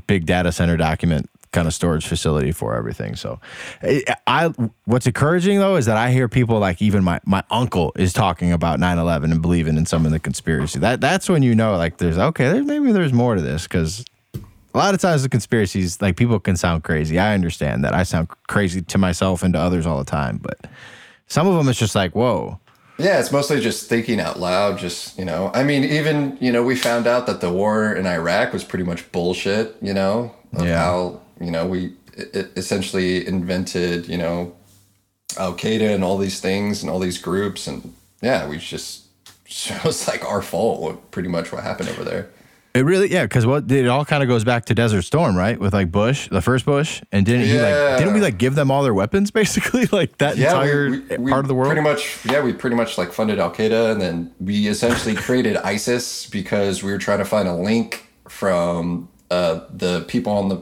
big 0.08 0.26
data 0.26 0.52
center 0.52 0.78
document 0.78 1.30
kind 1.52 1.68
of 1.68 1.74
storage 1.74 2.06
facility 2.06 2.52
for 2.52 2.76
everything. 2.76 3.16
So, 3.16 3.40
I, 3.82 4.04
I 4.28 4.48
what's 4.84 5.08
encouraging 5.08 5.60
though 5.60 5.78
is 5.78 5.86
that 5.86 5.96
I 5.98 6.12
hear 6.12 6.28
people 6.28 6.60
like 6.60 6.82
even 6.82 7.04
my 7.04 7.20
my 7.26 7.44
uncle 7.50 7.94
is 7.96 8.12
talking 8.14 8.52
about 8.52 8.80
9/11 8.80 9.32
and 9.32 9.42
believing 9.42 9.78
in 9.78 9.86
some 9.86 10.06
of 10.06 10.12
the 10.12 10.20
conspiracy. 10.20 10.80
That 10.80 11.00
that's 11.02 11.30
when 11.30 11.44
you 11.44 11.56
know 11.56 11.78
like 11.78 11.98
there's 11.98 12.18
okay, 12.18 12.52
there's 12.52 12.66
maybe 12.66 12.92
there's 12.92 13.14
more 13.14 13.36
to 13.36 13.42
this 13.42 13.64
because 13.64 14.04
a 14.34 14.78
lot 14.78 14.94
of 14.94 15.00
times 15.00 15.24
the 15.24 15.30
conspiracies, 15.30 16.02
like 16.02 16.18
people 16.18 16.40
can 16.40 16.58
sound 16.58 16.84
crazy. 16.84 17.18
I 17.18 17.34
understand 17.34 17.86
that. 17.86 17.94
I 17.94 18.04
sound 18.04 18.28
crazy 18.48 18.82
to 18.82 18.98
myself 18.98 19.42
and 19.42 19.54
to 19.54 19.60
others 19.60 19.86
all 19.86 19.98
the 19.98 20.10
time, 20.10 20.38
but 20.38 20.60
some 21.28 21.48
of 21.48 21.56
them 21.56 21.70
it's 21.70 21.80
just 21.80 21.96
like, 21.96 22.14
whoa. 22.14 22.60
Yeah, 22.98 23.20
it's 23.20 23.32
mostly 23.32 23.60
just 23.60 23.90
thinking 23.90 24.20
out 24.22 24.40
loud. 24.40 24.78
Just 24.80 25.18
you 25.20 25.26
know, 25.26 25.52
I 25.54 25.64
mean, 25.64 25.84
even 25.84 26.38
you 26.40 26.52
know, 26.52 26.64
we 26.64 26.76
found 26.76 27.08
out 27.08 27.28
that 27.28 27.42
the 27.42 27.52
war 27.52 27.94
in 27.94 28.06
Iraq 28.08 28.54
was 28.54 28.64
pretty 28.64 28.86
much 28.86 29.12
bullshit. 29.12 29.76
You 29.82 29.94
know, 29.94 30.34
of 30.54 30.66
Yeah. 30.66 30.80
how 30.80 31.22
you 31.42 31.52
know 31.52 31.66
we 31.68 31.94
it 32.14 32.52
essentially 32.56 33.28
invented 33.28 34.08
you 34.08 34.18
know 34.18 34.56
Al 35.38 35.54
Qaeda 35.54 35.94
and 35.94 36.04
all 36.04 36.18
these 36.18 36.40
things 36.40 36.82
and 36.82 36.90
all 36.90 37.00
these 37.00 37.18
groups, 37.18 37.68
and 37.68 37.94
yeah, 38.22 38.48
we 38.48 38.58
just 38.58 39.04
shows 39.46 40.08
like 40.08 40.24
our 40.24 40.42
fault. 40.42 41.12
Pretty 41.12 41.30
much 41.30 41.52
what 41.52 41.64
happened 41.64 41.90
over 41.90 42.04
there. 42.06 42.30
It 42.76 42.84
really, 42.84 43.10
yeah, 43.10 43.24
because 43.24 43.46
what 43.46 43.72
it 43.72 43.88
all 43.88 44.04
kind 44.04 44.22
of 44.22 44.28
goes 44.28 44.44
back 44.44 44.66
to 44.66 44.76
Desert 44.76 45.04
Storm, 45.04 45.36
right? 45.38 45.58
With 45.58 45.74
like 45.74 45.92
Bush, 45.94 46.28
the 46.30 46.42
first 46.42 46.66
Bush, 46.66 47.02
and 47.12 47.26
didn't 47.26 47.48
he 47.48 47.54
like? 47.54 47.70
Yeah. 47.74 47.98
Didn't 47.98 48.14
we 48.14 48.20
like 48.20 48.38
give 48.38 48.54
them 48.56 48.70
all 48.70 48.84
their 48.84 48.94
weapons 48.94 49.32
basically, 49.42 49.86
like 49.94 50.18
that 50.18 50.36
Yeah, 50.38 50.50
entire 50.50 50.90
we- 50.90 51.18
we 51.18 51.32
part 51.32 51.46
of 51.46 51.48
the 51.48 51.56
world? 51.56 51.70
Pretty 51.72 51.82
much, 51.82 52.20
yeah, 52.26 52.44
we 52.44 52.52
pretty 52.52 52.76
much 52.76 52.98
like 52.98 53.14
funded 53.14 53.40
Al 53.40 53.52
Qaeda, 53.52 53.92
and 53.94 54.02
then 54.02 54.32
we 54.42 54.68
essentially 54.68 55.16
created 55.26 55.56
ISIS 55.58 56.30
because 56.30 56.84
we 56.84 56.92
were 56.92 56.98
trying 56.98 57.20
to 57.20 57.26
find 57.26 57.48
a 57.48 57.56
link 57.56 58.06
from 58.28 59.08
uh, 59.32 59.62
the 59.70 60.02
people 60.10 60.34
on 60.34 60.50
the 60.50 60.62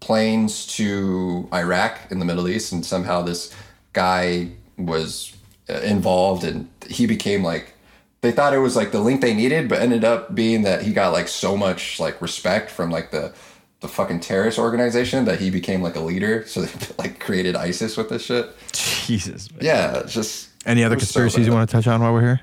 planes 0.00 0.66
to 0.66 1.46
Iraq 1.52 1.98
in 2.10 2.20
the 2.20 2.24
Middle 2.24 2.48
East, 2.48 2.72
and 2.72 2.86
somehow 2.86 3.20
this 3.20 3.54
guy 3.92 4.48
was 4.78 5.36
uh, 5.68 5.74
involved, 5.80 6.42
and 6.44 6.68
he 6.88 7.06
became 7.06 7.42
like. 7.44 7.74
They 8.22 8.32
thought 8.32 8.52
it 8.52 8.58
was 8.58 8.76
like 8.76 8.92
the 8.92 9.00
link 9.00 9.20
they 9.20 9.34
needed, 9.34 9.68
but 9.68 9.80
ended 9.80 10.04
up 10.04 10.34
being 10.34 10.62
that 10.62 10.82
he 10.82 10.92
got 10.92 11.12
like 11.12 11.28
so 11.28 11.56
much 11.56 11.98
like 11.98 12.20
respect 12.20 12.70
from 12.70 12.90
like 12.90 13.10
the 13.10 13.32
the 13.80 13.88
fucking 13.88 14.20
terrorist 14.20 14.58
organization 14.58 15.24
that 15.24 15.40
he 15.40 15.50
became 15.50 15.82
like 15.82 15.96
a 15.96 16.00
leader. 16.00 16.46
So 16.46 16.62
they 16.62 16.94
like 16.98 17.20
created 17.20 17.56
ISIS 17.56 17.96
with 17.96 18.10
this 18.10 18.24
shit. 18.24 18.50
Jesus. 18.72 19.50
man. 19.52 19.60
Yeah, 19.62 19.98
it's 20.00 20.12
just 20.12 20.50
Any 20.66 20.84
other 20.84 20.94
it 20.94 21.00
was 21.00 21.08
so 21.08 21.20
conspiracies 21.20 21.46
you 21.46 21.52
want 21.52 21.68
to 21.68 21.76
touch 21.76 21.86
on 21.86 22.02
while 22.02 22.12
we're 22.12 22.20
here? 22.20 22.40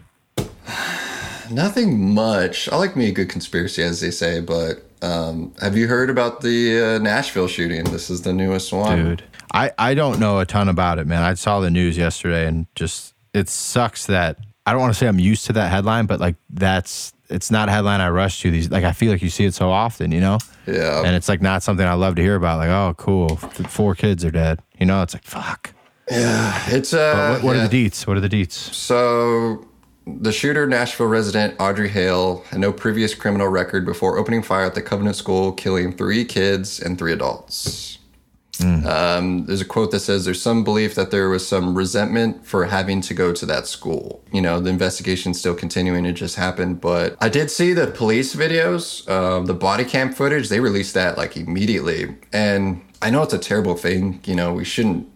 Nothing 1.52 2.14
much. 2.14 2.68
I 2.70 2.76
like 2.76 2.96
me 2.96 3.08
a 3.08 3.12
good 3.12 3.30
conspiracy, 3.30 3.82
as 3.84 4.02
they 4.02 4.12
say. 4.12 4.42
But 4.42 4.84
um, 5.02 5.54
have 5.62 5.78
you 5.78 5.88
heard 5.88 6.10
about 6.10 6.42
the 6.42 6.96
uh, 6.96 6.98
Nashville 6.98 7.48
shooting? 7.48 7.84
This 7.86 8.10
is 8.10 8.24
the 8.24 8.34
newest 8.34 8.74
one. 8.74 9.06
dude. 9.06 9.24
I, 9.54 9.72
I 9.78 9.94
don't 9.94 10.20
know 10.20 10.40
a 10.40 10.46
ton 10.46 10.68
about 10.68 11.00
it, 11.00 11.08
man. 11.08 11.22
I 11.22 11.36
saw 11.36 11.62
the 11.62 11.72
news 11.72 11.98
yesterday 11.98 12.48
and 12.48 12.68
just 12.76 13.14
it 13.34 13.48
sucks 13.48 14.08
that 14.08 14.40
I 14.68 14.74
don't 14.74 14.82
want 14.82 14.94
to 14.94 15.00
say 15.00 15.08
I'm 15.08 15.18
used 15.18 15.46
to 15.46 15.54
that 15.54 15.72
headline, 15.72 16.08
but 16.08 16.20
like 16.20 16.36
that's 16.50 17.14
it's 17.30 17.50
not 17.50 17.70
a 17.70 17.72
headline 17.72 18.02
I 18.02 18.10
rush 18.10 18.42
to. 18.42 18.52
These 18.52 18.70
like 18.70 18.84
I 18.84 18.92
feel 18.92 19.14
like 19.14 19.22
you 19.22 19.30
see 19.30 19.46
it 19.46 19.54
so 19.54 19.72
often, 19.72 20.12
you 20.12 20.20
know, 20.20 20.40
Yeah, 20.66 21.04
and 21.06 21.16
it's 21.16 21.30
like 21.30 21.42
not 21.42 21.64
something 21.64 21.86
I 21.86 21.94
love 21.94 22.16
to 22.16 22.22
hear 22.22 22.36
about. 22.36 22.58
Like 22.58 22.70
oh, 22.70 22.94
cool, 22.98 23.38
four 23.38 23.96
kids 23.96 24.26
are 24.26 24.32
dead. 24.32 24.62
You 24.78 24.86
know, 24.86 25.02
it's 25.02 25.14
like 25.14 25.24
fuck. 25.24 25.74
Yeah, 26.12 26.62
it's 26.68 26.94
uh. 26.94 27.38
What, 27.38 27.44
what 27.46 27.56
yeah. 27.56 27.64
are 27.64 27.68
the 27.70 27.90
deets? 27.90 28.06
What 28.06 28.18
are 28.18 28.20
the 28.20 28.28
deets? 28.28 28.52
So, 28.52 29.66
the 30.06 30.34
shooter, 30.34 30.68
Nashville 30.68 31.08
resident 31.08 31.56
Audrey 31.62 31.88
Hale, 31.88 32.44
had 32.50 32.60
no 32.60 32.74
previous 32.74 33.16
criminal 33.16 33.48
record 33.48 33.86
before 33.86 34.18
opening 34.18 34.44
fire 34.44 34.66
at 34.66 34.76
the 34.76 34.82
Covenant 34.82 35.16
School, 35.16 35.54
killing 35.54 35.96
three 35.96 36.26
kids 36.26 36.82
and 36.82 36.98
three 36.98 37.14
adults. 37.14 37.97
Um, 38.64 39.46
there's 39.46 39.62
a 39.62 39.66
quote 39.66 39.92
that 39.92 40.00
says, 40.00 40.26
There's 40.26 40.42
some 40.42 40.64
belief 40.64 40.96
that 40.96 41.12
there 41.12 41.30
was 41.30 41.48
some 41.48 41.76
resentment 41.76 42.46
for 42.46 42.66
having 42.66 43.02
to 43.02 43.14
go 43.14 43.34
to 43.34 43.46
that 43.46 43.68
school. 43.68 44.24
You 44.32 44.42
know, 44.42 44.60
the 44.60 44.70
investigation's 44.70 45.40
still 45.40 45.56
continuing, 45.56 46.06
it 46.06 46.14
just 46.14 46.36
happened. 46.36 46.82
But 46.82 47.18
I 47.22 47.30
did 47.30 47.52
see 47.52 47.74
the 47.74 47.88
police 47.88 48.36
videos, 48.36 49.08
um, 49.10 49.46
the 49.46 49.54
body 49.54 49.86
cam 49.86 50.14
footage, 50.14 50.50
they 50.50 50.60
released 50.60 50.94
that 50.94 51.18
like 51.18 51.38
immediately. 51.38 52.16
And 52.34 52.82
I 53.02 53.10
know 53.10 53.24
it's 53.24 53.34
a 53.34 53.40
terrible 53.40 53.76
thing. 53.76 54.22
You 54.26 54.36
know, 54.36 54.54
we 54.54 54.64
shouldn't 54.64 55.08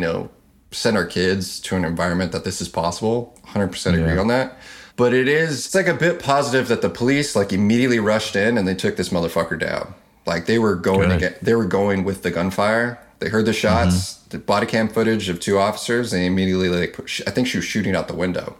you 0.00 0.06
know, 0.06 0.30
send 0.70 0.96
our 0.96 1.04
kids 1.04 1.60
to 1.60 1.76
an 1.76 1.84
environment 1.84 2.32
that 2.32 2.44
this 2.44 2.62
is 2.62 2.68
possible. 2.70 3.38
100% 3.48 3.94
agree 3.94 4.16
on 4.16 4.28
that. 4.28 4.56
But 4.96 5.12
it 5.12 5.28
is, 5.28 5.66
it's 5.66 5.74
like 5.74 5.88
a 5.88 5.94
bit 5.94 6.22
positive 6.22 6.68
that 6.68 6.80
the 6.80 6.88
police 6.88 7.36
like 7.36 7.52
immediately 7.52 7.98
rushed 7.98 8.34
in 8.34 8.56
and 8.56 8.66
they 8.66 8.74
took 8.74 8.96
this 8.96 9.10
motherfucker 9.10 9.58
down. 9.58 9.94
Like 10.30 10.46
they 10.46 10.60
were 10.60 10.76
going 10.76 11.10
to 11.10 11.18
get, 11.18 11.42
they 11.42 11.54
were 11.54 11.64
going 11.64 12.04
with 12.04 12.22
the 12.22 12.30
gunfire. 12.30 13.00
They 13.18 13.28
heard 13.28 13.46
the 13.46 13.52
shots, 13.52 13.96
mm-hmm. 14.14 14.28
the 14.30 14.38
body 14.38 14.66
cam 14.66 14.88
footage 14.88 15.28
of 15.28 15.40
two 15.40 15.58
officers. 15.58 16.12
They 16.12 16.24
immediately 16.24 16.68
like, 16.68 16.98
I 17.26 17.30
think 17.32 17.48
she 17.48 17.58
was 17.58 17.64
shooting 17.64 17.96
out 17.96 18.08
the 18.08 18.14
window. 18.14 18.56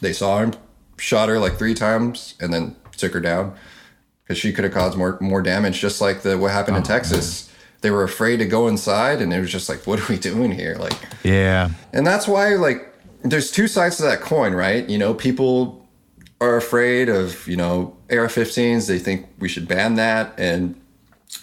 They 0.00 0.14
saw 0.14 0.38
him, 0.38 0.54
shot 0.98 1.28
her 1.28 1.38
like 1.38 1.58
three 1.58 1.74
times, 1.74 2.34
and 2.40 2.52
then 2.52 2.74
took 2.96 3.12
her 3.12 3.20
down 3.20 3.54
because 4.22 4.38
she 4.38 4.52
could 4.52 4.64
have 4.64 4.72
caused 4.72 4.96
more 4.96 5.18
more 5.20 5.42
damage. 5.42 5.78
Just 5.78 6.00
like 6.00 6.22
the 6.22 6.38
what 6.38 6.50
happened 6.50 6.78
in 6.78 6.82
oh, 6.82 6.86
Texas. 6.86 7.50
They 7.82 7.90
were 7.90 8.02
afraid 8.02 8.38
to 8.38 8.46
go 8.46 8.66
inside, 8.66 9.20
and 9.20 9.30
it 9.30 9.38
was 9.38 9.52
just 9.52 9.68
like, 9.68 9.86
what 9.86 10.00
are 10.00 10.10
we 10.10 10.18
doing 10.18 10.50
here? 10.50 10.76
Like, 10.80 10.96
Yeah, 11.22 11.68
and 11.92 12.06
that's 12.06 12.26
why 12.26 12.54
like 12.54 12.92
there's 13.22 13.50
two 13.50 13.68
sides 13.68 13.98
to 13.98 14.04
that 14.04 14.22
coin, 14.22 14.54
right? 14.54 14.88
You 14.88 14.96
know, 14.96 15.12
people 15.12 15.86
are 16.40 16.56
afraid 16.56 17.08
of 17.08 17.46
you 17.46 17.56
know 17.56 17.96
AR-15s. 18.10 18.88
They 18.88 18.98
think 18.98 19.26
we 19.38 19.48
should 19.48 19.68
ban 19.68 19.94
that, 19.96 20.34
and 20.38 20.80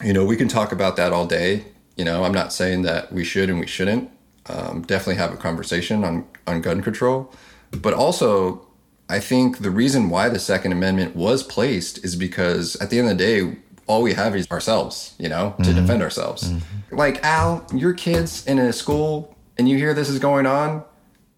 you 0.04 0.14
know 0.14 0.26
we 0.26 0.36
can 0.36 0.48
talk 0.48 0.72
about 0.72 0.96
that 0.98 1.12
all 1.14 1.26
day. 1.26 1.66
You 1.98 2.06
know, 2.06 2.24
I'm 2.24 2.34
not 2.34 2.54
saying 2.54 2.84
that 2.84 3.12
we 3.12 3.24
should 3.24 3.50
and 3.50 3.60
we 3.60 3.68
shouldn't. 3.68 4.10
Um, 4.48 4.82
definitely 4.82 5.16
have 5.16 5.32
a 5.34 5.38
conversation 5.38 6.04
on 6.04 6.26
on 6.48 6.62
gun 6.62 6.82
control, 6.82 7.34
but 7.72 7.94
also 7.94 8.66
I 9.10 9.20
think 9.20 9.60
the 9.60 9.70
reason 9.72 10.10
why 10.10 10.30
the 10.30 10.40
Second 10.40 10.72
Amendment 10.72 11.16
was 11.16 11.44
placed 11.44 12.04
is 12.04 12.16
because 12.16 12.76
at 12.78 12.90
the 12.90 12.98
end 13.00 13.10
of 13.10 13.18
the 13.18 13.24
day, 13.24 13.58
all 13.86 14.02
we 14.02 14.14
have 14.14 14.36
is 14.36 14.50
ourselves, 14.50 15.14
you 15.20 15.28
know, 15.30 15.54
to 15.64 15.74
defend 15.74 16.02
ourselves. 16.02 16.52
Like 16.92 17.22
Al, 17.24 17.66
your 17.74 17.94
kids 17.94 18.48
in 18.48 18.58
a 18.58 18.72
school 18.74 19.36
and 19.58 19.68
you 19.70 19.78
hear 19.78 19.94
this 19.94 20.08
is 20.10 20.18
going 20.18 20.46
on, 20.46 20.84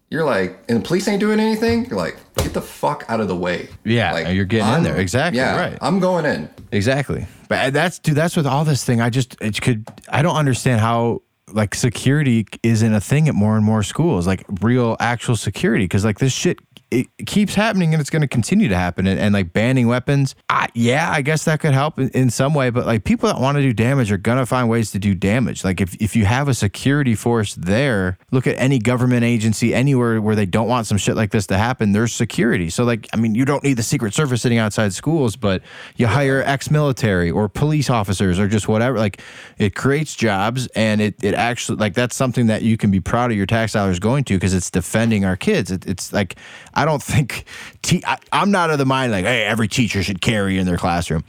you're 0.08 0.24
like, 0.24 0.56
and 0.68 0.78
the 0.78 0.86
police 0.86 1.08
ain't 1.08 1.18
doing 1.20 1.40
anything. 1.40 1.84
You're 1.86 1.98
like, 1.98 2.16
get 2.36 2.54
the 2.54 2.62
fuck 2.62 3.04
out 3.08 3.20
of 3.20 3.26
the 3.28 3.34
way. 3.36 3.68
Yeah, 3.84 4.12
like, 4.12 4.28
you're 4.34 4.44
getting 4.44 4.68
in 4.68 4.74
I'm- 4.74 4.82
there. 4.84 4.96
Exactly, 4.96 5.40
Yeah, 5.40 5.56
right. 5.58 5.76
I'm 5.80 5.98
going 5.98 6.24
in. 6.24 6.48
Exactly. 6.70 7.26
But 7.48 7.58
uh, 7.58 7.70
that's 7.70 7.98
dude, 7.98 8.14
that's 8.14 8.36
with 8.36 8.46
all 8.46 8.64
this 8.64 8.84
thing. 8.84 9.00
I 9.00 9.10
just 9.10 9.36
it 9.40 9.60
could 9.60 9.88
I 10.08 10.22
don't 10.22 10.36
understand 10.36 10.80
how 10.80 11.22
like 11.52 11.74
security 11.74 12.46
isn't 12.62 12.94
a 12.94 13.00
thing 13.00 13.28
at 13.28 13.34
more 13.34 13.56
and 13.56 13.64
more 13.64 13.82
schools, 13.82 14.26
like 14.26 14.44
real 14.60 14.96
actual 15.00 15.36
security. 15.36 15.86
Cause 15.86 16.04
like 16.04 16.18
this 16.18 16.32
shit 16.32 16.58
it 16.94 17.26
keeps 17.26 17.54
happening 17.54 17.92
and 17.92 18.00
it's 18.00 18.10
going 18.10 18.22
to 18.22 18.28
continue 18.28 18.68
to 18.68 18.76
happen. 18.76 19.06
And, 19.06 19.18
and 19.18 19.34
like 19.34 19.52
banning 19.52 19.88
weapons, 19.88 20.34
I, 20.48 20.68
yeah, 20.74 21.10
I 21.10 21.22
guess 21.22 21.44
that 21.44 21.60
could 21.60 21.74
help 21.74 21.98
in, 21.98 22.08
in 22.10 22.30
some 22.30 22.54
way. 22.54 22.70
But 22.70 22.86
like 22.86 23.04
people 23.04 23.28
that 23.28 23.40
want 23.40 23.56
to 23.56 23.62
do 23.62 23.72
damage 23.72 24.12
are 24.12 24.16
going 24.16 24.38
to 24.38 24.46
find 24.46 24.68
ways 24.68 24.92
to 24.92 24.98
do 24.98 25.14
damage. 25.14 25.64
Like 25.64 25.80
if, 25.80 25.94
if 26.00 26.14
you 26.14 26.24
have 26.24 26.48
a 26.48 26.54
security 26.54 27.14
force 27.14 27.54
there, 27.54 28.18
look 28.30 28.46
at 28.46 28.56
any 28.58 28.78
government 28.78 29.24
agency 29.24 29.74
anywhere 29.74 30.20
where 30.20 30.36
they 30.36 30.46
don't 30.46 30.68
want 30.68 30.86
some 30.86 30.98
shit 30.98 31.16
like 31.16 31.30
this 31.30 31.46
to 31.48 31.58
happen, 31.58 31.92
there's 31.92 32.12
security. 32.12 32.70
So 32.70 32.84
like, 32.84 33.08
I 33.12 33.16
mean, 33.16 33.34
you 33.34 33.44
don't 33.44 33.64
need 33.64 33.74
the 33.74 33.82
Secret 33.82 34.14
Service 34.14 34.42
sitting 34.42 34.58
outside 34.58 34.92
schools, 34.92 35.36
but 35.36 35.62
you 35.96 36.06
hire 36.06 36.42
ex-military 36.44 37.30
or 37.30 37.48
police 37.48 37.90
officers 37.90 38.38
or 38.38 38.48
just 38.48 38.68
whatever. 38.68 38.98
Like 38.98 39.20
it 39.58 39.74
creates 39.74 40.14
jobs 40.14 40.68
and 40.68 41.00
it, 41.00 41.22
it 41.22 41.34
actually 41.34 41.78
like 41.78 41.94
that's 41.94 42.14
something 42.14 42.46
that 42.46 42.62
you 42.62 42.76
can 42.76 42.90
be 42.90 43.00
proud 43.00 43.30
of 43.30 43.36
your 43.36 43.46
tax 43.46 43.72
dollars 43.72 43.98
going 43.98 44.24
to 44.24 44.34
because 44.34 44.54
it's 44.54 44.70
defending 44.70 45.24
our 45.24 45.36
kids. 45.36 45.70
It, 45.70 45.86
it's 45.86 46.12
like 46.12 46.36
I 46.74 46.83
don't 46.84 47.02
think 47.02 47.44
te- 47.82 48.02
I, 48.06 48.18
I'm 48.32 48.50
not 48.50 48.70
of 48.70 48.78
the 48.78 48.86
mind 48.86 49.12
like 49.12 49.24
hey 49.24 49.42
every 49.44 49.68
teacher 49.68 50.02
should 50.02 50.20
carry 50.20 50.58
in 50.58 50.66
their 50.66 50.76
classroom. 50.78 51.24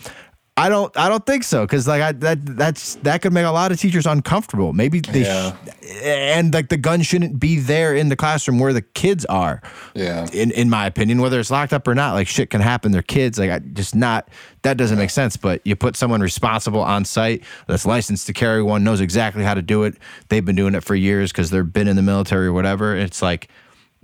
I 0.57 0.69
don't 0.69 0.95
I 0.97 1.09
don't 1.09 1.25
think 1.25 1.43
so 1.43 1.65
because 1.65 1.85
like 1.85 2.01
I, 2.01 2.13
that 2.13 2.45
that's 2.55 2.95
that 3.03 3.21
could 3.21 3.33
make 3.33 3.45
a 3.45 3.49
lot 3.51 3.73
of 3.73 3.79
teachers 3.81 4.05
uncomfortable. 4.05 4.71
Maybe 4.71 5.01
they 5.01 5.23
Yeah. 5.23 5.51
sh- 5.51 5.85
and 6.01 6.53
like 6.53 6.69
the 6.69 6.77
gun 6.77 7.01
shouldn't 7.01 7.41
be 7.41 7.59
there 7.59 7.93
in 7.93 8.07
the 8.07 8.15
classroom 8.15 8.59
where 8.59 8.71
the 8.71 8.81
kids 8.81 9.25
are 9.25 9.61
Yeah. 9.95 10.25
in 10.31 10.51
in 10.51 10.69
my 10.69 10.85
opinion, 10.85 11.19
whether 11.19 11.41
it's 11.41 11.51
locked 11.51 11.73
up 11.73 11.85
or 11.89 11.93
not, 11.93 12.13
like 12.13 12.27
shit 12.29 12.51
can 12.51 12.61
happen. 12.61 12.93
They're 12.93 13.01
kids. 13.01 13.37
Like 13.37 13.51
I 13.51 13.59
just 13.59 13.95
not 13.95 14.29
that 14.61 14.77
doesn't 14.77 14.97
make 14.97 15.09
sense. 15.09 15.35
But 15.35 15.59
you 15.65 15.75
put 15.75 15.97
someone 15.97 16.21
responsible 16.21 16.79
on 16.81 17.03
site 17.03 17.43
that's 17.67 17.85
licensed 17.85 18.25
to 18.27 18.31
carry 18.33 18.63
one, 18.63 18.85
knows 18.85 19.01
exactly 19.01 19.43
how 19.43 19.55
to 19.55 19.61
do 19.61 19.83
it. 19.83 19.97
They've 20.29 20.45
been 20.45 20.55
doing 20.55 20.73
it 20.73 20.85
for 20.85 20.95
years 20.95 21.33
because 21.33 21.49
they've 21.49 21.73
been 21.73 21.89
in 21.89 21.97
the 21.97 22.01
military 22.01 22.47
or 22.47 22.53
whatever. 22.53 22.95
It's 22.95 23.21
like 23.21 23.49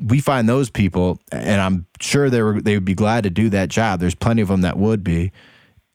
we 0.05 0.19
find 0.19 0.47
those 0.49 0.69
people, 0.69 1.19
and 1.31 1.61
I'm 1.61 1.85
sure 1.99 2.29
they 2.29 2.41
were 2.41 2.61
they 2.61 2.75
would 2.75 2.85
be 2.85 2.95
glad 2.95 3.23
to 3.23 3.29
do 3.29 3.49
that 3.49 3.69
job. 3.69 3.99
There's 3.99 4.15
plenty 4.15 4.41
of 4.41 4.47
them 4.47 4.61
that 4.61 4.77
would 4.77 5.03
be. 5.03 5.31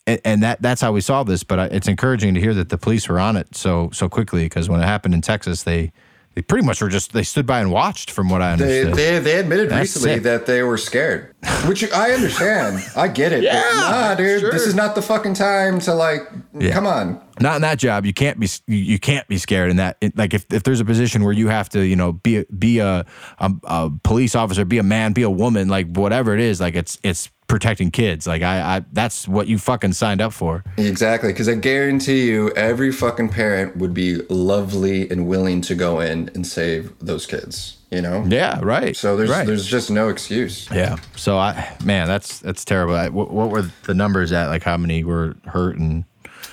And, 0.07 0.21
and 0.25 0.43
that 0.43 0.63
that's 0.63 0.81
how 0.81 0.93
we 0.93 1.01
solve 1.01 1.27
this. 1.27 1.43
But 1.43 1.59
I- 1.59 1.67
it's 1.67 1.89
encouraging 1.89 2.35
to 2.35 2.41
hear 2.41 2.55
that 2.55 2.69
the 2.69 2.79
police 2.79 3.09
were 3.09 3.19
on 3.19 3.37
it 3.37 3.57
so 3.57 3.91
so 3.93 4.09
quickly 4.09 4.45
because 4.45 4.69
when 4.69 4.81
it 4.81 4.85
happened 4.85 5.15
in 5.15 5.21
Texas, 5.23 5.65
they 5.65 5.91
they 6.35 6.43
pretty 6.43 6.65
much 6.67 6.81
were 6.83 6.89
just 6.89 7.13
they 7.13 7.23
stood 7.25 7.47
by 7.47 7.61
and 7.61 7.73
watched. 7.73 8.11
From 8.13 8.29
what 8.29 8.43
I 8.43 8.55
They, 8.55 8.83
understood, 8.83 8.95
they, 8.95 9.19
they 9.19 9.39
admitted 9.41 9.71
That's 9.71 9.81
recently 9.97 10.15
sick. 10.17 10.23
that 10.25 10.47
they 10.47 10.63
were 10.63 10.79
scared, 10.79 11.35
which 11.67 11.91
I 11.93 12.13
understand. 12.13 12.85
I 12.95 13.09
get 13.09 13.33
it. 13.33 13.39
but 13.43 13.45
Yeah, 13.55 13.63
nah, 13.81 14.15
dude, 14.15 14.41
sure. 14.41 14.53
this 14.53 14.67
is 14.67 14.75
not 14.77 14.95
the 14.95 15.03
fucking 15.03 15.35
time 15.35 15.81
to 15.81 15.95
like. 15.95 16.21
Yeah. 16.57 16.73
Come 16.73 16.87
on. 16.87 17.21
Not 17.41 17.57
in 17.57 17.63
that 17.63 17.79
job 17.79 18.05
you 18.05 18.13
can't 18.13 18.39
be 18.39 18.49
you- 18.67 18.99
can't 18.99 19.29
be 19.29 19.39
scared 19.39 19.71
in 19.71 19.77
that 19.77 19.97
it, 20.01 20.17
like 20.17 20.35
if, 20.35 20.47
if 20.53 20.63
there's 20.63 20.81
a 20.81 20.85
position 20.85 21.23
where 21.23 21.33
you 21.33 21.49
have 21.49 21.69
to 21.69 21.85
you 21.85 21.95
know 21.95 22.13
be 22.13 22.39
a, 22.39 22.45
be 22.47 22.79
a, 22.79 23.05
a 23.39 23.53
a 23.65 23.91
police 24.03 24.35
officer 24.35 24.65
be 24.65 24.79
a 24.79 24.83
man 24.83 25.13
be 25.13 25.23
a 25.23 25.31
woman 25.31 25.69
like 25.69 25.87
whatever 25.89 26.35
it 26.35 26.41
is 26.41 26.61
like 26.61 26.75
it's 26.75 26.99
it's 27.03 27.31
protecting 27.47 27.91
kids. 27.91 28.27
Like 28.27 28.43
I, 28.43 28.77
I 28.77 28.85
that's 28.93 29.29
what 29.29 29.47
you 29.47 29.59
fucking 29.59 29.93
signed 29.93 30.21
up 30.21 30.33
for. 30.33 30.65
Exactly, 30.77 31.33
because 31.33 31.49
I 31.49 31.55
guarantee 31.55 32.27
you, 32.29 32.51
every 32.51 32.93
fucking 32.93 33.31
parent 33.31 33.77
would 33.77 33.95
be 33.95 34.17
lovely 34.29 35.09
and 35.11 35.27
willing 35.27 35.61
to 35.63 35.75
go 35.75 36.01
in 36.01 36.31
and 36.35 36.47
save 36.47 36.99
those 36.99 37.27
kids. 37.27 37.79
You 37.91 38.03
know? 38.03 38.25
Yeah, 38.27 38.59
right. 38.63 38.97
So 38.97 39.17
there's 39.17 39.31
right. 39.31 39.47
there's 39.47 39.67
just 39.67 39.91
no 39.91 40.09
excuse. 40.09 40.69
yeah. 40.73 40.97
So 41.15 41.39
I, 41.39 41.77
man, 41.85 42.09
that's 42.09 42.41
that's 42.41 42.65
terrible. 42.65 42.95
I, 42.95 43.09
what, 43.09 43.31
what 43.31 43.51
were 43.51 43.71
the 43.85 43.95
numbers 43.95 44.33
at? 44.33 44.49
Like 44.49 44.65
how 44.65 44.77
many 44.77 45.05
were 45.05 45.37
hurt 45.45 45.79
and 45.79 46.05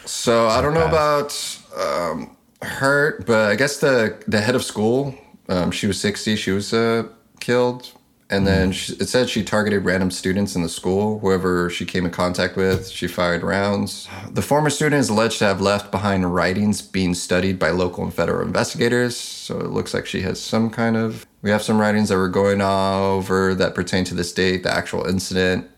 So 0.05 0.47
I 0.47 0.61
don't 0.61 0.73
know 0.73 0.85
about 0.85 1.59
um, 1.77 2.35
hurt, 2.61 3.25
but 3.25 3.51
I 3.51 3.55
guess 3.55 3.77
the 3.77 4.21
the 4.27 4.41
head 4.41 4.55
of 4.55 4.63
school, 4.63 5.15
um, 5.49 5.71
she 5.71 5.87
was 5.87 5.99
60. 5.99 6.35
She 6.35 6.51
was 6.51 6.73
uh, 6.73 7.07
killed, 7.39 7.91
and 8.29 8.47
then 8.47 8.71
she, 8.71 8.93
it 8.93 9.07
said 9.07 9.29
she 9.29 9.43
targeted 9.43 9.85
random 9.85 10.11
students 10.11 10.55
in 10.55 10.63
the 10.63 10.69
school. 10.69 11.19
Whoever 11.19 11.69
she 11.69 11.85
came 11.85 12.05
in 12.05 12.11
contact 12.11 12.55
with, 12.55 12.89
she 12.89 13.07
fired 13.07 13.43
rounds. 13.43 14.07
The 14.31 14.41
former 14.41 14.69
student 14.69 14.99
is 14.99 15.09
alleged 15.09 15.39
to 15.39 15.45
have 15.45 15.61
left 15.61 15.91
behind 15.91 16.33
writings 16.33 16.81
being 16.81 17.13
studied 17.13 17.59
by 17.59 17.69
local 17.69 18.03
and 18.03 18.13
federal 18.13 18.45
investigators. 18.45 19.15
So 19.15 19.59
it 19.59 19.69
looks 19.69 19.93
like 19.93 20.05
she 20.05 20.21
has 20.21 20.41
some 20.41 20.69
kind 20.69 20.97
of. 20.97 21.25
We 21.41 21.49
have 21.49 21.61
some 21.61 21.79
writings 21.79 22.09
that 22.09 22.17
were 22.17 22.29
going 22.29 22.61
over 22.61 23.53
that 23.55 23.75
pertain 23.75 24.05
to 24.05 24.15
this 24.15 24.31
date, 24.33 24.63
the 24.63 24.73
actual 24.73 25.05
incident. 25.05 25.69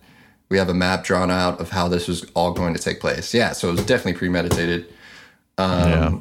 We 0.50 0.58
have 0.58 0.70
a 0.70 0.74
map 0.74 1.04
drawn 1.04 1.32
out 1.32 1.60
of 1.60 1.72
how 1.72 1.88
this 1.88 2.08
was 2.08 2.26
all 2.36 2.52
going 2.54 2.74
to 2.74 2.82
take 2.82 3.00
place. 3.00 3.34
Yeah, 3.34 3.52
so 3.52 3.70
it 3.70 3.72
was 3.72 3.86
definitely 3.86 4.14
premeditated. 4.20 4.94
yeah. 5.58 6.18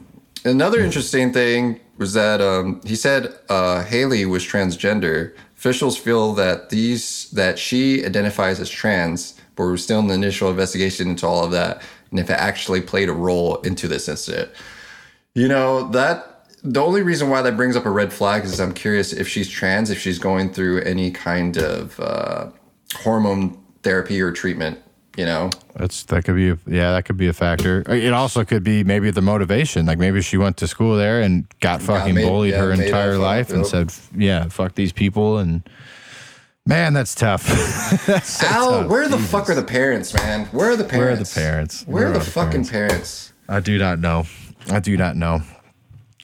Another 0.46 0.80
interesting 0.80 1.32
thing 1.32 1.80
was 1.96 2.12
that 2.12 2.40
um, 2.40 2.80
he 2.84 2.96
said 2.96 3.34
uh, 3.48 3.82
Haley 3.84 4.26
was 4.26 4.44
transgender. 4.44 5.34
Officials 5.56 5.96
feel 5.96 6.34
that 6.34 6.70
these 6.70 7.30
that 7.30 7.58
she 7.58 8.04
identifies 8.04 8.60
as 8.60 8.68
trans, 8.68 9.40
but 9.56 9.64
we're 9.64 9.76
still 9.76 10.00
in 10.00 10.08
the 10.08 10.14
initial 10.14 10.50
investigation 10.50 11.08
into 11.08 11.26
all 11.26 11.44
of 11.44 11.50
that, 11.52 11.82
and 12.10 12.20
if 12.20 12.28
it 12.28 12.34
actually 12.34 12.80
played 12.80 13.08
a 13.08 13.12
role 13.12 13.56
into 13.62 13.88
this 13.88 14.08
incident. 14.08 14.50
You 15.34 15.48
know 15.48 15.88
that 15.90 16.46
the 16.62 16.82
only 16.82 17.02
reason 17.02 17.28
why 17.30 17.42
that 17.42 17.56
brings 17.56 17.76
up 17.76 17.86
a 17.86 17.90
red 17.90 18.12
flag 18.12 18.44
is 18.44 18.60
I'm 18.60 18.72
curious 18.72 19.12
if 19.12 19.28
she's 19.28 19.48
trans, 19.48 19.90
if 19.90 19.98
she's 19.98 20.18
going 20.18 20.52
through 20.52 20.80
any 20.82 21.10
kind 21.10 21.56
of 21.56 21.98
uh, 22.00 22.50
hormone 22.96 23.58
therapy 23.84 24.20
or 24.20 24.32
treatment. 24.32 24.80
You 25.16 25.26
know, 25.26 25.50
That's 25.76 26.02
that 26.06 26.24
could 26.24 26.34
be 26.34 26.50
a, 26.50 26.58
yeah 26.66 26.90
that 26.94 27.04
could 27.04 27.16
be 27.16 27.28
a 27.28 27.32
factor. 27.32 27.84
It 27.88 28.12
also 28.12 28.44
could 28.44 28.64
be 28.64 28.82
maybe 28.82 29.12
the 29.12 29.20
motivation. 29.20 29.86
Like 29.86 29.96
maybe 29.98 30.20
she 30.22 30.36
went 30.36 30.56
to 30.56 30.66
school 30.66 30.96
there 30.96 31.20
and 31.20 31.46
got 31.60 31.80
fucking 31.80 32.16
made- 32.16 32.26
bullied 32.26 32.54
yeah, 32.54 32.58
her 32.62 32.72
entire 32.72 33.16
life 33.16 33.50
and 33.50 33.64
said 33.64 33.92
yeah 34.16 34.48
fuck 34.48 34.74
these 34.74 34.90
people 34.92 35.38
and 35.38 35.62
man 36.66 36.94
that's 36.94 37.14
tough. 37.14 37.46
That's 38.06 38.42
Al, 38.42 38.70
tough. 38.70 38.90
where 38.90 39.06
the 39.08 39.18
fuck 39.18 39.48
are 39.48 39.54
the 39.54 39.62
parents, 39.62 40.12
man? 40.14 40.46
Where 40.46 40.72
are 40.72 40.76
the 40.76 40.82
parents 40.82 40.96
Where 40.96 41.12
are 41.12 41.16
the 41.16 41.24
parents? 41.24 41.84
parents? 41.84 41.84
Where, 41.86 42.06
are 42.08 42.12
the, 42.12 42.18
the 42.18 42.24
fucking 42.24 42.64
parents? 42.66 43.32
I 43.48 43.60
do 43.60 43.78
not 43.78 44.00
know. 44.00 44.24
I 44.68 44.80
do 44.80 44.96
not 44.96 45.14
know. 45.14 45.42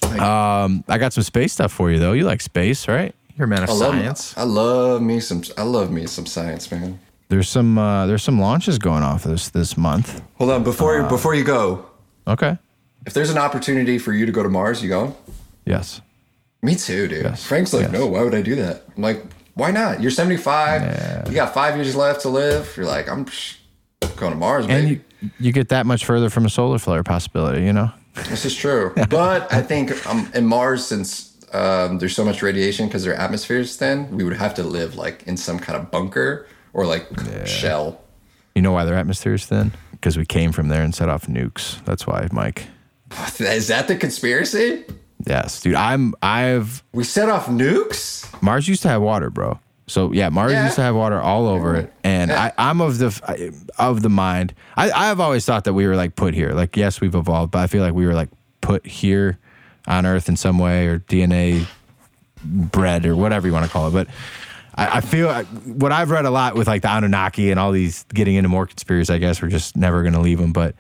Um, 0.03 0.83
I 0.89 0.99
got 0.99 1.13
some 1.13 1.23
space 1.23 1.53
stuff 1.53 1.71
for 1.73 1.93
you 1.93 2.01
though. 2.01 2.13
You 2.13 2.25
like 2.25 2.41
space, 2.41 2.89
right? 2.89 3.15
You're 3.37 3.45
a 3.45 3.49
man 3.49 3.63
of 3.63 3.71
I 3.71 3.73
love, 3.75 3.95
science. 3.95 4.37
I 4.37 4.43
love 4.43 5.01
me 5.01 5.21
some. 5.21 5.43
I 5.57 5.63
love 5.63 5.93
me 5.93 6.07
some 6.07 6.27
science, 6.27 6.73
man. 6.73 6.99
There's 7.31 7.49
some 7.49 7.79
uh, 7.79 8.07
there's 8.07 8.25
some 8.25 8.41
launches 8.41 8.79
going 8.79 9.05
off 9.05 9.23
this 9.23 9.49
this 9.51 9.77
month. 9.77 10.21
Hold 10.39 10.51
on, 10.51 10.65
before 10.65 11.01
Uh, 11.03 11.09
before 11.09 11.35
you 11.35 11.45
go, 11.45 11.87
Okay. 12.27 12.59
if 13.07 13.15
there's 13.15 13.31
an 13.31 13.39
opportunity 13.39 13.99
for 13.99 14.13
you 14.13 14.27
to 14.27 14.33
go 14.33 14.43
to 14.43 14.49
Mars, 14.49 14.83
you 14.83 14.89
go. 14.89 15.17
Yes. 15.65 16.01
Me 16.61 16.75
too, 16.75 17.07
dude. 17.07 17.23
Yes, 17.25 17.45
Frank's 17.47 17.73
like, 17.73 17.85
yes. 17.85 17.93
no, 17.93 18.07
why 18.09 18.23
would 18.25 18.35
I 18.35 18.43
do 18.43 18.57
that? 18.57 18.83
I'm 18.97 19.03
like, 19.03 19.25
why 19.55 19.71
not? 19.71 20.03
You're 20.03 20.11
75. 20.11 20.83
Yeah. 20.83 21.29
You 21.29 21.35
got 21.35 21.55
five 21.55 21.77
years 21.77 21.95
left 21.97 22.23
to 22.23 22.29
live. 22.29 22.75
You're 22.77 22.85
like, 22.87 23.09
I'm 23.09 23.25
going 24.17 24.33
to 24.33 24.39
Mars, 24.39 24.67
And 24.67 24.89
baby. 24.89 25.01
you 25.23 25.31
you 25.39 25.53
get 25.53 25.69
that 25.69 25.87
much 25.87 26.05
further 26.05 26.31
from 26.31 26.45
a 26.47 26.51
solar 26.51 26.79
flare 26.79 27.03
possibility, 27.05 27.63
you 27.65 27.73
know? 27.73 27.91
This 28.29 28.45
is 28.45 28.55
true. 28.57 28.93
but 29.09 29.53
I 29.53 29.63
think 29.63 30.05
um, 30.07 30.29
in 30.35 30.47
Mars, 30.47 30.85
since 30.87 31.37
um, 31.53 31.99
there's 31.99 32.15
so 32.17 32.25
much 32.25 32.43
radiation 32.43 32.87
because 32.89 33.05
their 33.05 33.15
atmosphere 33.15 33.61
is 33.61 33.77
thin, 33.77 34.11
we 34.17 34.25
would 34.25 34.37
have 34.37 34.55
to 34.55 34.63
live 34.65 34.97
like 34.97 35.23
in 35.29 35.37
some 35.37 35.59
kind 35.61 35.79
of 35.79 35.91
bunker 35.93 36.47
or 36.73 36.87
like 36.87 37.07
shell. 37.47 38.01
You 38.55 38.63
know 38.63 38.73
why 38.73 38.85
their 38.85 38.97
atmosphere 38.97 39.35
is 39.35 39.47
thin? 39.47 39.73
Because 39.93 40.17
we 40.17 40.25
came 40.27 40.53
from 40.53 40.69
there 40.69 40.83
and 40.83 40.95
set 40.95 41.09
off 41.09 41.27
nukes. 41.27 41.83
That's 41.85 42.07
why, 42.07 42.27
Mike. 42.33 42.67
Is 43.39 43.69
that 43.69 43.87
the 43.89 43.97
conspiracy? 43.97 44.85
Yes, 45.27 45.61
dude. 45.61 45.75
I'm 45.75 46.15
I've 46.23 46.83
We 46.93 47.05
set 47.05 47.29
off 47.29 47.47
nukes? 47.47 48.25
Mars 48.43 48.67
used 48.69 48.83
to 48.83 48.89
have 48.89 49.03
water, 49.03 49.29
bro. 49.31 49.59
So 49.87 50.13
yeah, 50.13 50.29
Mars 50.29 50.53
Yeah. 50.53 50.65
used 50.65 50.77
to 50.77 50.83
have 50.83 50.95
water 50.95 51.21
all 51.21 51.49
over 51.49 51.75
it, 51.77 51.93
and 52.05 52.31
I, 52.33 52.53
I'm 52.57 52.81
of 52.81 52.99
the 52.99 53.53
of 53.79 54.03
the 54.03 54.09
mind. 54.09 54.55
I 54.77 54.91
I've 54.93 55.19
always 55.21 55.45
thought 55.45 55.65
that 55.65 55.73
we 55.75 55.87
were 55.87 55.97
like 55.97 56.15
put 56.17 56.33
here. 56.33 56.53
Like 56.53 56.77
yes, 56.77 57.01
we've 57.01 57.15
evolved, 57.15 57.51
but 57.53 57.59
I 57.59 57.67
feel 57.67 57.83
like 57.83 57.93
we 57.93 58.07
were 58.07 58.15
like 58.15 58.29
put 58.61 58.87
here 58.87 59.39
on 59.89 60.07
Earth 60.07 60.29
in 60.29 60.37
some 60.37 60.59
way, 60.59 60.87
or 60.87 61.01
DNA 61.01 61.67
bred, 62.45 63.05
or 63.05 63.17
whatever 63.17 63.47
you 63.47 63.53
want 63.53 63.67
to 63.67 63.71
call 63.73 63.89
it. 63.89 63.91
But 63.93 64.07
I, 64.75 64.99
I 64.99 65.01
feel 65.01 65.33
what 65.65 65.93
I've 65.93 66.11
read 66.11 66.25
a 66.25 66.31
lot 66.31 66.55
with 66.55 66.67
like 66.69 66.83
the 66.83 66.89
Anunnaki 66.91 67.51
and 67.51 67.59
all 67.61 67.73
these 67.73 68.05
getting 68.15 68.37
into 68.37 68.49
more 68.49 68.67
conspiracies. 68.67 69.11
I 69.11 69.19
guess 69.19 69.43
we're 69.43 69.49
just 69.49 69.77
never 69.77 70.03
gonna 70.03 70.21
leave 70.21 70.39
them, 70.39 70.53
but 70.53 70.75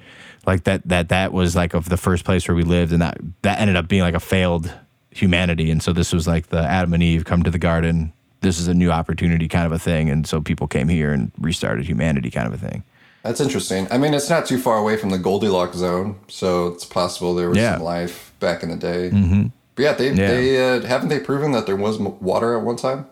like 0.46 0.64
that 0.64 0.82
that 0.88 1.08
that 1.10 1.32
was 1.32 1.54
like 1.56 1.74
of 1.74 1.88
the 1.88 1.96
first 1.96 2.24
place 2.24 2.46
where 2.48 2.54
we 2.54 2.62
lived, 2.62 2.92
and 2.92 3.02
that 3.02 3.18
that 3.42 3.60
ended 3.60 3.76
up 3.76 3.88
being 3.88 4.02
like 4.02 4.14
a 4.14 4.20
failed 4.20 4.72
humanity. 5.10 5.70
And 5.70 5.82
so 5.82 5.92
this 5.92 6.12
was 6.12 6.26
like 6.28 6.48
the 6.48 6.60
Adam 6.60 6.94
and 6.94 7.02
Eve 7.02 7.24
come 7.24 7.42
to 7.42 7.50
the 7.50 7.58
garden. 7.58 8.12
This 8.42 8.58
is 8.58 8.68
a 8.68 8.74
new 8.74 8.90
opportunity 8.90 9.48
kind 9.48 9.66
of 9.66 9.72
a 9.72 9.78
thing. 9.78 10.08
And 10.08 10.26
so 10.26 10.40
people 10.40 10.66
came 10.66 10.88
here 10.88 11.12
and 11.12 11.30
restarted 11.38 11.84
humanity 11.84 12.30
kind 12.30 12.46
of 12.46 12.54
a 12.54 12.68
thing. 12.68 12.84
That's 13.22 13.40
interesting. 13.40 13.86
I 13.90 13.98
mean, 13.98 14.14
it's 14.14 14.30
not 14.30 14.46
too 14.46 14.56
far 14.58 14.78
away 14.78 14.96
from 14.96 15.10
the 15.10 15.18
Goldilocks 15.18 15.76
zone, 15.76 16.18
so 16.28 16.68
it's 16.68 16.86
possible 16.86 17.34
there 17.34 17.50
was 17.50 17.58
Yeah. 17.58 17.74
some 17.74 17.82
life 17.82 18.32
back 18.40 18.62
in 18.62 18.70
the 18.70 18.76
day. 18.76 19.10
Mm-hmm. 19.10 19.48
But 19.74 19.82
yeah, 19.82 19.92
they 19.92 20.08
Yeah. 20.12 20.14
they 20.28 20.76
uh, 20.78 20.86
haven't 20.86 21.08
they 21.10 21.20
proven 21.20 21.52
that 21.52 21.66
there 21.66 21.76
was 21.76 21.98
water 21.98 22.56
at 22.56 22.64
one 22.64 22.76
time? 22.76 23.04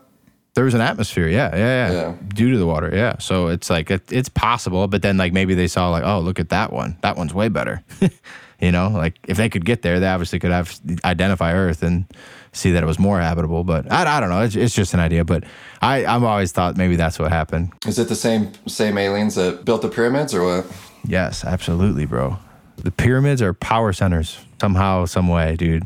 There 0.55 0.65
was 0.65 0.73
an 0.73 0.81
atmosphere, 0.81 1.27
yeah, 1.27 1.55
yeah, 1.55 1.57
yeah, 1.57 1.91
Yeah. 1.93 2.15
due 2.33 2.51
to 2.51 2.57
the 2.57 2.65
water, 2.65 2.89
yeah. 2.93 3.17
So 3.19 3.47
it's 3.47 3.69
like 3.69 3.91
it, 3.91 4.11
it's 4.11 4.29
possible, 4.29 4.87
but 4.87 5.01
then 5.01 5.15
like 5.17 5.31
maybe 5.31 5.53
they 5.53 5.67
saw 5.67 5.89
like, 5.89 6.03
oh, 6.03 6.19
look 6.19 6.39
at 6.39 6.49
that 6.49 6.73
one, 6.73 6.97
that 7.01 7.15
one's 7.17 7.33
way 7.33 7.49
better. 7.49 7.83
you 8.59 8.71
know, 8.71 8.89
like 8.89 9.19
if 9.27 9.37
they 9.37 9.47
could 9.47 9.63
get 9.63 9.83
there, 9.83 9.99
they 9.99 10.07
obviously 10.07 10.39
could 10.39 10.51
have 10.51 10.77
identify 11.05 11.53
Earth 11.53 11.81
and 11.83 12.05
see 12.51 12.71
that 12.71 12.83
it 12.83 12.85
was 12.87 12.99
more 12.99 13.19
habitable. 13.21 13.63
But 13.63 13.89
I, 13.91 14.17
I 14.17 14.19
don't 14.19 14.29
know, 14.29 14.41
it's, 14.41 14.55
it's 14.55 14.75
just 14.75 14.93
an 14.93 14.99
idea. 14.99 15.23
But 15.23 15.43
I 15.81 16.05
I've 16.05 16.23
always 16.23 16.51
thought 16.51 16.75
maybe 16.77 16.95
that's 16.97 17.19
what 17.19 17.31
happened. 17.31 17.71
Is 17.87 17.99
it 17.99 18.09
the 18.09 18.15
same 18.15 18.51
same 18.67 18.97
aliens 18.97 19.35
that 19.35 19.63
built 19.65 19.81
the 19.81 19.89
pyramids, 19.89 20.33
or 20.33 20.43
what? 20.43 20.65
Yes, 21.05 21.45
absolutely, 21.45 22.05
bro. 22.05 22.37
The 22.77 22.91
pyramids 22.91 23.41
are 23.41 23.53
power 23.53 23.93
centers 23.93 24.39
somehow, 24.59 25.05
some 25.05 25.27
way, 25.29 25.55
dude. 25.55 25.83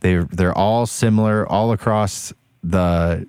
They 0.00 0.16
they're 0.16 0.56
all 0.56 0.86
similar 0.86 1.46
all 1.46 1.72
across 1.72 2.32
the 2.62 3.26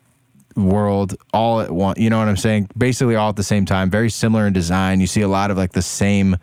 world, 0.56 1.16
all 1.34 1.62
at 1.62 1.72
once. 1.72 2.00
You 2.00 2.10
know 2.10 2.20
what 2.20 2.28
I'm 2.28 2.38
saying? 2.38 2.70
Basically, 2.78 3.16
all 3.16 3.30
at 3.30 3.36
the 3.36 3.44
same 3.44 3.66
time. 3.66 3.90
Very 3.90 4.10
similar 4.10 4.48
in 4.48 4.54
design. 4.54 5.02
You 5.02 5.08
see 5.08 5.22
a 5.22 5.28
lot 5.28 5.52
of 5.52 5.58
like 5.58 5.74
the 5.74 5.82
same 5.82 6.38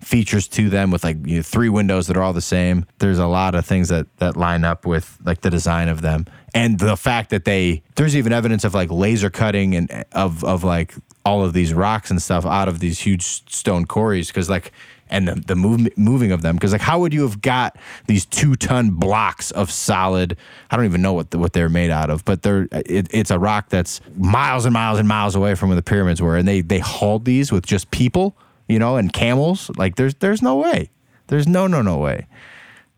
features 0.00 0.46
to 0.46 0.68
them 0.68 0.90
with 0.90 1.02
like 1.02 1.16
you 1.26 1.36
know, 1.36 1.42
three 1.42 1.68
windows 1.68 2.06
that 2.06 2.16
are 2.16 2.22
all 2.22 2.32
the 2.32 2.40
same. 2.40 2.86
There's 2.98 3.18
a 3.18 3.26
lot 3.26 3.54
of 3.54 3.64
things 3.66 3.88
that 3.88 4.06
that 4.18 4.36
line 4.36 4.64
up 4.64 4.86
with 4.86 5.18
like 5.24 5.40
the 5.40 5.50
design 5.50 5.88
of 5.88 6.02
them 6.02 6.26
and 6.54 6.78
the 6.78 6.96
fact 6.96 7.30
that 7.30 7.44
they 7.44 7.82
there's 7.96 8.16
even 8.16 8.32
evidence 8.32 8.64
of 8.64 8.74
like 8.74 8.90
laser 8.90 9.30
cutting 9.30 9.74
and 9.74 10.04
of 10.12 10.42
of 10.44 10.64
like 10.64 10.94
all 11.24 11.44
of 11.44 11.52
these 11.52 11.74
rocks 11.74 12.10
and 12.10 12.22
stuff 12.22 12.46
out 12.46 12.68
of 12.68 12.78
these 12.78 13.00
huge 13.00 13.22
stone 13.52 13.84
quarries 13.84 14.28
because 14.28 14.48
like 14.48 14.72
and 15.08 15.28
the, 15.28 15.34
the 15.34 15.54
move, 15.54 15.88
moving 15.96 16.32
of 16.32 16.42
them 16.42 16.56
because 16.56 16.72
like 16.72 16.80
how 16.80 16.98
would 16.98 17.12
you 17.12 17.22
have 17.22 17.40
got 17.40 17.76
these 18.06 18.26
two 18.26 18.54
ton 18.56 18.90
blocks 18.90 19.50
of 19.52 19.70
solid 19.70 20.36
i 20.70 20.76
don't 20.76 20.84
even 20.84 21.02
know 21.02 21.12
what 21.12 21.30
the, 21.30 21.38
what 21.38 21.52
they're 21.52 21.68
made 21.68 21.90
out 21.90 22.10
of 22.10 22.24
but 22.24 22.42
they're 22.42 22.68
it, 22.72 23.06
it's 23.10 23.30
a 23.30 23.38
rock 23.38 23.68
that's 23.68 24.00
miles 24.16 24.64
and 24.64 24.72
miles 24.72 24.98
and 24.98 25.08
miles 25.08 25.34
away 25.34 25.54
from 25.54 25.68
where 25.68 25.76
the 25.76 25.82
pyramids 25.82 26.20
were 26.20 26.36
and 26.36 26.46
they 26.46 26.60
they 26.60 26.78
hauled 26.78 27.24
these 27.24 27.52
with 27.52 27.64
just 27.66 27.90
people 27.90 28.36
you 28.68 28.78
know 28.78 28.96
and 28.96 29.12
camels 29.12 29.70
like 29.76 29.96
there's 29.96 30.14
there's 30.16 30.42
no 30.42 30.56
way 30.56 30.90
there's 31.28 31.46
no 31.46 31.66
no 31.66 31.82
no 31.82 31.98
way 31.98 32.26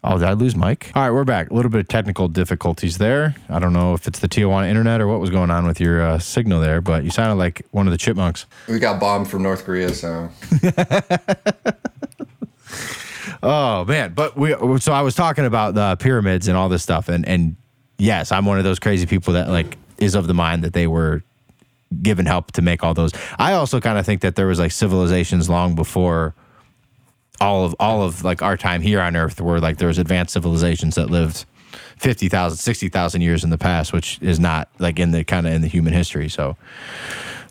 Oh, 0.05 0.17
did 0.17 0.29
I 0.29 0.33
lose 0.35 0.55
Mike? 0.55 0.93
All 0.95 1.03
right, 1.03 1.11
we're 1.11 1.25
back. 1.25 1.51
A 1.51 1.55
little 1.55 1.73
bit 1.73 1.81
of 1.81 1.89
technical 1.89 2.29
difficulties 2.29 2.99
there. 2.99 3.35
I 3.49 3.59
don't 3.59 3.73
know 3.73 3.95
if 3.95 4.07
it's 4.07 4.21
the 4.21 4.29
Tijuana 4.29 4.69
internet 4.69 5.01
or 5.01 5.09
what 5.09 5.19
was 5.19 5.31
going 5.31 5.51
on 5.51 5.67
with 5.67 5.81
your 5.81 6.01
uh, 6.01 6.19
signal 6.21 6.61
there, 6.61 6.81
but 6.81 7.03
you 7.03 7.11
sounded 7.11 7.35
like 7.35 7.67
one 7.73 7.89
of 7.89 7.91
the 7.91 7.99
chipmunks. 7.99 8.47
We 8.69 8.79
got 8.79 9.01
bombed 9.01 9.29
from 9.29 9.43
North 9.43 9.65
Korea, 9.65 9.93
so 9.93 10.31
Oh 13.43 13.85
man, 13.85 14.15
but 14.15 14.37
we 14.37 14.55
so 14.79 14.93
I 14.93 15.03
was 15.03 15.15
talking 15.15 15.45
about 15.45 15.75
the 15.75 15.97
pyramids 15.97 16.49
and 16.49 16.57
all 16.57 16.69
this 16.69 16.83
stuff, 16.83 17.09
and 17.09 17.27
and 17.27 17.57
yes, 17.99 18.33
I'm 18.33 18.47
one 18.47 18.59
of 18.59 18.65
those 18.65 18.79
crazy 18.79 19.07
people 19.07 19.35
that 19.35 19.49
like 19.49 19.77
is 19.99 20.15
of 20.15 20.27
the 20.27 20.35
mind 20.35 20.65
that 20.65 20.73
they 20.73 20.87
were 20.87 21.23
given 22.03 22.27
help 22.27 22.53
to 22.53 22.63
make 22.63 22.85
all 22.85 22.95
those. 22.95 23.13
I 23.39 23.53
also 23.53 23.81
kind 23.81 23.99
of 23.99 24.07
think 24.07 24.21
that 24.23 24.37
there 24.37 24.47
was 24.47 24.59
like 24.59 24.73
civilizations 24.73 25.49
long 25.49 25.75
before 25.75 26.35
all 27.41 27.65
of 27.65 27.75
all 27.79 28.03
of 28.03 28.25
like 28.25 28.43
our 28.43 28.57
time 28.57 28.83
here 28.83 29.01
on 29.01 29.17
Earth, 29.17 29.41
where 29.41 29.61
like 29.61 29.79
there 29.79 29.89
was 29.89 29.99
advanced 29.99 30.33
civilizations 30.33 30.95
that 30.97 31.11
lived 31.11 31.45
50,000, 31.99 32.59
60,000 32.59 33.21
years 33.21 33.45
in 33.45 33.51
the 33.51 33.59
past, 33.59 33.93
which 33.93 34.19
is 34.21 34.39
not 34.41 34.69
like 34.79 34.99
in 34.99 35.11
the 35.11 35.25
kind 35.25 35.47
of 35.47 35.53
in 35.53 35.63
the 35.63 35.69
human 35.69 35.93
history. 35.93 36.29
So 36.29 36.57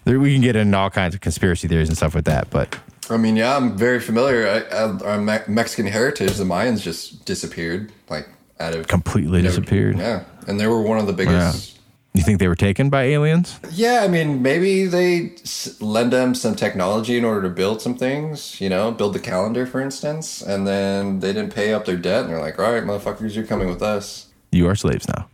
There, 0.05 0.19
we 0.19 0.33
can 0.33 0.41
get 0.41 0.55
into 0.55 0.77
all 0.77 0.89
kinds 0.89 1.15
of 1.15 1.21
conspiracy 1.21 1.67
theories 1.67 1.89
and 1.89 1.97
stuff 1.97 2.15
with 2.15 2.25
that, 2.25 2.49
but 2.49 2.77
I 3.11 3.17
mean, 3.17 3.35
yeah, 3.35 3.55
I'm 3.55 3.77
very 3.77 3.99
familiar. 3.99 4.47
I, 4.47 4.75
I, 4.75 4.81
our 5.11 5.19
Me- 5.21 5.45
Mexican 5.47 5.85
heritage, 5.87 6.35
the 6.35 6.43
Mayans 6.43 6.81
just 6.81 7.25
disappeared, 7.25 7.91
like 8.09 8.27
out 8.59 8.73
of 8.75 8.87
completely 8.87 9.41
disappeared. 9.41 9.97
Yeah, 9.97 10.23
and 10.47 10.59
they 10.59 10.67
were 10.67 10.81
one 10.81 10.97
of 10.99 11.07
the 11.07 11.13
biggest. 11.13 11.75
You 12.13 12.23
think 12.23 12.39
they 12.39 12.47
were 12.47 12.55
taken 12.55 12.89
by 12.89 13.03
aliens? 13.03 13.59
Yeah, 13.71 14.01
I 14.03 14.07
mean, 14.07 14.41
maybe 14.41 14.87
they 14.87 15.33
s- 15.43 15.79
lend 15.79 16.11
them 16.11 16.33
some 16.33 16.55
technology 16.55 17.15
in 17.15 17.23
order 17.23 17.43
to 17.43 17.49
build 17.53 17.79
some 17.79 17.95
things. 17.95 18.59
You 18.59 18.69
know, 18.69 18.91
build 18.91 19.13
the 19.13 19.19
calendar, 19.19 19.67
for 19.67 19.79
instance, 19.79 20.41
and 20.41 20.65
then 20.65 21.19
they 21.19 21.31
didn't 21.31 21.53
pay 21.53 21.73
up 21.73 21.85
their 21.85 21.95
debt, 21.97 22.21
and 22.23 22.29
they're 22.33 22.41
like, 22.41 22.57
"All 22.57 22.71
right, 22.73 22.83
motherfuckers, 22.83 23.35
you're 23.35 23.45
coming 23.45 23.67
with 23.67 23.83
us." 23.83 24.27
You 24.51 24.67
are 24.67 24.75
slaves 24.75 25.07
now. 25.07 25.29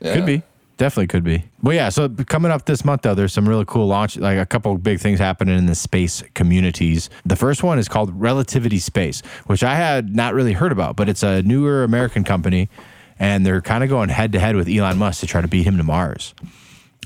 Yeah. 0.00 0.14
Could 0.16 0.26
be. 0.26 0.42
Definitely 0.76 1.06
could 1.06 1.24
be. 1.24 1.44
Well, 1.62 1.74
yeah. 1.74 1.88
So 1.88 2.08
coming 2.08 2.52
up 2.52 2.66
this 2.66 2.84
month, 2.84 3.02
though, 3.02 3.14
there's 3.14 3.32
some 3.32 3.48
really 3.48 3.64
cool 3.66 3.86
launch, 3.86 4.18
like 4.18 4.38
a 4.38 4.44
couple 4.44 4.76
big 4.76 5.00
things 5.00 5.18
happening 5.18 5.56
in 5.56 5.64
the 5.64 5.74
space 5.74 6.22
communities. 6.34 7.08
The 7.24 7.36
first 7.36 7.62
one 7.62 7.78
is 7.78 7.88
called 7.88 8.10
Relativity 8.20 8.78
Space, 8.78 9.22
which 9.46 9.64
I 9.64 9.74
had 9.74 10.14
not 10.14 10.34
really 10.34 10.52
heard 10.52 10.72
about, 10.72 10.96
but 10.96 11.08
it's 11.08 11.22
a 11.22 11.40
newer 11.42 11.82
American 11.82 12.24
company, 12.24 12.68
and 13.18 13.46
they're 13.46 13.62
kind 13.62 13.84
of 13.84 13.90
going 13.90 14.10
head 14.10 14.32
to 14.32 14.38
head 14.38 14.54
with 14.54 14.68
Elon 14.68 14.98
Musk 14.98 15.20
to 15.20 15.26
try 15.26 15.40
to 15.40 15.48
beat 15.48 15.66
him 15.66 15.78
to 15.78 15.82
Mars. 15.82 16.34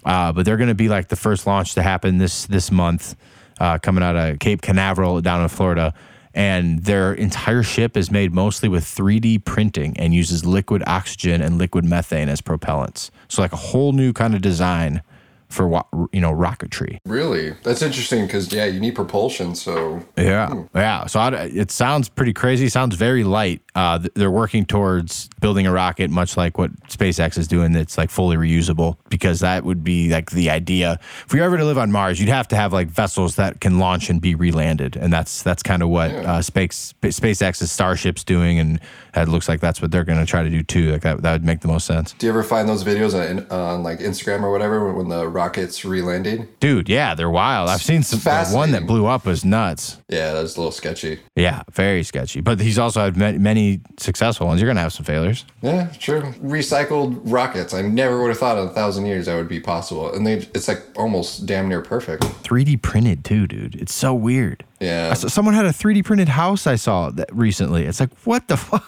Uh, 0.05 0.33
but 0.33 0.45
they're 0.45 0.57
going 0.57 0.69
to 0.69 0.75
be 0.75 0.89
like 0.89 1.09
the 1.09 1.17
first 1.17 1.47
launch 1.47 1.75
to 1.75 1.83
happen 1.83 2.19
this 2.19 2.47
this 2.47 2.73
month, 2.73 3.15
uh, 3.61 3.79
coming 3.79 4.03
out 4.03 4.17
of 4.17 4.41
Cape 4.41 4.63
Canaveral 4.63 5.21
down 5.21 5.43
in 5.43 5.49
Florida. 5.49 5.95
And 6.33 6.85
their 6.85 7.13
entire 7.13 7.63
ship 7.63 7.97
is 7.97 8.11
made 8.11 8.33
mostly 8.33 8.69
with 8.69 8.85
3D 8.85 9.45
printing 9.45 9.97
and 9.97 10.15
uses 10.15 10.45
liquid 10.45 10.83
oxygen 10.87 11.43
and 11.43 11.59
liquid 11.59 11.85
methane 11.85 12.29
as 12.29 12.41
propellants. 12.41 13.11
So 13.29 13.43
like 13.43 13.53
a 13.53 13.57
whole 13.57 13.93
new 13.93 14.13
kind 14.13 14.35
of 14.35 14.41
design 14.41 15.03
for 15.51 15.85
you 16.13 16.21
know 16.21 16.33
rocketry. 16.33 16.99
Really, 17.05 17.51
that's 17.65 17.83
interesting 17.83 18.27
because 18.27 18.53
yeah, 18.53 18.67
you 18.67 18.81
need 18.81 18.95
propulsion. 18.95 19.55
So 19.55 20.03
Yeah, 20.17 20.49
hmm. 20.49 20.63
yeah. 20.75 21.07
So 21.07 21.21
I, 21.21 21.31
it 21.43 21.71
sounds 21.71 22.09
pretty 22.09 22.33
crazy. 22.33 22.69
Sounds 22.69 22.95
very 22.95 23.25
light. 23.25 23.61
Uh, 23.81 23.99
they're 24.15 24.31
working 24.31 24.67
towards 24.67 25.31
building 25.41 25.67
a 25.67 25.73
rocket, 25.73 26.11
much 26.11 26.37
like 26.37 26.59
what 26.59 26.71
SpaceX 26.89 27.39
is 27.39 27.49
doing. 27.49 27.73
That's 27.73 27.97
like 27.97 28.11
fully 28.11 28.37
reusable, 28.37 28.99
because 29.09 29.41
that 29.41 29.65
would 29.65 29.83
be 29.83 30.11
like 30.11 30.31
the 30.33 30.51
idea. 30.51 30.99
If 31.25 31.33
were 31.33 31.41
ever 31.41 31.57
to 31.57 31.65
live 31.65 31.79
on 31.79 31.91
Mars, 31.91 32.21
you'd 32.21 32.29
have 32.29 32.49
to 32.49 32.57
have 32.57 32.75
like 32.75 32.89
vessels 32.89 33.37
that 33.37 33.61
can 33.61 33.79
launch 33.79 34.11
and 34.11 34.21
be 34.21 34.35
relanded, 34.35 34.97
and 34.97 35.11
that's 35.11 35.43
that's 35.43 35.63
kind 35.63 35.83
of 35.83 35.89
what 35.89 36.11
uh, 36.11 36.43
Space 36.43 36.95
SpaceX's 37.01 37.73
Starship's 37.73 38.23
doing, 38.23 38.59
and 38.59 38.81
it 39.17 39.29
looks 39.29 39.49
like 39.49 39.61
that's 39.61 39.81
what 39.81 39.91
they're 39.91 40.05
going 40.05 40.21
to 40.21 40.27
try 40.27 40.43
to 40.43 40.51
do 40.51 40.63
too. 40.63 40.93
Like 40.93 41.03
that, 41.03 41.23
that 41.23 41.33
would 41.33 41.45
make 41.45 41.61
the 41.61 41.69
most 41.69 41.87
sense, 41.87 42.13
do 42.13 42.27
you 42.27 42.33
ever 42.33 42.43
find 42.43 42.69
those 42.69 42.85
videos 42.85 43.15
on, 43.15 43.47
on 43.51 43.83
like 43.83 44.01
Instagram 44.01 44.43
or 44.43 44.53
whatever 44.53 44.93
when 44.93 45.09
the 45.09 45.27
rockets 45.27 45.81
relanding? 45.85 46.49
dude. 46.61 46.89
Yeah, 46.89 47.15
they're 47.15 47.31
wild. 47.31 47.69
I've 47.69 47.83
seen 47.83 48.03
some. 48.03 48.21
One 48.53 48.73
that 48.73 48.87
blew 48.87 49.07
up 49.07 49.27
was 49.27 49.45
nuts. 49.45 49.99
Yeah, 50.09 50.33
that 50.33 50.43
was 50.43 50.57
a 50.57 50.61
little 50.61 50.73
sketchy. 50.73 51.21
Yeah, 51.37 51.63
very 51.73 52.03
sketchy. 52.03 52.41
But 52.41 52.61
he's 52.61 52.79
also 52.79 53.01
had 53.01 53.17
many, 53.17 53.70
many 53.71 53.81
successful 53.99 54.47
ones. 54.47 54.61
You're 54.61 54.69
gonna 54.69 54.81
have 54.81 54.93
some 54.93 55.05
failures. 55.05 55.45
Yeah, 55.63 55.89
true. 55.99 56.23
Recycled 56.43 57.21
rockets. 57.25 57.75
I 57.75 57.83
never 57.83 58.21
would 58.21 58.29
have 58.29 58.39
thought 58.39 58.59
in 58.59 58.67
a 58.67 58.71
thousand 58.71 59.07
years 59.07 59.27
that 59.27 59.37
would 59.37 59.49
be 59.49 59.61
possible, 59.61 60.13
and 60.15 60.27
they 60.27 60.35
it's 60.55 60.69
like 60.69 60.83
almost 60.97 61.47
damn 61.47 61.69
near 61.69 61.81
perfect. 61.83 62.23
3D 62.23 62.83
printed 62.83 63.25
too, 63.25 63.47
dude. 63.47 63.75
It's 63.77 63.95
so 63.95 64.15
weird. 64.15 64.65
Yeah, 64.81 65.13
saw- 65.15 65.29
someone 65.29 65.55
had 65.55 65.67
a 65.67 65.71
3D 65.73 66.05
printed 66.05 66.29
house 66.29 66.67
I 66.67 66.77
saw 66.77 67.11
that 67.11 67.35
recently. 67.35 67.85
It's 67.85 68.01
like, 68.01 68.11
what 68.25 68.49
the 68.49 68.57
fuck? 68.57 68.83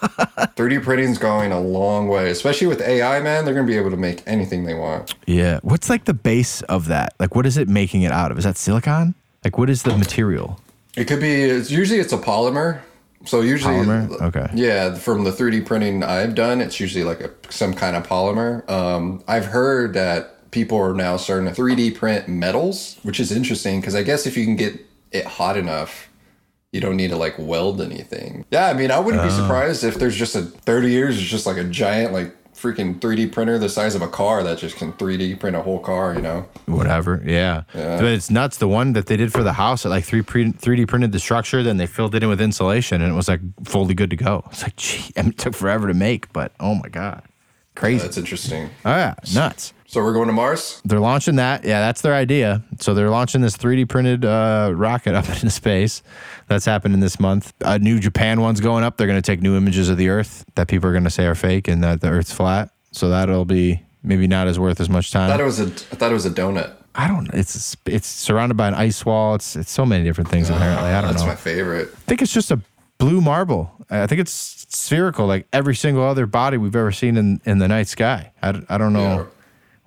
3D 0.57 0.83
printing's 0.85 1.19
going 1.19 1.53
a 1.53 1.61
long 1.61 2.09
way, 2.09 2.31
especially 2.31 2.67
with 2.67 2.81
AI. 2.81 3.21
Man, 3.21 3.45
they're 3.45 3.55
gonna 3.55 3.67
be 3.67 3.77
able 3.77 3.91
to 3.91 3.97
make 3.97 4.23
anything 4.27 4.65
they 4.65 4.75
want. 4.75 5.15
Yeah. 5.27 5.61
What's 5.63 5.91
like 5.91 6.05
the 6.05 6.15
base 6.15 6.63
of 6.63 6.89
that? 6.89 7.15
Like, 7.21 7.35
what 7.35 7.47
is 7.47 7.57
it 7.57 7.69
making 7.69 8.03
it 8.03 8.13
out 8.13 8.31
of? 8.33 8.39
Is 8.39 8.45
that 8.45 8.57
silicon? 8.57 9.15
Like, 9.45 9.59
what 9.59 9.69
is 9.69 9.83
the 9.83 9.97
material? 9.97 10.61
It 10.97 11.07
could 11.09 11.21
be. 11.21 11.43
It's 11.43 11.71
usually 11.71 11.99
it's 12.01 12.13
a 12.13 12.19
polymer. 12.19 12.81
So 13.25 13.41
usually, 13.41 13.75
Polymer? 13.75 14.21
Okay. 14.23 14.49
Yeah, 14.55 14.95
from 14.95 15.25
the 15.25 15.31
3D 15.31 15.65
printing 15.65 16.03
I've 16.03 16.35
done, 16.35 16.61
it's 16.61 16.81
usually 16.81 17.05
like 17.05 17.21
a 17.21 17.31
some 17.51 17.75
kind 17.75 17.97
of 17.97 18.07
polymer. 18.07 18.69
Um, 18.69 19.23
I've 19.29 19.47
heard 19.47 19.95
that 19.95 20.51
people 20.51 20.79
are 20.79 20.95
now 20.95 21.17
starting 21.17 21.53
to 21.53 21.61
3D 21.61 21.95
print 21.95 22.29
metals, 22.29 22.99
which 23.03 23.21
is 23.21 23.33
interesting 23.33 23.81
because 23.81 23.95
I 23.95 24.03
guess 24.03 24.27
if 24.27 24.37
you 24.37 24.45
can 24.45 24.57
get 24.57 24.79
it 25.11 25.25
hot 25.27 25.57
enough, 25.57 26.09
you 26.73 26.81
don't 26.81 26.97
need 26.97 27.11
to 27.11 27.17
like 27.17 27.35
weld 27.39 27.81
anything. 27.81 28.45
Yeah, 28.51 28.67
I 28.67 28.73
mean, 28.73 28.91
I 28.91 28.99
wouldn't 28.99 29.23
be 29.23 29.31
surprised 29.31 29.85
if 29.85 29.97
there's 29.97 30.17
just 30.17 30.35
a 30.35 30.43
30 30.43 30.91
years, 30.91 31.19
it's 31.19 31.29
just 31.29 31.47
like 31.47 31.59
a 31.59 31.65
giant 31.65 32.13
like 32.13 32.35
freaking 32.63 32.99
3D 33.01 33.33
printer 33.33 33.59
the 33.59 33.69
size 33.69 33.95
of 33.95 34.03
a 34.03 34.09
car 34.09 34.43
that 34.45 34.59
just 34.59 34.77
can 34.77 34.93
3D 34.93 35.41
print 35.41 35.57
a 35.57 35.63
whole 35.63 35.81
car. 35.81 36.15
You 36.15 36.23
know? 36.23 36.47
Whatever. 36.67 37.21
Yeah. 37.25 37.65
But 37.73 38.05
it's 38.05 38.31
nuts. 38.31 38.59
The 38.59 38.69
one 38.69 38.93
that 38.93 39.07
they 39.07 39.17
did 39.17 39.33
for 39.33 39.43
the 39.43 39.53
house, 39.55 39.85
it 39.85 39.89
like 39.89 40.05
3 40.05 40.23
3D 40.23 40.87
printed 40.87 41.13
the 41.13 41.19
structure, 41.19 41.63
then 41.63 41.77
they 41.77 41.87
filled 41.87 42.15
it 42.15 42.23
in 42.23 42.29
with 42.29 42.41
insulation, 42.41 43.03
and 43.03 43.13
it 43.13 43.17
was 43.17 43.29
like 43.29 43.41
fully 43.65 43.95
good 43.95 44.11
to 44.11 44.17
go. 44.17 44.45
It's 44.53 44.63
like, 44.63 44.77
gee, 44.77 45.13
I 45.17 45.23
mean, 45.23 45.31
it 45.31 45.39
took 45.39 45.55
forever 45.55 45.89
to 45.89 45.95
make, 45.95 46.33
but 46.33 46.53
oh 46.61 46.75
my 46.75 46.89
god, 46.89 47.23
crazy. 47.75 48.03
That's 48.03 48.19
interesting. 48.19 48.71
oh 48.85 48.91
yeah, 48.91 49.15
nuts. 49.35 49.73
So 49.93 50.03
we're 50.03 50.15
going 50.15 50.29
to 50.29 50.33
Mars. 50.33 50.81
They're 50.87 51.01
launching 51.01 51.37
that. 51.37 51.65
Yeah, 51.65 51.81
that's 51.81 52.01
their 52.01 52.15
idea. 52.15 52.63
So 52.81 52.95
they're 52.95 53.11
launching 53.11 53.43
this 53.43 53.59
3D 53.59 53.91
printed 53.91 54.25
uh, 54.25 54.73
rocket 54.75 55.15
up 55.15 55.29
into 55.29 55.51
space. 55.51 56.03
That's 56.49 56.65
happening 56.65 57.01
this 57.01 57.21
month. 57.21 57.53
A 57.61 57.79
new 57.79 58.01
Japan 58.01 58.41
one's 58.41 58.63
going 58.63 58.85
up. 58.85 58.97
They're 58.97 59.07
going 59.07 59.21
to 59.21 59.27
take 59.27 59.43
new 59.43 59.55
images 59.55 59.91
of 59.91 59.99
the 59.99 60.09
Earth 60.09 60.47
that 60.55 60.67
people 60.67 60.89
are 60.89 60.93
going 60.93 61.05
to 61.05 61.11
say 61.11 61.27
are 61.27 61.35
fake 61.35 61.69
and 61.69 61.85
that 61.85 62.01
the 62.01 62.09
Earth's 62.09 62.33
flat. 62.33 62.71
So 62.93 63.11
that'll 63.11 63.45
be 63.45 63.83
maybe 64.03 64.27
not 64.27 64.49
as 64.49 64.59
worth 64.59 64.81
as 64.81 64.89
much 64.89 65.15
I 65.15 65.29
thought 65.29 65.37
time. 65.37 65.41
it 65.41 65.45
was 65.45 65.61
a. 65.61 65.65
I 65.65 65.97
thought 65.97 66.11
it 66.11 66.15
was 66.15 66.25
a 66.25 66.31
donut. 66.31 66.73
I 66.95 67.07
don't. 67.07 67.29
It's 67.35 67.77
it's 67.85 68.07
surrounded 68.07 68.55
by 68.57 68.69
an 68.69 68.75
ice 68.75 69.05
wall. 69.05 69.35
It's 69.35 69.57
it's 69.57 69.71
so 69.71 69.85
many 69.85 70.05
different 70.05 70.31
things 70.31 70.49
apparently. 70.49 70.89
I 70.89 71.03
don't 71.03 71.11
That's 71.11 71.23
know. 71.23 71.29
That's 71.29 71.45
my 71.47 71.53
favorite. 71.53 71.91
I 71.93 72.01
think 72.07 72.23
it's 72.23 72.33
just 72.33 72.51
a 72.51 72.59
blue 72.97 73.21
marble. 73.21 73.71
I 73.91 74.07
think 74.07 74.23
it's 74.23 74.67
spherical, 74.71 75.27
like 75.27 75.47
every 75.53 75.75
single 75.75 76.03
other 76.03 76.25
body 76.25 76.57
we've 76.57 76.77
ever 76.77 76.93
seen 76.93 77.19
in, 77.19 77.43
in 77.45 77.59
the 77.59 77.69
night 77.69 77.89
sky. 77.89 78.33
I 78.43 78.53
don't 78.53 78.95
know 78.95 79.01
Yeah. 79.01 79.25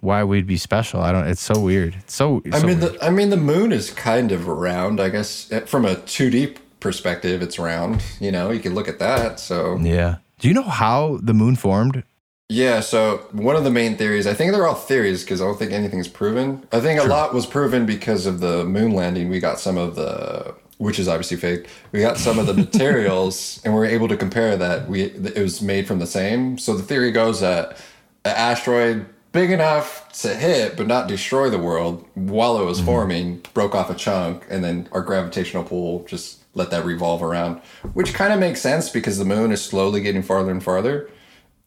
Why 0.06 0.24
we'd 0.24 0.48
be 0.48 0.58
special. 0.58 1.02
I 1.02 1.12
don't. 1.12 1.28
It's 1.28 1.42
so 1.42 1.60
weird. 1.60 1.96
It's 1.96 2.14
so. 2.16 2.42
I 2.54 2.60
so 2.60 2.68
mean, 2.68 2.80
weird. 2.80 2.94
the 2.94 3.06
I 3.06 3.10
mean, 3.10 3.30
the 3.30 3.38
moon 3.38 3.72
is 3.74 3.90
kind 3.92 4.32
of 4.32 4.48
round. 4.48 5.00
I 5.02 5.10
guess 5.10 5.52
eh, 5.52 5.62
from 5.62 5.84
a 5.86 5.96
two 5.96 6.30
D 6.30 6.56
perspective, 6.80 7.42
it's 7.42 7.60
round. 7.60 8.02
You 8.20 8.32
know, 8.32 8.52
you 8.52 8.60
can 8.60 8.74
look 8.74 8.88
at 8.88 9.00
that. 9.00 9.40
So 9.40 9.78
yeah. 9.82 10.18
Do 10.40 10.48
you 10.48 10.54
know 10.54 10.64
how 10.64 11.20
the 11.22 11.34
moon 11.34 11.56
formed? 11.56 12.04
yeah. 12.50 12.80
So 12.82 13.18
one 13.32 13.56
of 13.56 13.64
the 13.64 13.72
main 13.72 13.98
theories, 13.98 14.28
I 14.28 14.34
think 14.36 14.52
they're 14.52 14.68
all 14.68 14.76
theories 14.76 15.24
because 15.24 15.42
I 15.42 15.46
don't 15.46 15.58
think 15.58 15.72
anything's 15.72 16.08
proven. 16.08 16.64
I 16.72 16.80
think 16.80 17.00
a 17.00 17.06
lot 17.06 17.34
was 17.34 17.46
proven 17.48 17.86
because 17.86 18.26
of 18.28 18.40
the 18.40 18.64
moon 18.66 18.92
landing. 18.92 19.30
We 19.30 19.40
got 19.40 19.60
some 19.60 19.78
of 19.78 19.96
the, 19.96 20.54
which 20.78 21.00
is 21.00 21.08
obviously 21.08 21.38
fake. 21.38 21.68
We 21.92 22.02
got 22.02 22.18
some 22.18 22.38
of 22.38 22.46
the 22.46 22.54
materials, 22.66 23.62
and 23.64 23.74
we 23.74 23.80
are 23.80 23.86
able 23.86 24.08
to 24.10 24.18
compare 24.18 24.56
that 24.58 24.88
we 24.88 25.04
it 25.04 25.38
was 25.40 25.62
made 25.62 25.88
from 25.88 26.00
the 26.00 26.06
same. 26.08 26.58
So 26.60 26.76
the 26.76 26.84
theory 26.84 27.12
goes 27.12 27.40
that 27.40 27.78
an 28.26 28.36
asteroid 28.36 29.06
big 29.36 29.52
enough 29.52 30.12
to 30.14 30.34
hit 30.34 30.76
but 30.78 30.88
not 30.88 31.08
destroy 31.08 31.50
the 31.50 31.60
world 31.60 32.04
while 32.16 32.58
it 32.60 32.66
was 32.66 32.78
mm-hmm. 32.78 32.86
forming 32.88 33.42
broke 33.54 33.76
off 33.76 33.90
a 33.90 33.96
chunk 33.96 34.46
and 34.50 34.64
then 34.64 34.90
our 34.92 35.02
gravitational 35.02 35.64
pull 35.64 36.04
just 36.06 36.42
let 36.56 36.72
that 36.72 36.86
revolve 36.86 37.22
around 37.22 37.60
which 37.94 38.14
kind 38.14 38.34
of 38.34 38.40
makes 38.40 38.62
sense 38.62 38.90
because 38.90 39.18
the 39.20 39.26
moon 39.26 39.52
is 39.52 39.62
slowly 39.62 40.02
getting 40.02 40.24
farther 40.24 40.52
and 40.52 40.64
farther 40.64 41.10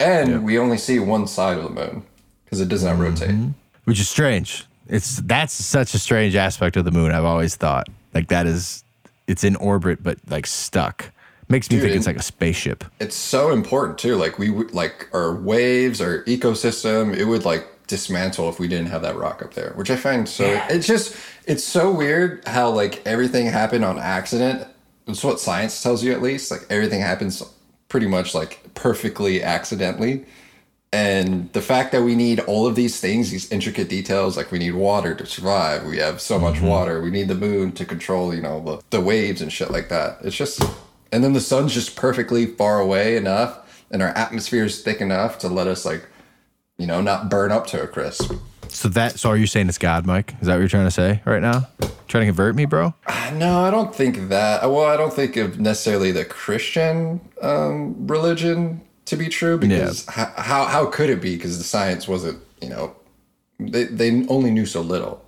and 0.00 0.44
we 0.44 0.58
only 0.58 0.78
see 0.78 0.98
one 0.98 1.26
side 1.26 1.58
of 1.58 1.64
the 1.64 1.70
moon 1.70 2.02
because 2.44 2.60
it 2.60 2.68
does 2.68 2.82
not 2.82 2.98
rotate 2.98 3.30
mm-hmm. 3.30 3.50
Which 3.88 4.00
is 4.00 4.08
strange. 4.10 4.66
It's 4.86 5.16
that's 5.22 5.54
such 5.54 5.94
a 5.94 5.98
strange 5.98 6.36
aspect 6.36 6.76
of 6.76 6.84
the 6.84 6.90
moon. 6.90 7.10
I've 7.10 7.24
always 7.24 7.56
thought 7.56 7.88
like 8.12 8.28
that 8.28 8.44
is 8.46 8.84
it's 9.26 9.44
in 9.44 9.56
orbit 9.56 10.02
but 10.02 10.18
like 10.28 10.46
stuck. 10.46 11.10
Makes 11.48 11.70
me 11.70 11.76
Dude, 11.76 11.84
think 11.84 11.96
it's 11.96 12.06
like 12.06 12.16
a 12.16 12.22
spaceship. 12.22 12.84
it's 13.00 13.16
so 13.16 13.50
important 13.52 13.98
too 13.98 14.16
like 14.16 14.38
we 14.38 14.50
like 14.50 15.08
our 15.12 15.34
waves 15.34 16.00
our 16.00 16.22
ecosystem 16.24 17.16
it 17.16 17.24
would 17.24 17.44
like 17.44 17.66
dismantle 17.86 18.50
if 18.50 18.60
we 18.60 18.68
didn't 18.68 18.88
have 18.88 19.00
that 19.00 19.16
rock 19.16 19.40
up 19.42 19.54
there 19.54 19.72
which 19.76 19.90
i 19.90 19.96
find 19.96 20.28
so 20.28 20.44
it's 20.68 20.86
just 20.86 21.16
it's 21.48 21.64
so 21.64 21.90
weird 21.90 22.46
how 22.46 22.68
like 22.68 23.04
everything 23.06 23.46
happened 23.46 23.82
on 23.82 23.98
accident. 23.98 24.68
It's 25.06 25.24
what 25.24 25.40
science 25.40 25.82
tells 25.82 26.04
you 26.04 26.12
at 26.12 26.20
least 26.20 26.50
like 26.50 26.66
everything 26.68 27.00
happens 27.00 27.42
pretty 27.88 28.06
much 28.06 28.34
like 28.34 28.74
perfectly 28.74 29.42
accidentally. 29.42 30.26
And 30.92 31.50
the 31.54 31.62
fact 31.62 31.92
that 31.92 32.02
we 32.02 32.14
need 32.14 32.40
all 32.40 32.66
of 32.66 32.74
these 32.74 33.00
things 33.00 33.30
these 33.30 33.50
intricate 33.50 33.88
details 33.88 34.36
like 34.36 34.52
we 34.52 34.58
need 34.58 34.72
water 34.72 35.14
to 35.14 35.24
survive 35.24 35.84
we 35.84 35.98
have 35.98 36.20
so 36.20 36.38
much 36.38 36.56
mm-hmm. 36.56 36.66
water 36.66 37.02
we 37.02 37.10
need 37.10 37.28
the 37.28 37.34
moon 37.34 37.72
to 37.72 37.84
control 37.84 38.34
you 38.34 38.40
know 38.40 38.62
the, 38.62 38.98
the 38.98 39.00
waves 39.00 39.40
and 39.40 39.50
shit 39.50 39.70
like 39.70 39.88
that. 39.88 40.18
It's 40.22 40.36
just 40.36 40.62
and 41.12 41.22
then 41.24 41.32
the 41.32 41.40
sun's 41.40 41.74
just 41.74 41.96
perfectly 41.96 42.46
far 42.46 42.80
away 42.80 43.16
enough 43.16 43.84
and 43.90 44.02
our 44.02 44.08
atmosphere 44.10 44.64
is 44.64 44.82
thick 44.82 45.00
enough 45.00 45.38
to 45.38 45.48
let 45.48 45.66
us 45.66 45.84
like 45.84 46.06
you 46.78 46.86
know 46.86 47.00
not 47.00 47.28
burn 47.30 47.50
up 47.52 47.66
to 47.66 47.82
a 47.82 47.86
crisp 47.86 48.32
So 48.68 48.88
that 48.90 49.18
so 49.18 49.30
are 49.30 49.36
you 49.36 49.46
saying 49.46 49.68
it's 49.68 49.78
God, 49.78 50.06
Mike? 50.06 50.34
Is 50.40 50.46
that 50.46 50.54
what 50.54 50.60
you're 50.60 50.68
trying 50.68 50.86
to 50.86 50.90
say 50.90 51.22
right 51.24 51.42
now? 51.42 51.68
Trying 52.06 52.22
to 52.22 52.26
convert 52.26 52.54
me, 52.54 52.64
bro? 52.66 52.94
Uh, 53.06 53.30
no 53.34 53.60
i 53.60 53.70
don't 53.70 53.94
think 53.94 54.28
that 54.28 54.62
uh, 54.64 54.68
well 54.70 54.86
i 54.86 54.96
don't 54.96 55.12
think 55.12 55.36
of 55.36 55.58
necessarily 55.58 56.12
the 56.12 56.24
christian 56.24 57.20
um, 57.42 58.06
religion 58.06 58.80
to 59.04 59.16
be 59.16 59.28
true 59.28 59.56
because 59.58 60.06
h- 60.08 60.28
how, 60.36 60.64
how 60.64 60.86
could 60.86 61.10
it 61.10 61.20
be 61.20 61.36
because 61.36 61.58
the 61.58 61.64
science 61.64 62.06
wasn't 62.06 62.38
you 62.60 62.68
know 62.68 62.94
they, 63.58 63.84
they 63.84 64.26
only 64.28 64.50
knew 64.50 64.66
so 64.66 64.80
little 64.80 65.24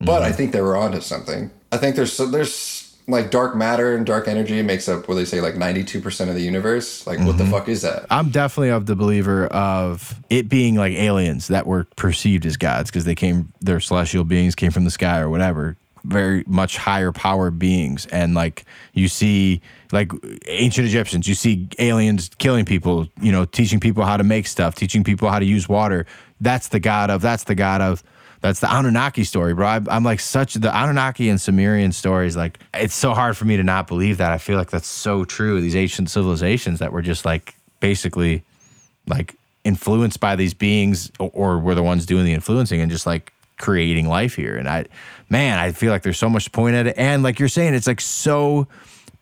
But 0.00 0.22
I 0.22 0.28
mm-hmm. 0.28 0.36
think 0.36 0.52
they 0.52 0.62
were 0.62 0.76
onto 0.78 1.00
something. 1.02 1.50
I 1.72 1.76
think 1.76 1.94
there's 1.94 2.16
there's 2.16 2.79
like 3.10 3.30
dark 3.30 3.56
matter 3.56 3.94
and 3.94 4.06
dark 4.06 4.28
energy 4.28 4.62
makes 4.62 4.88
up 4.88 5.08
what 5.08 5.14
they 5.14 5.24
say 5.24 5.40
like 5.40 5.54
92% 5.54 6.28
of 6.28 6.34
the 6.34 6.42
universe. 6.42 7.06
Like 7.06 7.18
what 7.20 7.38
the 7.38 7.44
mm-hmm. 7.44 7.52
fuck 7.52 7.68
is 7.68 7.82
that? 7.82 8.06
I'm 8.10 8.30
definitely 8.30 8.70
of 8.70 8.86
the 8.86 8.96
believer 8.96 9.46
of 9.46 10.14
it 10.30 10.48
being 10.48 10.76
like 10.76 10.92
aliens 10.94 11.48
that 11.48 11.66
were 11.66 11.84
perceived 11.96 12.46
as 12.46 12.56
gods 12.56 12.90
because 12.90 13.04
they 13.04 13.14
came, 13.14 13.52
they're 13.60 13.80
celestial 13.80 14.24
beings, 14.24 14.54
came 14.54 14.70
from 14.70 14.84
the 14.84 14.90
sky 14.90 15.20
or 15.20 15.28
whatever, 15.28 15.76
very 16.04 16.44
much 16.46 16.76
higher 16.76 17.12
power 17.12 17.50
beings. 17.50 18.06
And 18.06 18.34
like 18.34 18.64
you 18.92 19.08
see, 19.08 19.60
like 19.92 20.12
ancient 20.46 20.86
Egyptians, 20.86 21.28
you 21.28 21.34
see 21.34 21.68
aliens 21.78 22.30
killing 22.38 22.64
people, 22.64 23.08
you 23.20 23.32
know, 23.32 23.44
teaching 23.44 23.80
people 23.80 24.04
how 24.04 24.16
to 24.16 24.24
make 24.24 24.46
stuff, 24.46 24.74
teaching 24.74 25.04
people 25.04 25.28
how 25.28 25.38
to 25.38 25.44
use 25.44 25.68
water. 25.68 26.06
That's 26.40 26.68
the 26.68 26.80
god 26.80 27.10
of, 27.10 27.20
that's 27.20 27.44
the 27.44 27.54
god 27.54 27.80
of. 27.80 28.02
That's 28.40 28.60
the 28.60 28.72
Anunnaki 28.72 29.24
story, 29.24 29.52
bro. 29.54 29.66
I, 29.66 29.80
I'm 29.88 30.02
like 30.02 30.20
such 30.20 30.54
the 30.54 30.74
Anunnaki 30.74 31.28
and 31.28 31.40
Sumerian 31.40 31.92
stories. 31.92 32.36
Like 32.36 32.58
it's 32.72 32.94
so 32.94 33.12
hard 33.12 33.36
for 33.36 33.44
me 33.44 33.56
to 33.56 33.62
not 33.62 33.86
believe 33.86 34.18
that. 34.18 34.32
I 34.32 34.38
feel 34.38 34.56
like 34.56 34.70
that's 34.70 34.86
so 34.86 35.24
true. 35.24 35.60
These 35.60 35.76
ancient 35.76 36.10
civilizations 36.10 36.78
that 36.78 36.92
were 36.92 37.02
just 37.02 37.24
like 37.24 37.54
basically 37.80 38.42
like 39.06 39.34
influenced 39.64 40.20
by 40.20 40.36
these 40.36 40.54
beings 40.54 41.10
or, 41.18 41.30
or 41.34 41.58
were 41.58 41.74
the 41.74 41.82
ones 41.82 42.06
doing 42.06 42.24
the 42.24 42.32
influencing 42.32 42.80
and 42.80 42.90
just 42.90 43.06
like 43.06 43.32
creating 43.58 44.08
life 44.08 44.34
here. 44.34 44.56
And 44.56 44.68
I, 44.68 44.86
man, 45.28 45.58
I 45.58 45.72
feel 45.72 45.92
like 45.92 46.02
there's 46.02 46.18
so 46.18 46.30
much 46.30 46.50
point 46.52 46.76
at 46.76 46.86
it. 46.86 46.94
And 46.96 47.22
like 47.22 47.38
you're 47.38 47.48
saying, 47.48 47.74
it's 47.74 47.86
like 47.86 48.00
so 48.00 48.66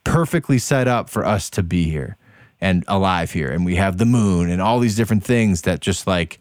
perfectly 0.05 0.59
set 0.59 0.87
up 0.87 1.11
for 1.11 1.25
us 1.25 1.51
to 1.51 1.63
be 1.63 1.85
here 1.85 2.17
and 2.61 2.85
alive 2.87 3.33
here. 3.33 3.51
And 3.51 3.65
we 3.65 3.77
have 3.77 3.99
the 3.99 4.05
moon 4.05 4.49
and 4.49 4.63
all 4.63 4.79
these 4.79 4.97
different 4.97 5.25
things 5.25 5.63
that 5.63 5.81
just 5.81 6.07
like 6.07 6.39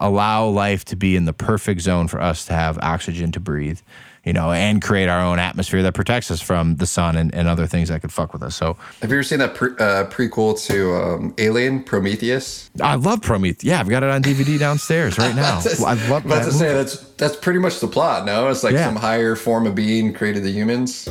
allow 0.00 0.46
life 0.46 0.84
to 0.86 0.96
be 0.96 1.14
in 1.16 1.24
the 1.26 1.32
perfect 1.32 1.80
zone 1.82 2.08
for 2.08 2.20
us 2.20 2.44
to 2.46 2.52
have 2.54 2.78
oxygen 2.82 3.30
to 3.32 3.40
breathe, 3.40 3.80
you 4.24 4.32
know, 4.32 4.50
and 4.50 4.80
create 4.82 5.08
our 5.08 5.20
own 5.20 5.38
atmosphere 5.38 5.82
that 5.82 5.92
protects 5.94 6.30
us 6.30 6.40
from 6.40 6.76
the 6.76 6.86
sun 6.86 7.16
and, 7.16 7.34
and 7.34 7.46
other 7.46 7.66
things 7.66 7.88
that 7.90 8.00
could 8.00 8.12
fuck 8.12 8.32
with 8.32 8.42
us. 8.42 8.56
So 8.56 8.76
Have 9.02 9.10
you 9.10 9.16
ever 9.18 9.22
seen 9.22 9.38
that 9.40 9.54
pre- 9.54 9.72
uh, 9.78 10.06
prequel 10.06 10.60
to 10.66 10.94
um, 10.96 11.34
Alien 11.38 11.82
Prometheus? 11.84 12.70
I 12.82 12.94
love 12.96 13.22
Prometheus. 13.22 13.64
Yeah, 13.64 13.80
I've 13.80 13.88
got 13.88 14.02
it 14.02 14.10
on 14.10 14.22
DVD 14.22 14.58
downstairs 14.58 15.18
right 15.18 15.34
now. 15.36 15.58
I 15.86 15.94
love 16.08 16.24
About 16.24 16.24
that 16.24 16.44
to 16.46 16.52
say 16.52 16.72
that's 16.72 16.96
that's 17.14 17.36
pretty 17.36 17.58
much 17.60 17.80
the 17.80 17.88
plot. 17.88 18.24
No, 18.24 18.48
it's 18.48 18.64
like 18.64 18.72
Yeah. 18.72 18.86
some 18.86 18.96
higher 18.96 19.36
form 19.36 19.66
of 19.66 19.74
being 19.74 20.12
created 20.14 20.42
the 20.44 20.50
humans, 20.50 21.08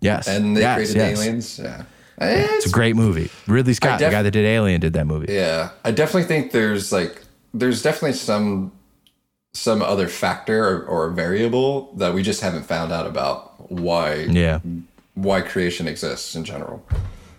Yes. 0.00 0.26
and 0.28 0.56
they 0.56 0.62
yes, 0.62 0.76
created 0.76 0.96
yes. 0.96 1.16
the 1.18 1.22
aliens. 1.22 1.58
Yeah, 1.62 1.84
It's 2.56 2.66
a 2.66 2.70
great 2.70 2.96
movie. 2.96 3.30
Ridley 3.46 3.74
Scott, 3.74 3.98
def- 3.98 4.08
the 4.08 4.12
guy 4.16 4.22
that 4.22 4.30
did 4.30 4.46
Alien, 4.46 4.80
did 4.80 4.94
that 4.94 5.06
movie. 5.06 5.30
Yeah, 5.32 5.70
I 5.84 5.90
definitely 5.90 6.24
think 6.24 6.52
there's 6.52 6.90
like 6.92 7.22
there's 7.54 7.82
definitely 7.82 8.12
some 8.14 8.72
some 9.52 9.82
other 9.82 10.06
factor 10.06 10.64
or, 10.64 10.84
or 10.84 11.10
variable 11.10 11.92
that 11.96 12.14
we 12.14 12.22
just 12.22 12.40
haven't 12.40 12.62
found 12.64 12.92
out 12.92 13.06
about 13.06 13.70
why 13.70 14.14
Yeah. 14.14 14.60
why 15.14 15.40
creation 15.40 15.88
exists 15.88 16.36
in 16.36 16.44
general. 16.44 16.84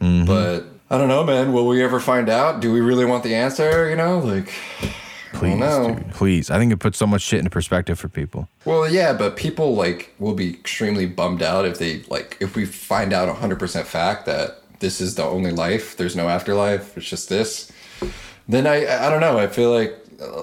Mm-hmm. 0.01 0.26
But 0.26 0.66
I 0.89 0.97
don't 0.97 1.07
know, 1.07 1.24
man. 1.24 1.53
Will 1.53 1.68
we 1.68 1.82
ever 1.82 1.99
find 2.01 2.28
out? 2.28 2.59
Do 2.59 2.74
we 2.74 2.82
really 2.82 3.05
want 3.05 3.24
the 3.24 3.34
answer? 3.34 3.89
You 3.89 3.95
know, 3.95 4.20
like 4.20 4.51
Please, 5.34 5.57
know. 5.57 5.95
dude. 5.95 6.12
Please. 6.12 6.49
I 6.51 6.57
think 6.57 6.74
it 6.74 6.78
puts 6.78 6.97
so 6.97 7.07
much 7.07 7.22
shit 7.22 7.39
into 7.39 7.49
perspective 7.49 7.97
for 7.97 8.09
people. 8.09 8.49
Well, 8.66 8.89
yeah, 8.91 9.14
but 9.14 9.38
people 9.38 9.74
like 9.76 10.14
will 10.20 10.34
be 10.34 10.49
extremely 10.55 11.05
bummed 11.05 11.41
out 11.41 11.64
if 11.66 11.78
they 11.78 12.01
like 12.09 12.36
if 12.41 12.57
we 12.57 12.66
find 12.66 13.14
out 13.14 13.34
100% 13.34 13.86
fact 13.86 14.26
that 14.26 14.62
this 14.80 14.99
is 14.99 15.16
the 15.16 15.24
only 15.24 15.51
life, 15.51 15.95
there's 15.95 16.16
no 16.18 16.28
afterlife, 16.28 16.97
it's 16.97 17.07
just 17.07 17.30
this. 17.30 17.72
Then 18.49 18.68
I 18.68 19.05
I 19.05 19.09
don't 19.09 19.22
know, 19.22 19.39
I 19.39 19.47
feel 19.47 19.72
like 19.72 19.97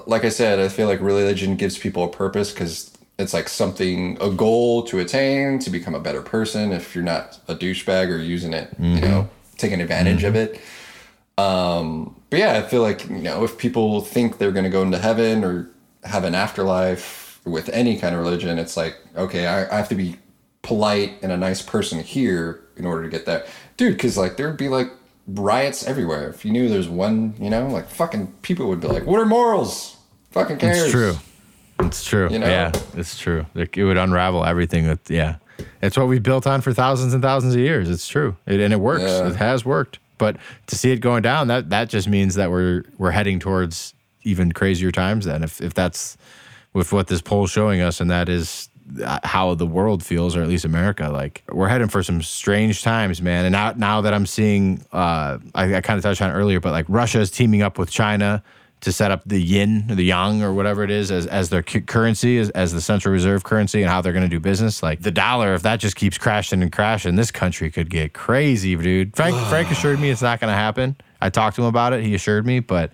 like 0.05 0.25
I 0.25 0.29
said, 0.29 0.59
I 0.59 0.67
feel 0.67 0.87
like 0.87 0.99
religion 1.01 1.55
gives 1.55 1.77
people 1.77 2.03
a 2.03 2.09
purpose 2.09 2.51
cuz 2.53 2.91
it's 3.17 3.33
like 3.33 3.49
something 3.49 4.17
a 4.21 4.29
goal 4.29 4.83
to 4.83 4.99
attain 4.99 5.59
to 5.59 5.69
become 5.69 5.93
a 5.93 5.99
better 5.99 6.21
person 6.21 6.71
if 6.71 6.95
you're 6.95 7.03
not 7.03 7.37
a 7.47 7.55
douchebag 7.55 8.09
or 8.09 8.17
using 8.17 8.53
it, 8.53 8.69
you 8.79 9.01
know, 9.01 9.29
taking 9.57 9.81
advantage 9.81 10.23
of 10.23 10.35
it. 10.35 10.59
Um, 11.37 12.15
but 12.29 12.39
yeah, 12.39 12.53
I 12.57 12.61
feel 12.63 12.81
like 12.81 13.07
you 13.09 13.17
know 13.21 13.43
if 13.43 13.57
people 13.57 14.01
think 14.01 14.37
they're 14.37 14.51
going 14.51 14.65
to 14.65 14.69
go 14.69 14.81
into 14.81 14.97
heaven 14.99 15.43
or 15.43 15.69
have 16.03 16.23
an 16.23 16.35
afterlife 16.35 17.39
with 17.45 17.69
any 17.69 17.97
kind 17.97 18.13
of 18.15 18.21
religion, 18.21 18.57
it's 18.59 18.75
like 18.77 18.97
okay, 19.15 19.47
I, 19.47 19.73
I 19.73 19.77
have 19.77 19.89
to 19.89 19.95
be 19.95 20.17
polite 20.61 21.17
and 21.21 21.31
a 21.31 21.37
nice 21.37 21.61
person 21.61 21.99
here 21.99 22.61
in 22.77 22.85
order 22.85 23.03
to 23.03 23.09
get 23.09 23.25
that, 23.25 23.47
dude. 23.77 23.93
Because 23.93 24.17
like 24.17 24.37
there 24.37 24.47
would 24.47 24.57
be 24.57 24.69
like 24.69 24.91
riots 25.33 25.85
everywhere 25.85 26.29
if 26.29 26.43
you 26.45 26.51
knew 26.51 26.69
there's 26.69 26.89
one, 26.89 27.33
you 27.39 27.49
know, 27.49 27.67
like 27.67 27.89
fucking 27.89 28.27
people 28.41 28.67
would 28.69 28.81
be 28.81 28.87
like, 28.87 29.05
what 29.05 29.19
are 29.19 29.25
morals? 29.25 29.97
Fucking 30.31 30.57
cares. 30.57 30.83
It's 30.83 30.91
true. 30.91 31.15
It's 31.79 32.03
true. 32.03 32.29
You 32.29 32.39
know? 32.39 32.47
Yeah, 32.47 32.71
it's 32.95 33.17
true. 33.17 33.45
Like, 33.55 33.77
it 33.77 33.85
would 33.85 33.97
unravel 33.97 34.45
everything 34.45 34.85
that, 34.87 35.09
yeah. 35.09 35.35
It's 35.81 35.97
what 35.97 36.07
we 36.07 36.19
built 36.19 36.45
on 36.45 36.61
for 36.61 36.73
thousands 36.73 37.13
and 37.13 37.21
thousands 37.21 37.55
of 37.55 37.61
years. 37.61 37.89
It's 37.89 38.07
true. 38.07 38.35
It, 38.45 38.59
and 38.59 38.73
it 38.73 38.79
works. 38.79 39.03
Yeah. 39.03 39.29
It 39.29 39.35
has 39.37 39.65
worked. 39.65 39.99
But 40.17 40.37
to 40.67 40.75
see 40.77 40.91
it 40.91 40.97
going 40.97 41.21
down, 41.21 41.47
that 41.47 41.69
that 41.69 41.89
just 41.89 42.07
means 42.07 42.35
that 42.35 42.51
we're 42.51 42.83
we're 42.97 43.11
heading 43.11 43.39
towards 43.39 43.93
even 44.23 44.51
crazier 44.51 44.91
times 44.91 45.25
then 45.25 45.43
if 45.43 45.61
if 45.61 45.73
that's 45.73 46.17
with 46.73 46.91
what 46.91 47.07
this 47.07 47.21
poll's 47.21 47.49
showing 47.49 47.81
us 47.81 47.99
and 47.99 48.11
that 48.11 48.29
is 48.29 48.68
how 49.23 49.53
the 49.55 49.67
world 49.67 50.03
feels 50.03 50.35
or 50.35 50.41
at 50.41 50.47
least 50.47 50.65
America 50.65 51.09
like 51.09 51.43
we're 51.49 51.67
heading 51.67 51.87
for 51.87 52.03
some 52.03 52.21
strange 52.21 52.81
times 52.83 53.21
man. 53.21 53.45
And 53.45 53.53
now 53.53 53.73
now 53.75 54.01
that 54.01 54.13
I'm 54.13 54.25
seeing 54.25 54.85
uh 54.91 55.39
I, 55.55 55.75
I 55.75 55.81
kind 55.81 55.97
of 55.97 56.03
touched 56.03 56.21
on 56.21 56.31
earlier 56.31 56.59
but 56.59 56.71
like 56.71 56.85
Russia 56.89 57.19
is 57.19 57.31
teaming 57.31 57.61
up 57.61 57.77
with 57.77 57.89
China 57.91 58.43
to 58.81 58.91
set 58.93 59.11
up 59.11 59.21
the 59.25 59.41
yin 59.41 59.85
or 59.89 59.95
the 59.95 60.05
yang 60.05 60.41
or 60.41 60.53
whatever 60.53 60.83
it 60.83 60.91
is 60.91 61.11
as, 61.11 61.27
as 61.27 61.49
their 61.49 61.61
cu- 61.61 61.81
currency 61.81 62.37
as, 62.37 62.49
as 62.51 62.71
the 62.71 62.79
central 62.79 63.11
reserve 63.11 63.43
currency 63.43 63.81
and 63.81 63.91
how 63.91 64.01
they're 64.01 64.13
going 64.13 64.23
to 64.23 64.29
do 64.29 64.39
business. 64.39 64.81
Like 64.81 65.01
the 65.01 65.11
dollar 65.11 65.53
if 65.53 65.63
that 65.63 65.79
just 65.79 65.95
keeps 65.95 66.17
crashing 66.17 66.61
and 66.61 66.71
crashing 66.71 67.15
this 67.15 67.31
country 67.31 67.69
could 67.71 67.89
get 67.89 68.13
crazy 68.13 68.75
dude. 68.75 69.15
Frank 69.15 69.35
frank 69.47 69.69
assured 69.69 69.99
me 69.99 70.09
it's 70.09 70.21
not 70.21 70.39
going 70.39 70.51
to 70.51 70.57
happen. 70.57 70.95
I 71.21 71.29
talked 71.29 71.57
to 71.57 71.63
him 71.63 71.67
about 71.67 71.93
it. 71.93 72.03
He 72.03 72.15
assured 72.15 72.45
me 72.45 72.59
but 72.59 72.91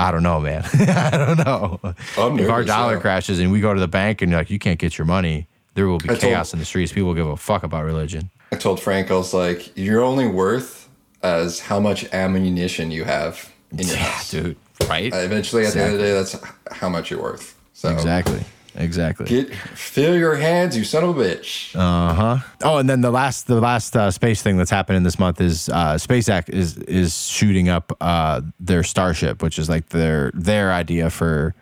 i 0.00 0.10
don't 0.10 0.22
know 0.22 0.40
man. 0.40 0.64
I 0.74 1.10
don't 1.10 1.44
know. 1.44 1.78
I'm 2.18 2.38
if 2.38 2.50
our 2.50 2.64
dollar 2.64 2.94
yeah. 2.94 3.00
crashes 3.00 3.38
and 3.38 3.52
we 3.52 3.60
go 3.60 3.72
to 3.74 3.80
the 3.80 3.88
bank 3.88 4.22
and 4.22 4.32
like 4.32 4.50
you 4.50 4.58
can't 4.58 4.78
get 4.78 4.96
your 4.98 5.06
money 5.06 5.46
there 5.74 5.86
will 5.86 5.98
be 5.98 6.06
I 6.10 6.14
told- 6.14 6.20
chaos 6.20 6.52
in 6.52 6.58
the 6.58 6.64
streets. 6.64 6.92
People 6.92 7.08
will 7.08 7.14
give 7.14 7.28
a 7.28 7.36
fuck 7.36 7.62
about 7.62 7.84
religion. 7.84 8.30
I 8.52 8.56
told 8.56 8.80
Frank 8.80 9.10
I 9.10 9.14
was 9.14 9.32
like, 9.32 9.72
you're 9.76 10.02
only 10.02 10.26
worth 10.26 10.88
as 11.22 11.60
how 11.60 11.78
much 11.78 12.12
ammunition 12.12 12.90
you 12.90 13.04
have 13.04 13.52
in 13.70 13.86
your 13.86 13.96
yeah 13.96 14.02
house. 14.02 14.30
dude. 14.30 14.56
Right? 14.88 15.12
Uh, 15.12 15.18
Eventually, 15.18 15.64
at 15.66 15.74
the 15.74 15.82
end 15.82 15.92
of 15.92 15.98
the 15.98 16.04
day, 16.04 16.12
that's 16.12 16.36
how 16.72 16.88
much 16.88 17.10
you're 17.10 17.22
worth. 17.22 17.56
So 17.72 17.90
exactly 17.90 18.42
exactly 18.74 19.26
get 19.26 19.54
fill 19.54 20.16
your 20.16 20.36
hands, 20.36 20.76
you 20.76 20.84
son 20.84 21.04
of 21.04 21.18
a 21.18 21.22
bitch. 21.22 21.74
Uh 21.74 22.14
huh. 22.14 22.38
Oh, 22.62 22.78
and 22.78 22.88
then 22.88 23.00
the 23.00 23.10
last 23.10 23.46
the 23.46 23.60
last 23.60 23.96
uh, 23.96 24.10
space 24.10 24.42
thing 24.42 24.56
that's 24.56 24.70
happening 24.70 25.02
this 25.02 25.18
month 25.18 25.40
is 25.40 25.68
uh, 25.68 25.94
SpaceX 25.94 26.48
is 26.48 26.78
is 26.78 27.26
shooting 27.26 27.68
up 27.68 27.96
uh, 28.00 28.40
their 28.58 28.82
Starship, 28.82 29.42
which 29.42 29.58
is 29.58 29.68
like 29.68 29.88
their 29.90 30.30
their 30.34 30.72
idea 30.72 31.10
for 31.10 31.54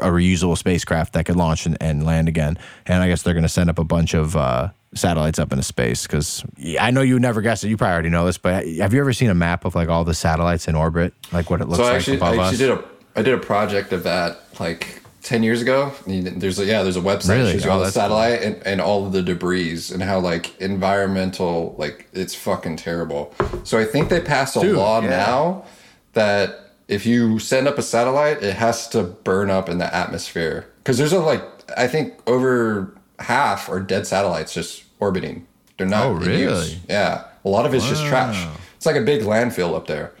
a 0.00 0.08
reusable 0.08 0.56
spacecraft 0.56 1.12
that 1.14 1.24
could 1.24 1.36
launch 1.36 1.66
and, 1.66 1.76
and 1.80 2.04
land 2.04 2.28
again. 2.28 2.56
And 2.86 3.02
I 3.02 3.08
guess 3.08 3.22
they're 3.22 3.34
going 3.34 3.42
to 3.42 3.48
send 3.48 3.68
up 3.68 3.78
a 3.78 3.84
bunch 3.84 4.14
of 4.14 4.36
uh, 4.36 4.68
satellites 4.94 5.38
up 5.38 5.52
into 5.52 5.64
space 5.64 6.06
because 6.06 6.44
I 6.80 6.90
know 6.90 7.00
you 7.00 7.18
never 7.18 7.40
guessed 7.40 7.64
it. 7.64 7.68
You 7.68 7.76
probably 7.76 7.94
already 7.94 8.08
know 8.10 8.26
this, 8.26 8.38
but 8.38 8.66
have 8.66 8.94
you 8.94 9.00
ever 9.00 9.12
seen 9.12 9.30
a 9.30 9.34
map 9.34 9.64
of 9.64 9.74
like 9.74 9.88
all 9.88 10.04
the 10.04 10.14
satellites 10.14 10.68
in 10.68 10.74
orbit, 10.74 11.14
like 11.32 11.50
what 11.50 11.60
it 11.60 11.68
looks 11.68 11.78
so 11.78 11.84
I 11.84 11.88
like 11.88 11.96
actually, 11.96 12.16
above 12.18 12.38
I 12.38 12.42
us? 12.44 12.58
did 12.58 12.70
a 12.70 12.84
I 13.16 13.22
did 13.22 13.34
a 13.34 13.38
project 13.38 13.92
of 13.92 14.04
that 14.04 14.38
like 14.60 15.01
ten 15.22 15.42
years 15.42 15.62
ago. 15.62 15.92
There's 16.06 16.58
a 16.58 16.64
yeah, 16.64 16.82
there's 16.82 16.96
a 16.96 17.00
website 17.00 17.36
Really? 17.36 17.52
shows 17.52 17.64
you 17.64 17.70
Oh, 17.70 17.74
all 17.74 17.80
the 17.80 17.90
satellite 17.90 18.42
and, 18.42 18.66
and 18.66 18.80
all 18.80 19.06
of 19.06 19.12
the 19.12 19.22
debris 19.22 19.80
and 19.92 20.02
how 20.02 20.18
like 20.20 20.60
environmental 20.60 21.74
like 21.78 22.08
it's 22.12 22.34
fucking 22.34 22.76
terrible. 22.76 23.32
So 23.64 23.78
I 23.78 23.84
think 23.84 24.08
they 24.08 24.20
passed 24.20 24.56
a 24.56 24.60
Dude, 24.60 24.76
law 24.76 25.00
yeah. 25.00 25.08
now 25.08 25.64
that 26.12 26.58
if 26.88 27.06
you 27.06 27.38
send 27.38 27.66
up 27.68 27.78
a 27.78 27.82
satellite, 27.82 28.42
it 28.42 28.54
has 28.56 28.88
to 28.88 29.02
burn 29.02 29.50
up 29.50 29.68
in 29.68 29.78
the 29.78 29.94
atmosphere 29.94 30.66
because 30.78 30.98
there's 30.98 31.12
a 31.12 31.20
like 31.20 31.42
I 31.76 31.86
think 31.88 32.14
over 32.26 32.92
half 33.18 33.68
are 33.68 33.80
dead 33.80 34.06
satellites 34.06 34.52
just 34.52 34.84
orbiting. 35.00 35.46
They're 35.78 35.86
not 35.86 36.06
Oh, 36.06 36.16
in 36.16 36.22
use. 36.22 36.26
really? 36.28 36.80
Yeah, 36.88 37.24
a 37.44 37.48
lot 37.48 37.64
of 37.66 37.74
it's 37.74 37.88
just 37.88 38.04
trash. 38.06 38.46
It's 38.76 38.86
like 38.86 38.96
a 38.96 39.00
big 39.00 39.22
landfill 39.22 39.74
up 39.76 39.86
there, 39.86 40.12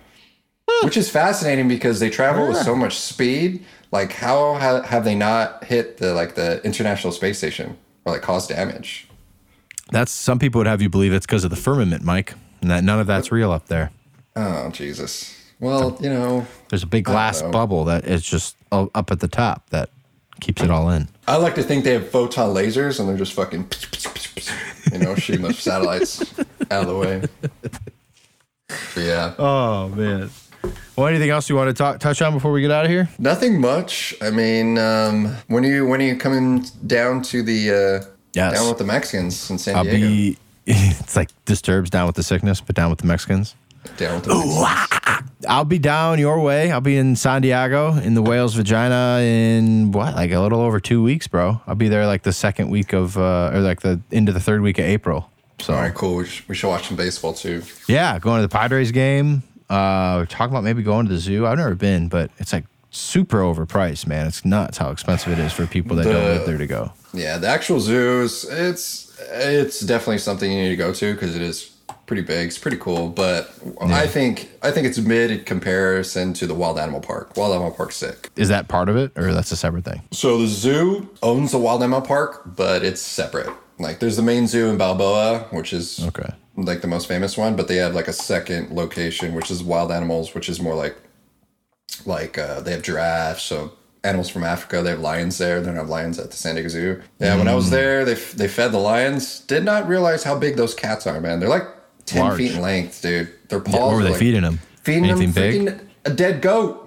which 0.84 0.96
is 0.96 1.10
fascinating 1.10 1.68
because 1.68 2.00
they 2.00 2.08
travel 2.10 2.48
with 2.48 2.58
so 2.58 2.74
much 2.76 2.98
speed. 2.98 3.64
Like, 3.92 4.12
how 4.14 4.54
ha- 4.54 4.82
have 4.82 5.04
they 5.04 5.14
not 5.14 5.64
hit 5.64 5.98
the 5.98 6.14
like 6.14 6.34
the 6.34 6.64
International 6.64 7.12
Space 7.12 7.38
Station 7.38 7.76
or 8.04 8.14
like 8.14 8.22
caused 8.22 8.48
damage? 8.48 9.06
That's 9.90 10.10
some 10.10 10.38
people 10.38 10.58
would 10.60 10.66
have 10.66 10.80
you 10.80 10.88
believe 10.88 11.12
it's 11.12 11.26
because 11.26 11.44
of 11.44 11.50
the 11.50 11.56
firmament, 11.56 12.02
Mike, 12.02 12.32
and 12.62 12.70
that 12.70 12.82
none 12.82 12.98
of 12.98 13.06
that's 13.06 13.30
real 13.30 13.52
up 13.52 13.66
there. 13.66 13.90
Oh 14.34 14.70
Jesus! 14.70 15.38
Well, 15.60 15.98
you 16.00 16.08
know, 16.08 16.46
There's 16.70 16.82
a 16.82 16.86
big 16.86 17.04
glass 17.04 17.42
bubble 17.42 17.84
that 17.84 18.06
is 18.06 18.22
just 18.22 18.56
up 18.72 19.10
at 19.12 19.20
the 19.20 19.28
top 19.28 19.68
that 19.70 19.90
keeps 20.40 20.62
it 20.62 20.70
all 20.70 20.88
in. 20.90 21.08
I 21.28 21.36
like 21.36 21.54
to 21.56 21.62
think 21.62 21.84
they 21.84 21.92
have 21.92 22.08
photon 22.08 22.54
lasers 22.54 22.98
and 22.98 23.08
they're 23.08 23.18
just 23.18 23.34
fucking, 23.34 23.68
you 24.90 24.98
know, 24.98 25.14
shooting 25.14 25.42
the 25.42 25.52
satellites 25.52 26.34
out 26.70 26.82
of 26.82 26.86
the 26.88 26.96
way. 26.96 27.22
But 28.68 28.96
yeah. 28.96 29.34
Oh 29.38 29.88
man. 29.90 30.30
Well, 30.96 31.06
anything 31.06 31.30
else 31.30 31.48
you 31.48 31.56
want 31.56 31.68
to 31.68 31.74
talk, 31.74 31.98
touch 32.00 32.20
on 32.20 32.34
before 32.34 32.52
we 32.52 32.60
get 32.60 32.70
out 32.70 32.84
of 32.84 32.90
here? 32.90 33.08
Nothing 33.18 33.60
much. 33.60 34.14
I 34.20 34.30
mean, 34.30 34.76
um, 34.78 35.34
when 35.48 35.64
are 35.64 35.68
you 35.68 35.86
when 35.86 36.00
are 36.02 36.04
you 36.06 36.16
coming 36.16 36.66
down 36.86 37.22
to 37.22 37.42
the 37.42 38.02
uh, 38.04 38.12
Yes. 38.34 38.54
Down 38.58 38.68
with 38.68 38.78
the 38.78 38.84
Mexicans 38.84 39.50
in 39.50 39.58
San 39.58 39.76
I'll 39.76 39.84
Diego. 39.84 39.98
be. 40.06 40.38
It's 40.64 41.16
like 41.16 41.28
disturbs 41.44 41.90
down 41.90 42.06
with 42.06 42.14
the 42.16 42.22
sickness, 42.22 42.60
but 42.60 42.76
down 42.76 42.88
with 42.88 43.00
the 43.00 43.06
Mexicans. 43.06 43.56
Down 43.96 44.14
with 44.14 44.24
the 44.24 44.34
Mexicans. 44.34 45.30
I'll 45.48 45.64
be 45.64 45.80
down 45.80 46.20
your 46.20 46.38
way. 46.40 46.70
I'll 46.70 46.80
be 46.80 46.96
in 46.96 47.16
San 47.16 47.42
Diego 47.42 47.96
in 47.96 48.14
the 48.14 48.22
whale's 48.22 48.54
vagina 48.54 49.18
in 49.22 49.90
what, 49.90 50.14
like 50.14 50.30
a 50.30 50.38
little 50.38 50.60
over 50.60 50.78
two 50.78 51.02
weeks, 51.02 51.26
bro. 51.26 51.60
I'll 51.66 51.74
be 51.74 51.88
there 51.88 52.06
like 52.06 52.22
the 52.22 52.32
second 52.32 52.70
week 52.70 52.92
of, 52.92 53.18
uh, 53.18 53.50
or 53.52 53.58
like 53.60 53.80
the 53.80 54.00
into 54.12 54.30
the 54.30 54.38
third 54.38 54.60
week 54.62 54.78
of 54.78 54.84
April. 54.84 55.28
So 55.60 55.74
All 55.74 55.80
right, 55.80 55.92
cool. 55.92 56.14
We 56.14 56.26
should, 56.26 56.48
we 56.48 56.54
should 56.54 56.68
watch 56.68 56.86
some 56.86 56.96
baseball 56.96 57.34
too. 57.34 57.62
yeah, 57.88 58.20
going 58.20 58.38
to 58.38 58.42
the 58.42 58.48
Padres 58.48 58.92
game. 58.92 59.42
Uh, 59.70 60.16
we're 60.20 60.26
talking 60.26 60.52
about 60.52 60.64
maybe 60.64 60.82
going 60.82 61.06
to 61.06 61.12
the 61.12 61.18
zoo. 61.18 61.46
I've 61.46 61.58
never 61.58 61.74
been, 61.74 62.08
but 62.08 62.30
it's 62.38 62.52
like 62.52 62.64
super 62.90 63.38
overpriced, 63.40 64.06
man. 64.06 64.26
It's 64.26 64.44
nuts 64.44 64.78
how 64.78 64.90
expensive 64.90 65.32
it 65.32 65.38
is 65.38 65.52
for 65.52 65.66
people 65.66 65.96
that 65.96 66.04
don't 66.04 66.14
live 66.14 66.46
there 66.46 66.58
to 66.58 66.66
go. 66.66 66.92
Yeah, 67.14 67.38
the 67.38 67.48
actual 67.48 67.80
zoos, 67.80 68.44
it's 68.44 69.18
it's 69.30 69.80
definitely 69.80 70.18
something 70.18 70.50
you 70.50 70.62
need 70.62 70.70
to 70.70 70.76
go 70.76 70.92
to 70.92 71.12
because 71.14 71.36
it 71.36 71.42
is 71.42 71.70
pretty 72.06 72.22
big. 72.22 72.48
It's 72.48 72.58
pretty 72.58 72.76
cool, 72.78 73.08
but 73.08 73.54
I 73.80 74.06
think 74.06 74.50
I 74.62 74.70
think 74.70 74.86
it's 74.86 74.98
mid 74.98 75.30
in 75.30 75.44
comparison 75.44 76.32
to 76.34 76.46
the 76.46 76.54
wild 76.54 76.78
animal 76.78 77.00
park. 77.00 77.36
Wild 77.36 77.52
animal 77.54 77.70
park's 77.70 77.96
sick. 77.96 78.30
Is 78.36 78.48
that 78.48 78.68
part 78.68 78.88
of 78.88 78.96
it, 78.96 79.12
or 79.16 79.32
that's 79.32 79.52
a 79.52 79.56
separate 79.56 79.84
thing? 79.84 80.02
So 80.10 80.38
the 80.38 80.46
zoo 80.46 81.08
owns 81.22 81.52
the 81.52 81.58
wild 81.58 81.82
animal 81.82 82.00
park, 82.02 82.42
but 82.56 82.82
it's 82.84 83.00
separate. 83.00 83.50
Like 83.78 83.98
there's 84.00 84.16
the 84.16 84.22
main 84.22 84.46
zoo 84.46 84.68
in 84.68 84.76
Balboa, 84.76 85.48
which 85.50 85.72
is 85.72 86.04
Okay. 86.06 86.28
Like 86.56 86.80
the 86.82 86.86
most 86.88 87.08
famous 87.08 87.36
one, 87.36 87.56
but 87.56 87.68
they 87.68 87.76
have 87.76 87.94
like 87.94 88.08
a 88.08 88.12
second 88.12 88.70
location, 88.70 89.34
which 89.34 89.50
is 89.50 89.62
wild 89.62 89.90
animals, 89.90 90.34
which 90.34 90.48
is 90.48 90.60
more 90.60 90.74
like 90.74 90.96
like 92.06 92.38
uh, 92.38 92.60
they 92.60 92.72
have 92.72 92.82
giraffes, 92.82 93.42
so 93.42 93.72
animals 94.04 94.28
from 94.28 94.44
Africa. 94.44 94.82
They 94.82 94.90
have 94.90 95.00
lions 95.00 95.38
there. 95.38 95.60
They 95.60 95.66
don't 95.66 95.76
have 95.76 95.88
lions 95.88 96.18
at 96.18 96.30
the 96.30 96.36
San 96.36 96.54
Diego 96.56 96.68
Zoo. 96.68 97.02
Yeah, 97.20 97.36
when 97.36 97.48
I 97.48 97.52
Mm. 97.52 97.56
was 97.56 97.70
there, 97.70 98.04
they 98.04 98.12
f- 98.12 98.32
they 98.32 98.48
fed 98.48 98.72
the 98.72 98.78
lions. 98.78 99.40
Did 99.40 99.64
not 99.64 99.86
realize 99.88 100.24
how 100.24 100.36
big 100.38 100.56
those 100.56 100.74
cats 100.74 101.06
are, 101.06 101.20
man. 101.20 101.38
They're 101.40 101.48
like 101.48 101.66
ten 102.06 102.22
Large. 102.22 102.36
feet 102.38 102.52
in 102.52 102.60
length, 102.60 103.00
dude. 103.02 103.28
Their 103.48 103.60
paws. 103.60 103.74
what 103.74 103.92
were 103.92 104.02
they 104.02 104.10
like, 104.10 104.18
feeding 104.18 104.42
them? 104.42 104.58
Feeding 104.82 105.04
Anything 105.06 105.64
them 105.64 105.64
big? 105.76 105.80
a 106.04 106.10
dead 106.10 106.40
goat. 106.42 106.78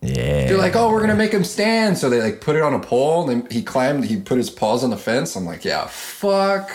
Yeah. 0.00 0.46
They're 0.48 0.58
like, 0.58 0.74
oh, 0.76 0.90
we're 0.90 1.00
gonna 1.00 1.14
make 1.16 1.32
him 1.32 1.44
stand. 1.44 1.96
So 1.98 2.08
they 2.10 2.20
like 2.22 2.40
put 2.40 2.56
it 2.56 2.62
on 2.62 2.74
a 2.74 2.78
pole, 2.80 3.28
and 3.28 3.42
then 3.42 3.50
he 3.50 3.62
climbed. 3.62 4.04
He 4.04 4.16
put 4.20 4.38
his 4.38 4.50
paws 4.50 4.84
on 4.84 4.90
the 4.90 4.96
fence. 4.96 5.34
I'm 5.36 5.44
like, 5.44 5.64
yeah, 5.64 5.86
fuck 5.86 6.70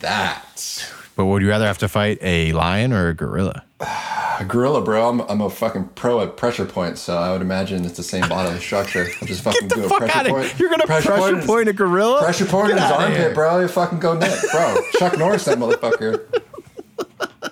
that. 0.00 0.90
But 1.16 1.26
would 1.26 1.42
you 1.42 1.48
rather 1.48 1.66
have 1.66 1.78
to 1.78 1.88
fight 1.88 2.18
a 2.22 2.52
lion 2.52 2.92
or 2.92 3.08
a 3.08 3.14
gorilla? 3.14 3.64
A 3.80 4.44
gorilla, 4.48 4.80
bro. 4.80 5.08
I'm, 5.08 5.20
I'm 5.22 5.40
a 5.42 5.50
fucking 5.50 5.90
pro 5.94 6.20
at 6.22 6.36
pressure 6.38 6.64
point, 6.64 6.96
so 6.96 7.16
I 7.18 7.30
would 7.32 7.42
imagine 7.42 7.84
it's 7.84 7.96
the 7.98 8.02
same 8.02 8.26
bodily 8.28 8.58
structure. 8.58 9.06
I'll 9.20 9.28
just 9.28 9.42
fucking 9.44 9.68
do 9.68 9.84
a 9.84 9.88
pressure 9.98 10.30
point. 10.30 10.58
You're 10.58 10.70
gonna 10.70 10.86
pressure, 10.86 11.12
in 11.12 11.46
point, 11.46 11.66
his- 11.66 11.74
a 11.74 11.76
gorilla? 11.76 12.20
Pressure 12.22 12.46
point 12.46 12.70
in 12.72 12.78
his 12.78 12.90
armpit, 12.90 13.16
here. 13.18 13.34
bro. 13.34 13.60
You 13.60 13.68
fucking 13.68 13.98
go 13.98 14.14
nuts, 14.14 14.50
bro. 14.50 14.78
Chuck 14.98 15.18
Norris, 15.18 15.44
that 15.44 15.58
motherfucker. 15.58 16.42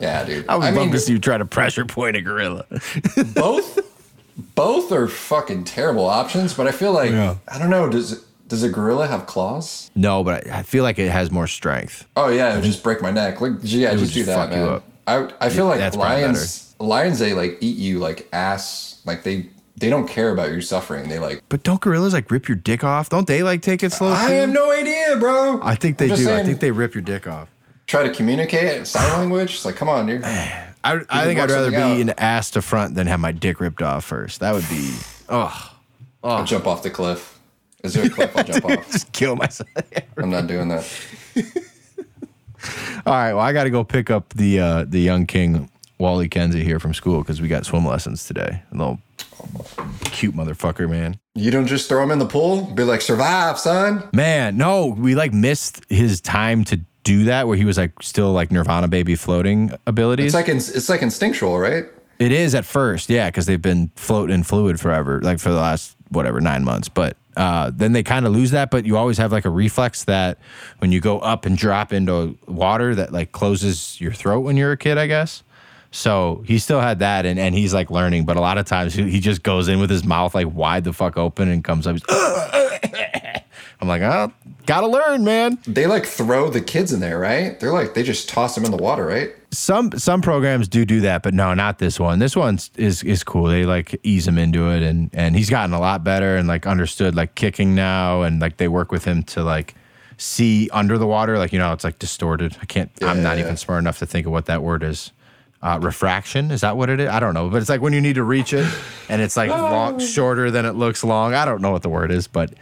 Yeah, 0.01 0.25
dude. 0.25 0.49
I 0.49 0.57
would 0.57 0.65
I 0.65 0.71
love 0.71 0.77
mean, 0.85 0.93
to 0.93 0.99
see 0.99 1.13
you 1.13 1.19
try 1.19 1.37
to 1.37 1.45
pressure 1.45 1.85
point 1.85 2.17
a 2.17 2.23
gorilla. 2.23 2.65
both, 3.35 3.79
both 4.55 4.93
are 4.93 5.09
fucking 5.09 5.65
terrible 5.65 6.07
options. 6.07 6.55
But 6.55 6.69
I 6.69 6.73
feel 6.73 6.93
like 6.93 7.11
Yeah. 7.11 7.37
I 7.49 7.59
don't 7.59 7.71
know. 7.71 7.89
Does 7.91 8.25
does 8.49 8.62
a 8.62 8.68
gorilla 8.68 9.07
have 9.07 9.26
claws? 9.26 9.90
no, 9.94 10.24
but 10.24 10.46
I 10.51 10.59
I 10.59 10.62
feel 10.62 10.82
like 10.82 10.99
it 10.99 11.11
has 11.11 11.30
more 11.30 11.46
strength. 11.46 12.07
Oh 12.16 12.28
yeah, 12.28 12.53
it 12.53 12.57
would 12.57 12.64
just 12.64 12.82
break 12.82 13.01
my 13.03 13.11
neck. 13.11 13.40
Like 13.40 13.53
yeah, 13.62 13.90
would 13.90 14.01
just 14.01 14.14
do 14.14 14.20
just 14.24 14.26
that, 14.28 14.36
fuck 14.36 14.51
you 14.51 14.64
man. 14.64 14.68
up. 14.68 14.84
I 15.07 15.46
I 15.46 15.49
feel 15.51 15.66
like 15.66 15.78
that's 15.78 15.96
lions 15.96 16.74
lions 16.80 17.18
they 17.18 17.34
like 17.34 17.59
eat 17.61 17.76
you 17.76 17.99
like 17.99 18.28
ass. 18.32 19.01
Like 19.05 19.22
they 19.22 19.49
they 19.76 19.90
don't 19.90 20.09
care 20.09 20.32
about 20.32 20.51
your 20.51 20.61
suffering. 20.61 21.09
They 21.09 21.18
like 21.18 21.42
But 21.49 21.62
don't 21.62 21.80
gorillas 21.80 22.12
like 22.12 22.30
rip 22.30 22.49
your 22.49 22.57
dick 22.57 22.82
off? 22.84 23.09
Don't 23.09 23.26
they 23.26 23.42
like 23.42 23.62
take 23.62 23.82
it 23.82 23.92
slow? 23.92 24.12
I 24.12 24.26
too? 24.28 24.32
have 24.34 24.51
no 24.51 24.70
idea, 24.72 25.16
bro. 25.18 25.61
I 25.62 25.74
think 25.74 25.99
they 25.99 26.09
do. 26.09 26.16
just 26.16 26.28
I 26.28 26.44
think 26.44 26.61
they 26.61 26.70
rip 26.70 26.94
your 26.94 27.03
dick 27.03 27.26
off. 27.26 27.49
try 27.86 28.03
to 28.03 28.12
communicate 28.12 28.76
in 28.76 28.84
sign 28.84 29.11
language. 29.18 29.55
It's 29.55 29.64
like, 29.64 29.76
come 29.76 29.88
on, 29.88 30.07
dude. 30.07 30.24
I, 30.24 31.01
I 31.11 31.24
think 31.24 31.40
I'd 31.40 31.51
rather 31.51 31.70
be 31.70 31.76
out. 31.76 32.01
an 32.01 32.11
ass 32.11 32.51
to 32.53 32.62
front 32.62 32.94
than 32.94 33.07
have 33.09 33.20
my 33.20 33.32
dick 33.32 33.61
ripped 33.61 33.82
off 33.82 34.05
first. 34.05 34.40
That 34.40 34.55
would 34.55 34.68
be 34.68 34.94
oh, 35.28 35.74
I'll 36.22 36.44
jump 36.44 36.66
off 36.66 36.82
the 36.82 36.90
cliff. 36.90 37.38
Is 37.85 37.95
there 37.95 38.07
a 38.07 38.11
cliff? 38.11 38.37
I'll 38.37 38.45
jump 38.45 38.64
off. 38.66 38.91
just 38.91 39.12
kill 39.12 39.37
myself. 39.37 39.68
I'm 40.16 40.31
not 40.31 40.47
doing 40.47 40.68
that. 40.68 40.85
All 43.07 43.14
right, 43.14 43.33
well 43.33 43.41
I 43.43 43.53
got 43.53 43.64
to 43.64 43.70
go 43.70 43.85
pick 43.85 44.11
up 44.11 44.31
the 44.35 44.59
uh, 44.61 44.85
the 44.87 45.01
young 45.01 45.26
king 45.26 45.70
Wally 45.99 46.29
Kenzie 46.29 46.64
here 46.64 46.81
from 46.81 46.93
school 46.93 47.20
because 47.20 47.41
we 47.41 47.49
got 47.49 47.64
swim 47.64 47.87
lessons 47.87 48.24
today. 48.26 48.62
A 48.72 48.76
little 48.76 48.99
cute 50.05 50.35
motherfucker, 50.35 50.89
man. 50.91 51.18
You 51.35 51.51
don't 51.53 51.66
just 51.68 51.89
throw 51.89 52.03
him 52.03 52.11
in 52.11 52.18
the 52.18 52.26
pool. 52.26 52.62
Be 52.74 52.83
like, 52.83 53.01
survive, 53.01 53.59
son. 53.59 54.09
Man, 54.12 54.57
no, 54.57 54.87
we 54.87 55.14
like 55.14 55.33
missed 55.33 55.85
his 55.89 56.20
time 56.20 56.64
to 56.64 56.81
do 57.05 57.24
that 57.24 57.47
where 57.47 57.57
he 57.57 57.64
was 57.64 57.79
like 57.79 57.93
still 58.03 58.33
like 58.33 58.51
Nirvana 58.51 58.89
baby 58.89 59.14
floating 59.14 59.72
abilities. 59.87 60.26
It's 60.26 60.35
like 60.35 60.49
ins- 60.49 60.74
it's 60.74 60.89
like 60.89 61.03
instinctual, 61.03 61.59
right? 61.59 61.85
It 62.18 62.33
is 62.33 62.57
at 62.57 62.64
first, 62.64 63.09
yeah, 63.09 63.29
because 63.31 63.47
they've 63.47 63.62
been 63.62 63.93
floating 63.95 64.35
in 64.35 64.43
fluid 64.43 64.81
forever, 64.81 65.20
like 65.22 65.39
for 65.39 65.51
the 65.51 65.57
last 65.61 65.97
whatever 66.11 66.41
nine 66.41 66.64
months. 66.64 66.89
But 66.89 67.16
uh, 67.39 67.70
then 67.72 67.93
they 67.93 68.03
kind 68.03 68.26
of 68.26 68.32
lose 68.32 68.51
that. 68.51 68.70
But 68.70 68.84
you 68.84 68.97
always 68.97 69.16
have 69.18 69.30
like 69.30 69.45
a 69.45 69.51
reflex 69.51 70.05
that 70.05 70.39
when 70.78 70.91
you 70.93 71.01
go 71.01 71.20
up 71.20 71.47
and 71.47 71.57
drop 71.57 71.93
into 71.93 72.36
water, 72.47 72.95
that 72.97 73.12
like 73.12 73.32
closes 73.32 73.99
your 74.01 74.12
throat 74.12 74.41
when 74.41 74.57
you're 74.57 74.72
a 74.72 74.76
kid, 74.76 74.99
I 74.99 75.07
guess. 75.07 75.45
So 75.91 76.43
he 76.47 76.59
still 76.59 76.80
had 76.80 76.99
that, 76.99 77.24
and, 77.24 77.39
and 77.39 77.55
he's 77.55 77.72
like 77.72 77.91
learning. 77.91 78.26
But 78.26 78.36
a 78.36 78.41
lot 78.41 78.59
of 78.59 78.66
times 78.66 78.93
he, 78.93 79.09
he 79.09 79.20
just 79.20 79.43
goes 79.43 79.68
in 79.68 79.78
with 79.78 79.89
his 79.89 80.05
mouth 80.05 80.34
like 80.34 80.53
wide 80.53 80.84
the 80.84 80.93
fuck 80.93 81.16
open 81.16 81.49
and 81.49 81.64
comes 81.64 81.86
up. 81.86 81.97
I'm 83.80 83.86
like, 83.86 84.03
oh, 84.03 84.32
gotta 84.66 84.89
learn, 84.89 85.22
man. 85.22 85.59
They 85.64 85.86
like 85.86 86.05
throw 86.05 86.51
the 86.51 86.61
kids 86.61 86.93
in 86.93 86.99
there, 86.99 87.18
right? 87.18 87.59
They're 87.61 87.72
like 87.72 87.95
they 87.95 88.03
just 88.03 88.28
toss 88.28 88.57
them 88.57 88.64
in 88.64 88.72
the 88.72 88.76
water, 88.76 89.07
right? 89.07 89.32
Some 89.51 89.90
some 89.92 90.20
programs 90.20 90.68
do 90.68 90.84
do 90.84 91.01
that, 91.03 91.22
but 91.22 91.32
no, 91.34 91.55
not 91.55 91.78
this 91.78 91.99
one. 91.99 92.18
This 92.18 92.36
one 92.36 92.59
is 92.76 93.03
is 93.03 93.24
cool. 93.24 93.44
They 93.44 93.64
like 93.64 93.99
ease 94.03 94.26
him 94.28 94.38
into 94.38 94.70
it, 94.70 94.82
and 94.82 95.11
and 95.12 95.34
he's 95.36 95.49
gotten 95.51 95.72
a 95.74 95.80
lot 95.80 96.05
better 96.05 96.36
and 96.36 96.46
like 96.46 96.66
understood 96.66 97.14
like 97.14 97.34
kicking 97.34 97.74
now, 97.74 98.22
and 98.22 98.40
like 98.40 98.59
they 98.59 98.68
work 98.68 98.92
with 98.92 99.05
him 99.05 99.22
to 99.24 99.42
like 99.42 99.74
see 100.18 100.68
under 100.72 100.99
the 100.99 101.07
water. 101.07 101.38
Like 101.38 101.53
you 101.53 101.59
know, 101.59 101.72
it's 101.72 101.84
like 101.84 101.99
distorted. 101.99 102.57
I 102.61 102.66
can't. 102.66 102.90
I'm 103.03 103.22
not 103.22 103.36
Yeah. 103.38 103.44
even 103.44 103.57
smart 103.57 103.80
enough 103.80 103.99
to 104.01 104.07
think 104.07 104.26
of 104.26 104.32
what 104.32 104.46
that 104.46 104.62
word 104.62 104.82
is. 104.82 105.12
Uh, 105.61 105.79
refraction 105.83 106.53
is 106.53 106.61
that 106.61 106.77
what 106.77 106.89
it 106.89 107.01
is? 107.01 107.09
I 107.09 107.19
don't 107.19 107.35
know, 107.35 107.49
but 107.49 107.61
it's 107.61 107.69
like 107.69 107.81
when 107.81 107.93
you 107.93 108.01
need 108.01 108.15
to 108.15 108.23
reach 108.23 108.53
it, 108.53 108.67
and 109.09 109.21
it's 109.21 109.37
like 109.37 109.51
long, 109.51 109.99
shorter 109.99 110.51
than 110.53 110.65
it 110.65 110.75
looks 110.75 111.03
long. 111.03 111.35
I 111.35 111.45
don't 111.45 111.61
know 111.61 111.73
what 111.73 111.83
the 111.83 111.89
word 111.89 112.13
is, 112.13 112.29
but 112.29 112.55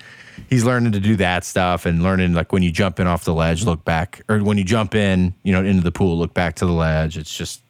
he's 0.48 0.64
learning 0.64 0.92
to 0.92 1.00
do 1.00 1.16
that 1.16 1.44
stuff 1.44 1.84
and 1.84 2.02
learning 2.02 2.32
like 2.32 2.52
when 2.52 2.62
you 2.62 2.72
jump 2.72 2.98
in 2.98 3.06
off 3.06 3.24
the 3.24 3.34
ledge, 3.34 3.64
look 3.64 3.84
back, 3.84 4.22
or 4.28 4.38
when 4.38 4.56
you 4.56 4.64
jump 4.64 4.94
in, 4.94 5.34
you 5.42 5.52
know, 5.52 5.62
into 5.62 5.82
the 5.82 5.92
pool, 5.92 6.16
look 6.18 6.32
back 6.32 6.54
to 6.56 6.66
the 6.66 6.72
ledge. 6.72 7.18
It's 7.18 7.36
just 7.36 7.62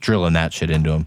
drilling 0.00 0.34
that 0.34 0.52
shit 0.52 0.70
into 0.70 0.92
him. 0.92 1.06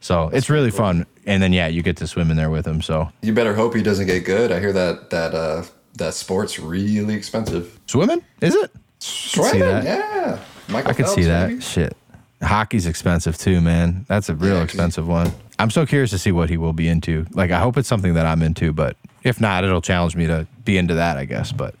So 0.00 0.28
it's 0.32 0.50
really 0.50 0.70
fun. 0.70 1.06
And 1.26 1.42
then 1.42 1.52
yeah, 1.52 1.68
you 1.68 1.82
get 1.82 1.96
to 1.98 2.06
swim 2.06 2.30
in 2.30 2.36
there 2.36 2.50
with 2.50 2.66
him. 2.66 2.82
So 2.82 3.10
You 3.22 3.32
better 3.32 3.54
hope 3.54 3.74
he 3.74 3.82
doesn't 3.82 4.06
get 4.06 4.24
good. 4.24 4.50
I 4.50 4.58
hear 4.58 4.72
that 4.72 5.10
that 5.10 5.34
uh 5.34 5.64
that 5.94 6.14
sport's 6.14 6.58
really 6.58 7.14
expensive. 7.14 7.78
swimming 7.86 8.24
is 8.40 8.54
it? 8.54 8.72
Swimming, 8.98 9.60
yeah. 9.60 10.38
Michael 10.68 10.90
I 10.90 10.94
could 10.94 11.08
see 11.08 11.24
that 11.24 11.48
maybe? 11.50 11.60
shit. 11.60 11.96
Hockey's 12.42 12.86
expensive 12.86 13.38
too, 13.38 13.60
man. 13.60 14.04
That's 14.08 14.28
a 14.28 14.34
real 14.34 14.56
Yeah, 14.56 14.62
expensive 14.62 15.06
one. 15.06 15.32
I'm 15.58 15.70
so 15.70 15.86
curious 15.86 16.10
to 16.10 16.18
see 16.18 16.32
what 16.32 16.50
he 16.50 16.56
will 16.56 16.72
be 16.72 16.88
into. 16.88 17.26
Like, 17.32 17.50
I 17.50 17.60
hope 17.60 17.76
it's 17.76 17.88
something 17.88 18.14
that 18.14 18.26
I'm 18.26 18.42
into, 18.42 18.72
but 18.72 18.96
if 19.22 19.40
not, 19.40 19.64
it'll 19.64 19.80
challenge 19.82 20.16
me 20.16 20.26
to 20.26 20.46
be 20.64 20.76
into 20.76 20.94
that, 20.94 21.16
I 21.18 21.24
guess. 21.24 21.52
But 21.52 21.74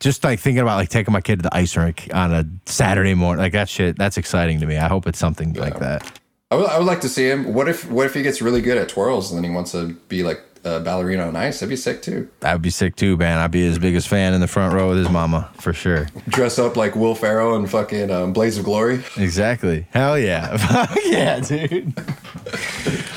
just 0.00 0.24
like 0.24 0.40
thinking 0.40 0.60
about 0.60 0.76
like 0.76 0.88
taking 0.88 1.12
my 1.12 1.20
kid 1.20 1.36
to 1.36 1.42
the 1.42 1.54
ice 1.54 1.76
rink 1.76 2.08
on 2.12 2.32
a 2.32 2.44
Saturday 2.66 3.14
morning, 3.14 3.42
like 3.42 3.52
that 3.52 3.68
shit, 3.68 3.96
that's 3.96 4.16
exciting 4.16 4.58
to 4.60 4.66
me. 4.66 4.76
I 4.76 4.88
hope 4.88 5.06
it's 5.06 5.18
something 5.18 5.54
like 5.54 5.78
that. 5.78 6.17
I 6.50 6.56
would, 6.56 6.66
I 6.66 6.78
would 6.78 6.86
like 6.86 7.02
to 7.02 7.10
see 7.10 7.28
him. 7.28 7.52
What 7.52 7.68
if 7.68 7.90
what 7.90 8.06
if 8.06 8.14
he 8.14 8.22
gets 8.22 8.40
really 8.40 8.62
good 8.62 8.78
at 8.78 8.88
twirls 8.88 9.30
and 9.30 9.36
then 9.36 9.48
he 9.48 9.54
wants 9.54 9.72
to 9.72 9.92
be 10.08 10.22
like 10.22 10.40
a 10.64 10.80
ballerina 10.80 11.26
on 11.26 11.36
ice? 11.36 11.60
That'd 11.60 11.68
be 11.68 11.76
sick 11.76 12.00
too. 12.00 12.30
That 12.40 12.54
would 12.54 12.62
be 12.62 12.70
sick 12.70 12.96
too, 12.96 13.18
man. 13.18 13.36
I'd 13.36 13.50
be 13.50 13.60
his 13.60 13.78
biggest 13.78 14.08
fan 14.08 14.32
in 14.32 14.40
the 14.40 14.46
front 14.46 14.72
row 14.72 14.88
with 14.88 14.96
his 14.96 15.10
mama 15.10 15.50
for 15.60 15.74
sure. 15.74 16.06
Dress 16.28 16.58
up 16.58 16.74
like 16.74 16.96
Will 16.96 17.14
Ferrell 17.14 17.54
and 17.54 17.70
fucking 17.70 18.10
um, 18.10 18.32
Blades 18.32 18.56
of 18.56 18.64
Glory. 18.64 19.02
Exactly. 19.18 19.86
Hell 19.90 20.18
yeah. 20.18 20.56
Fuck 20.86 20.98
yeah, 21.04 21.40
dude. 21.40 21.94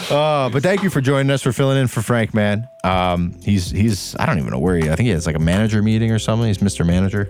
Uh, 0.10 0.50
but 0.50 0.62
thank 0.62 0.84
you 0.84 0.90
for 0.90 1.00
joining 1.00 1.32
us 1.32 1.42
for 1.42 1.54
filling 1.54 1.78
in 1.78 1.88
for 1.88 2.02
Frank, 2.02 2.34
man. 2.34 2.68
Um, 2.84 3.34
he's 3.44 3.72
he's 3.72 4.14
I 4.20 4.26
don't 4.26 4.40
even 4.40 4.50
know 4.50 4.60
where 4.60 4.76
he. 4.76 4.90
I 4.90 4.96
think 4.98 5.06
he 5.06 5.12
has 5.12 5.26
like 5.26 5.38
a 5.38 5.40
manager 5.40 5.82
meeting 5.82 6.12
or 6.12 6.20
something. 6.20 6.50
He's 6.50 6.58
Mr. 6.58 6.86
Manager. 6.86 7.30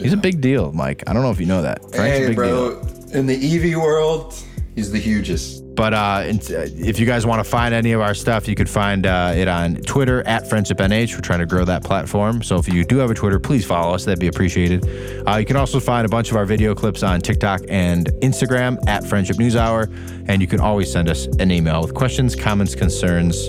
He's 0.00 0.12
a 0.12 0.16
big 0.16 0.40
deal, 0.40 0.72
Mike. 0.72 1.04
I 1.06 1.12
don't 1.12 1.22
know 1.22 1.30
if 1.30 1.38
you 1.38 1.46
know 1.46 1.62
that. 1.62 1.78
Frank's 1.94 1.98
a 1.98 2.04
hey, 2.04 2.26
big 2.26 2.36
bro. 2.36 2.80
In 3.12 3.26
the 3.26 3.36
EV 3.36 3.80
world, 3.80 4.34
he's 4.74 4.90
the 4.90 4.98
hugest. 4.98 5.62
But 5.74 5.94
uh, 5.94 5.96
uh, 5.96 6.22
if 6.30 7.00
you 7.00 7.06
guys 7.06 7.24
want 7.24 7.42
to 7.42 7.48
find 7.48 7.72
any 7.72 7.92
of 7.92 8.00
our 8.02 8.14
stuff, 8.14 8.46
you 8.46 8.54
could 8.54 8.68
find 8.68 9.06
uh, 9.06 9.32
it 9.34 9.48
on 9.48 9.76
Twitter 9.76 10.22
at 10.26 10.44
FriendshipNH. 10.44 11.14
We're 11.14 11.20
trying 11.22 11.38
to 11.38 11.46
grow 11.46 11.64
that 11.64 11.82
platform. 11.82 12.42
So 12.42 12.58
if 12.58 12.68
you 12.68 12.84
do 12.84 12.98
have 12.98 13.10
a 13.10 13.14
Twitter, 13.14 13.38
please 13.40 13.64
follow 13.64 13.94
us. 13.94 14.04
That'd 14.04 14.20
be 14.20 14.28
appreciated. 14.28 14.84
Uh, 15.26 15.36
you 15.36 15.46
can 15.46 15.56
also 15.56 15.80
find 15.80 16.04
a 16.04 16.10
bunch 16.10 16.30
of 16.30 16.36
our 16.36 16.44
video 16.44 16.74
clips 16.74 17.02
on 17.02 17.20
TikTok 17.22 17.62
and 17.68 18.08
Instagram 18.20 18.76
at 18.86 19.06
Friendship 19.06 19.38
News 19.38 19.56
Hour. 19.56 19.88
And 20.26 20.42
you 20.42 20.46
can 20.46 20.60
always 20.60 20.92
send 20.92 21.08
us 21.08 21.26
an 21.38 21.50
email 21.50 21.80
with 21.80 21.94
questions, 21.94 22.36
comments, 22.36 22.74
concerns, 22.74 23.48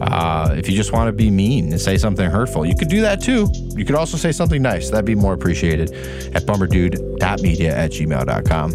Uh, 0.00 0.54
if 0.56 0.66
you 0.66 0.74
just 0.74 0.92
want 0.92 1.08
to 1.08 1.12
be 1.12 1.30
mean 1.30 1.70
and 1.72 1.78
say 1.80 1.98
something 1.98 2.30
hurtful, 2.30 2.64
you 2.64 2.74
could 2.74 2.88
do 2.88 3.02
that 3.02 3.20
too. 3.20 3.50
You 3.76 3.84
could 3.84 3.94
also 3.96 4.16
say 4.16 4.32
something 4.32 4.62
nice. 4.62 4.88
That'd 4.88 5.04
be 5.04 5.14
more 5.14 5.34
appreciated 5.34 5.92
at 6.34 6.46
bummerdude.media 6.46 7.76
at 7.76 7.90
gmail.com. 7.90 8.72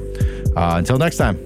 Uh, 0.56 0.78
until 0.78 1.00
next 1.00 1.18
time. 1.18 1.44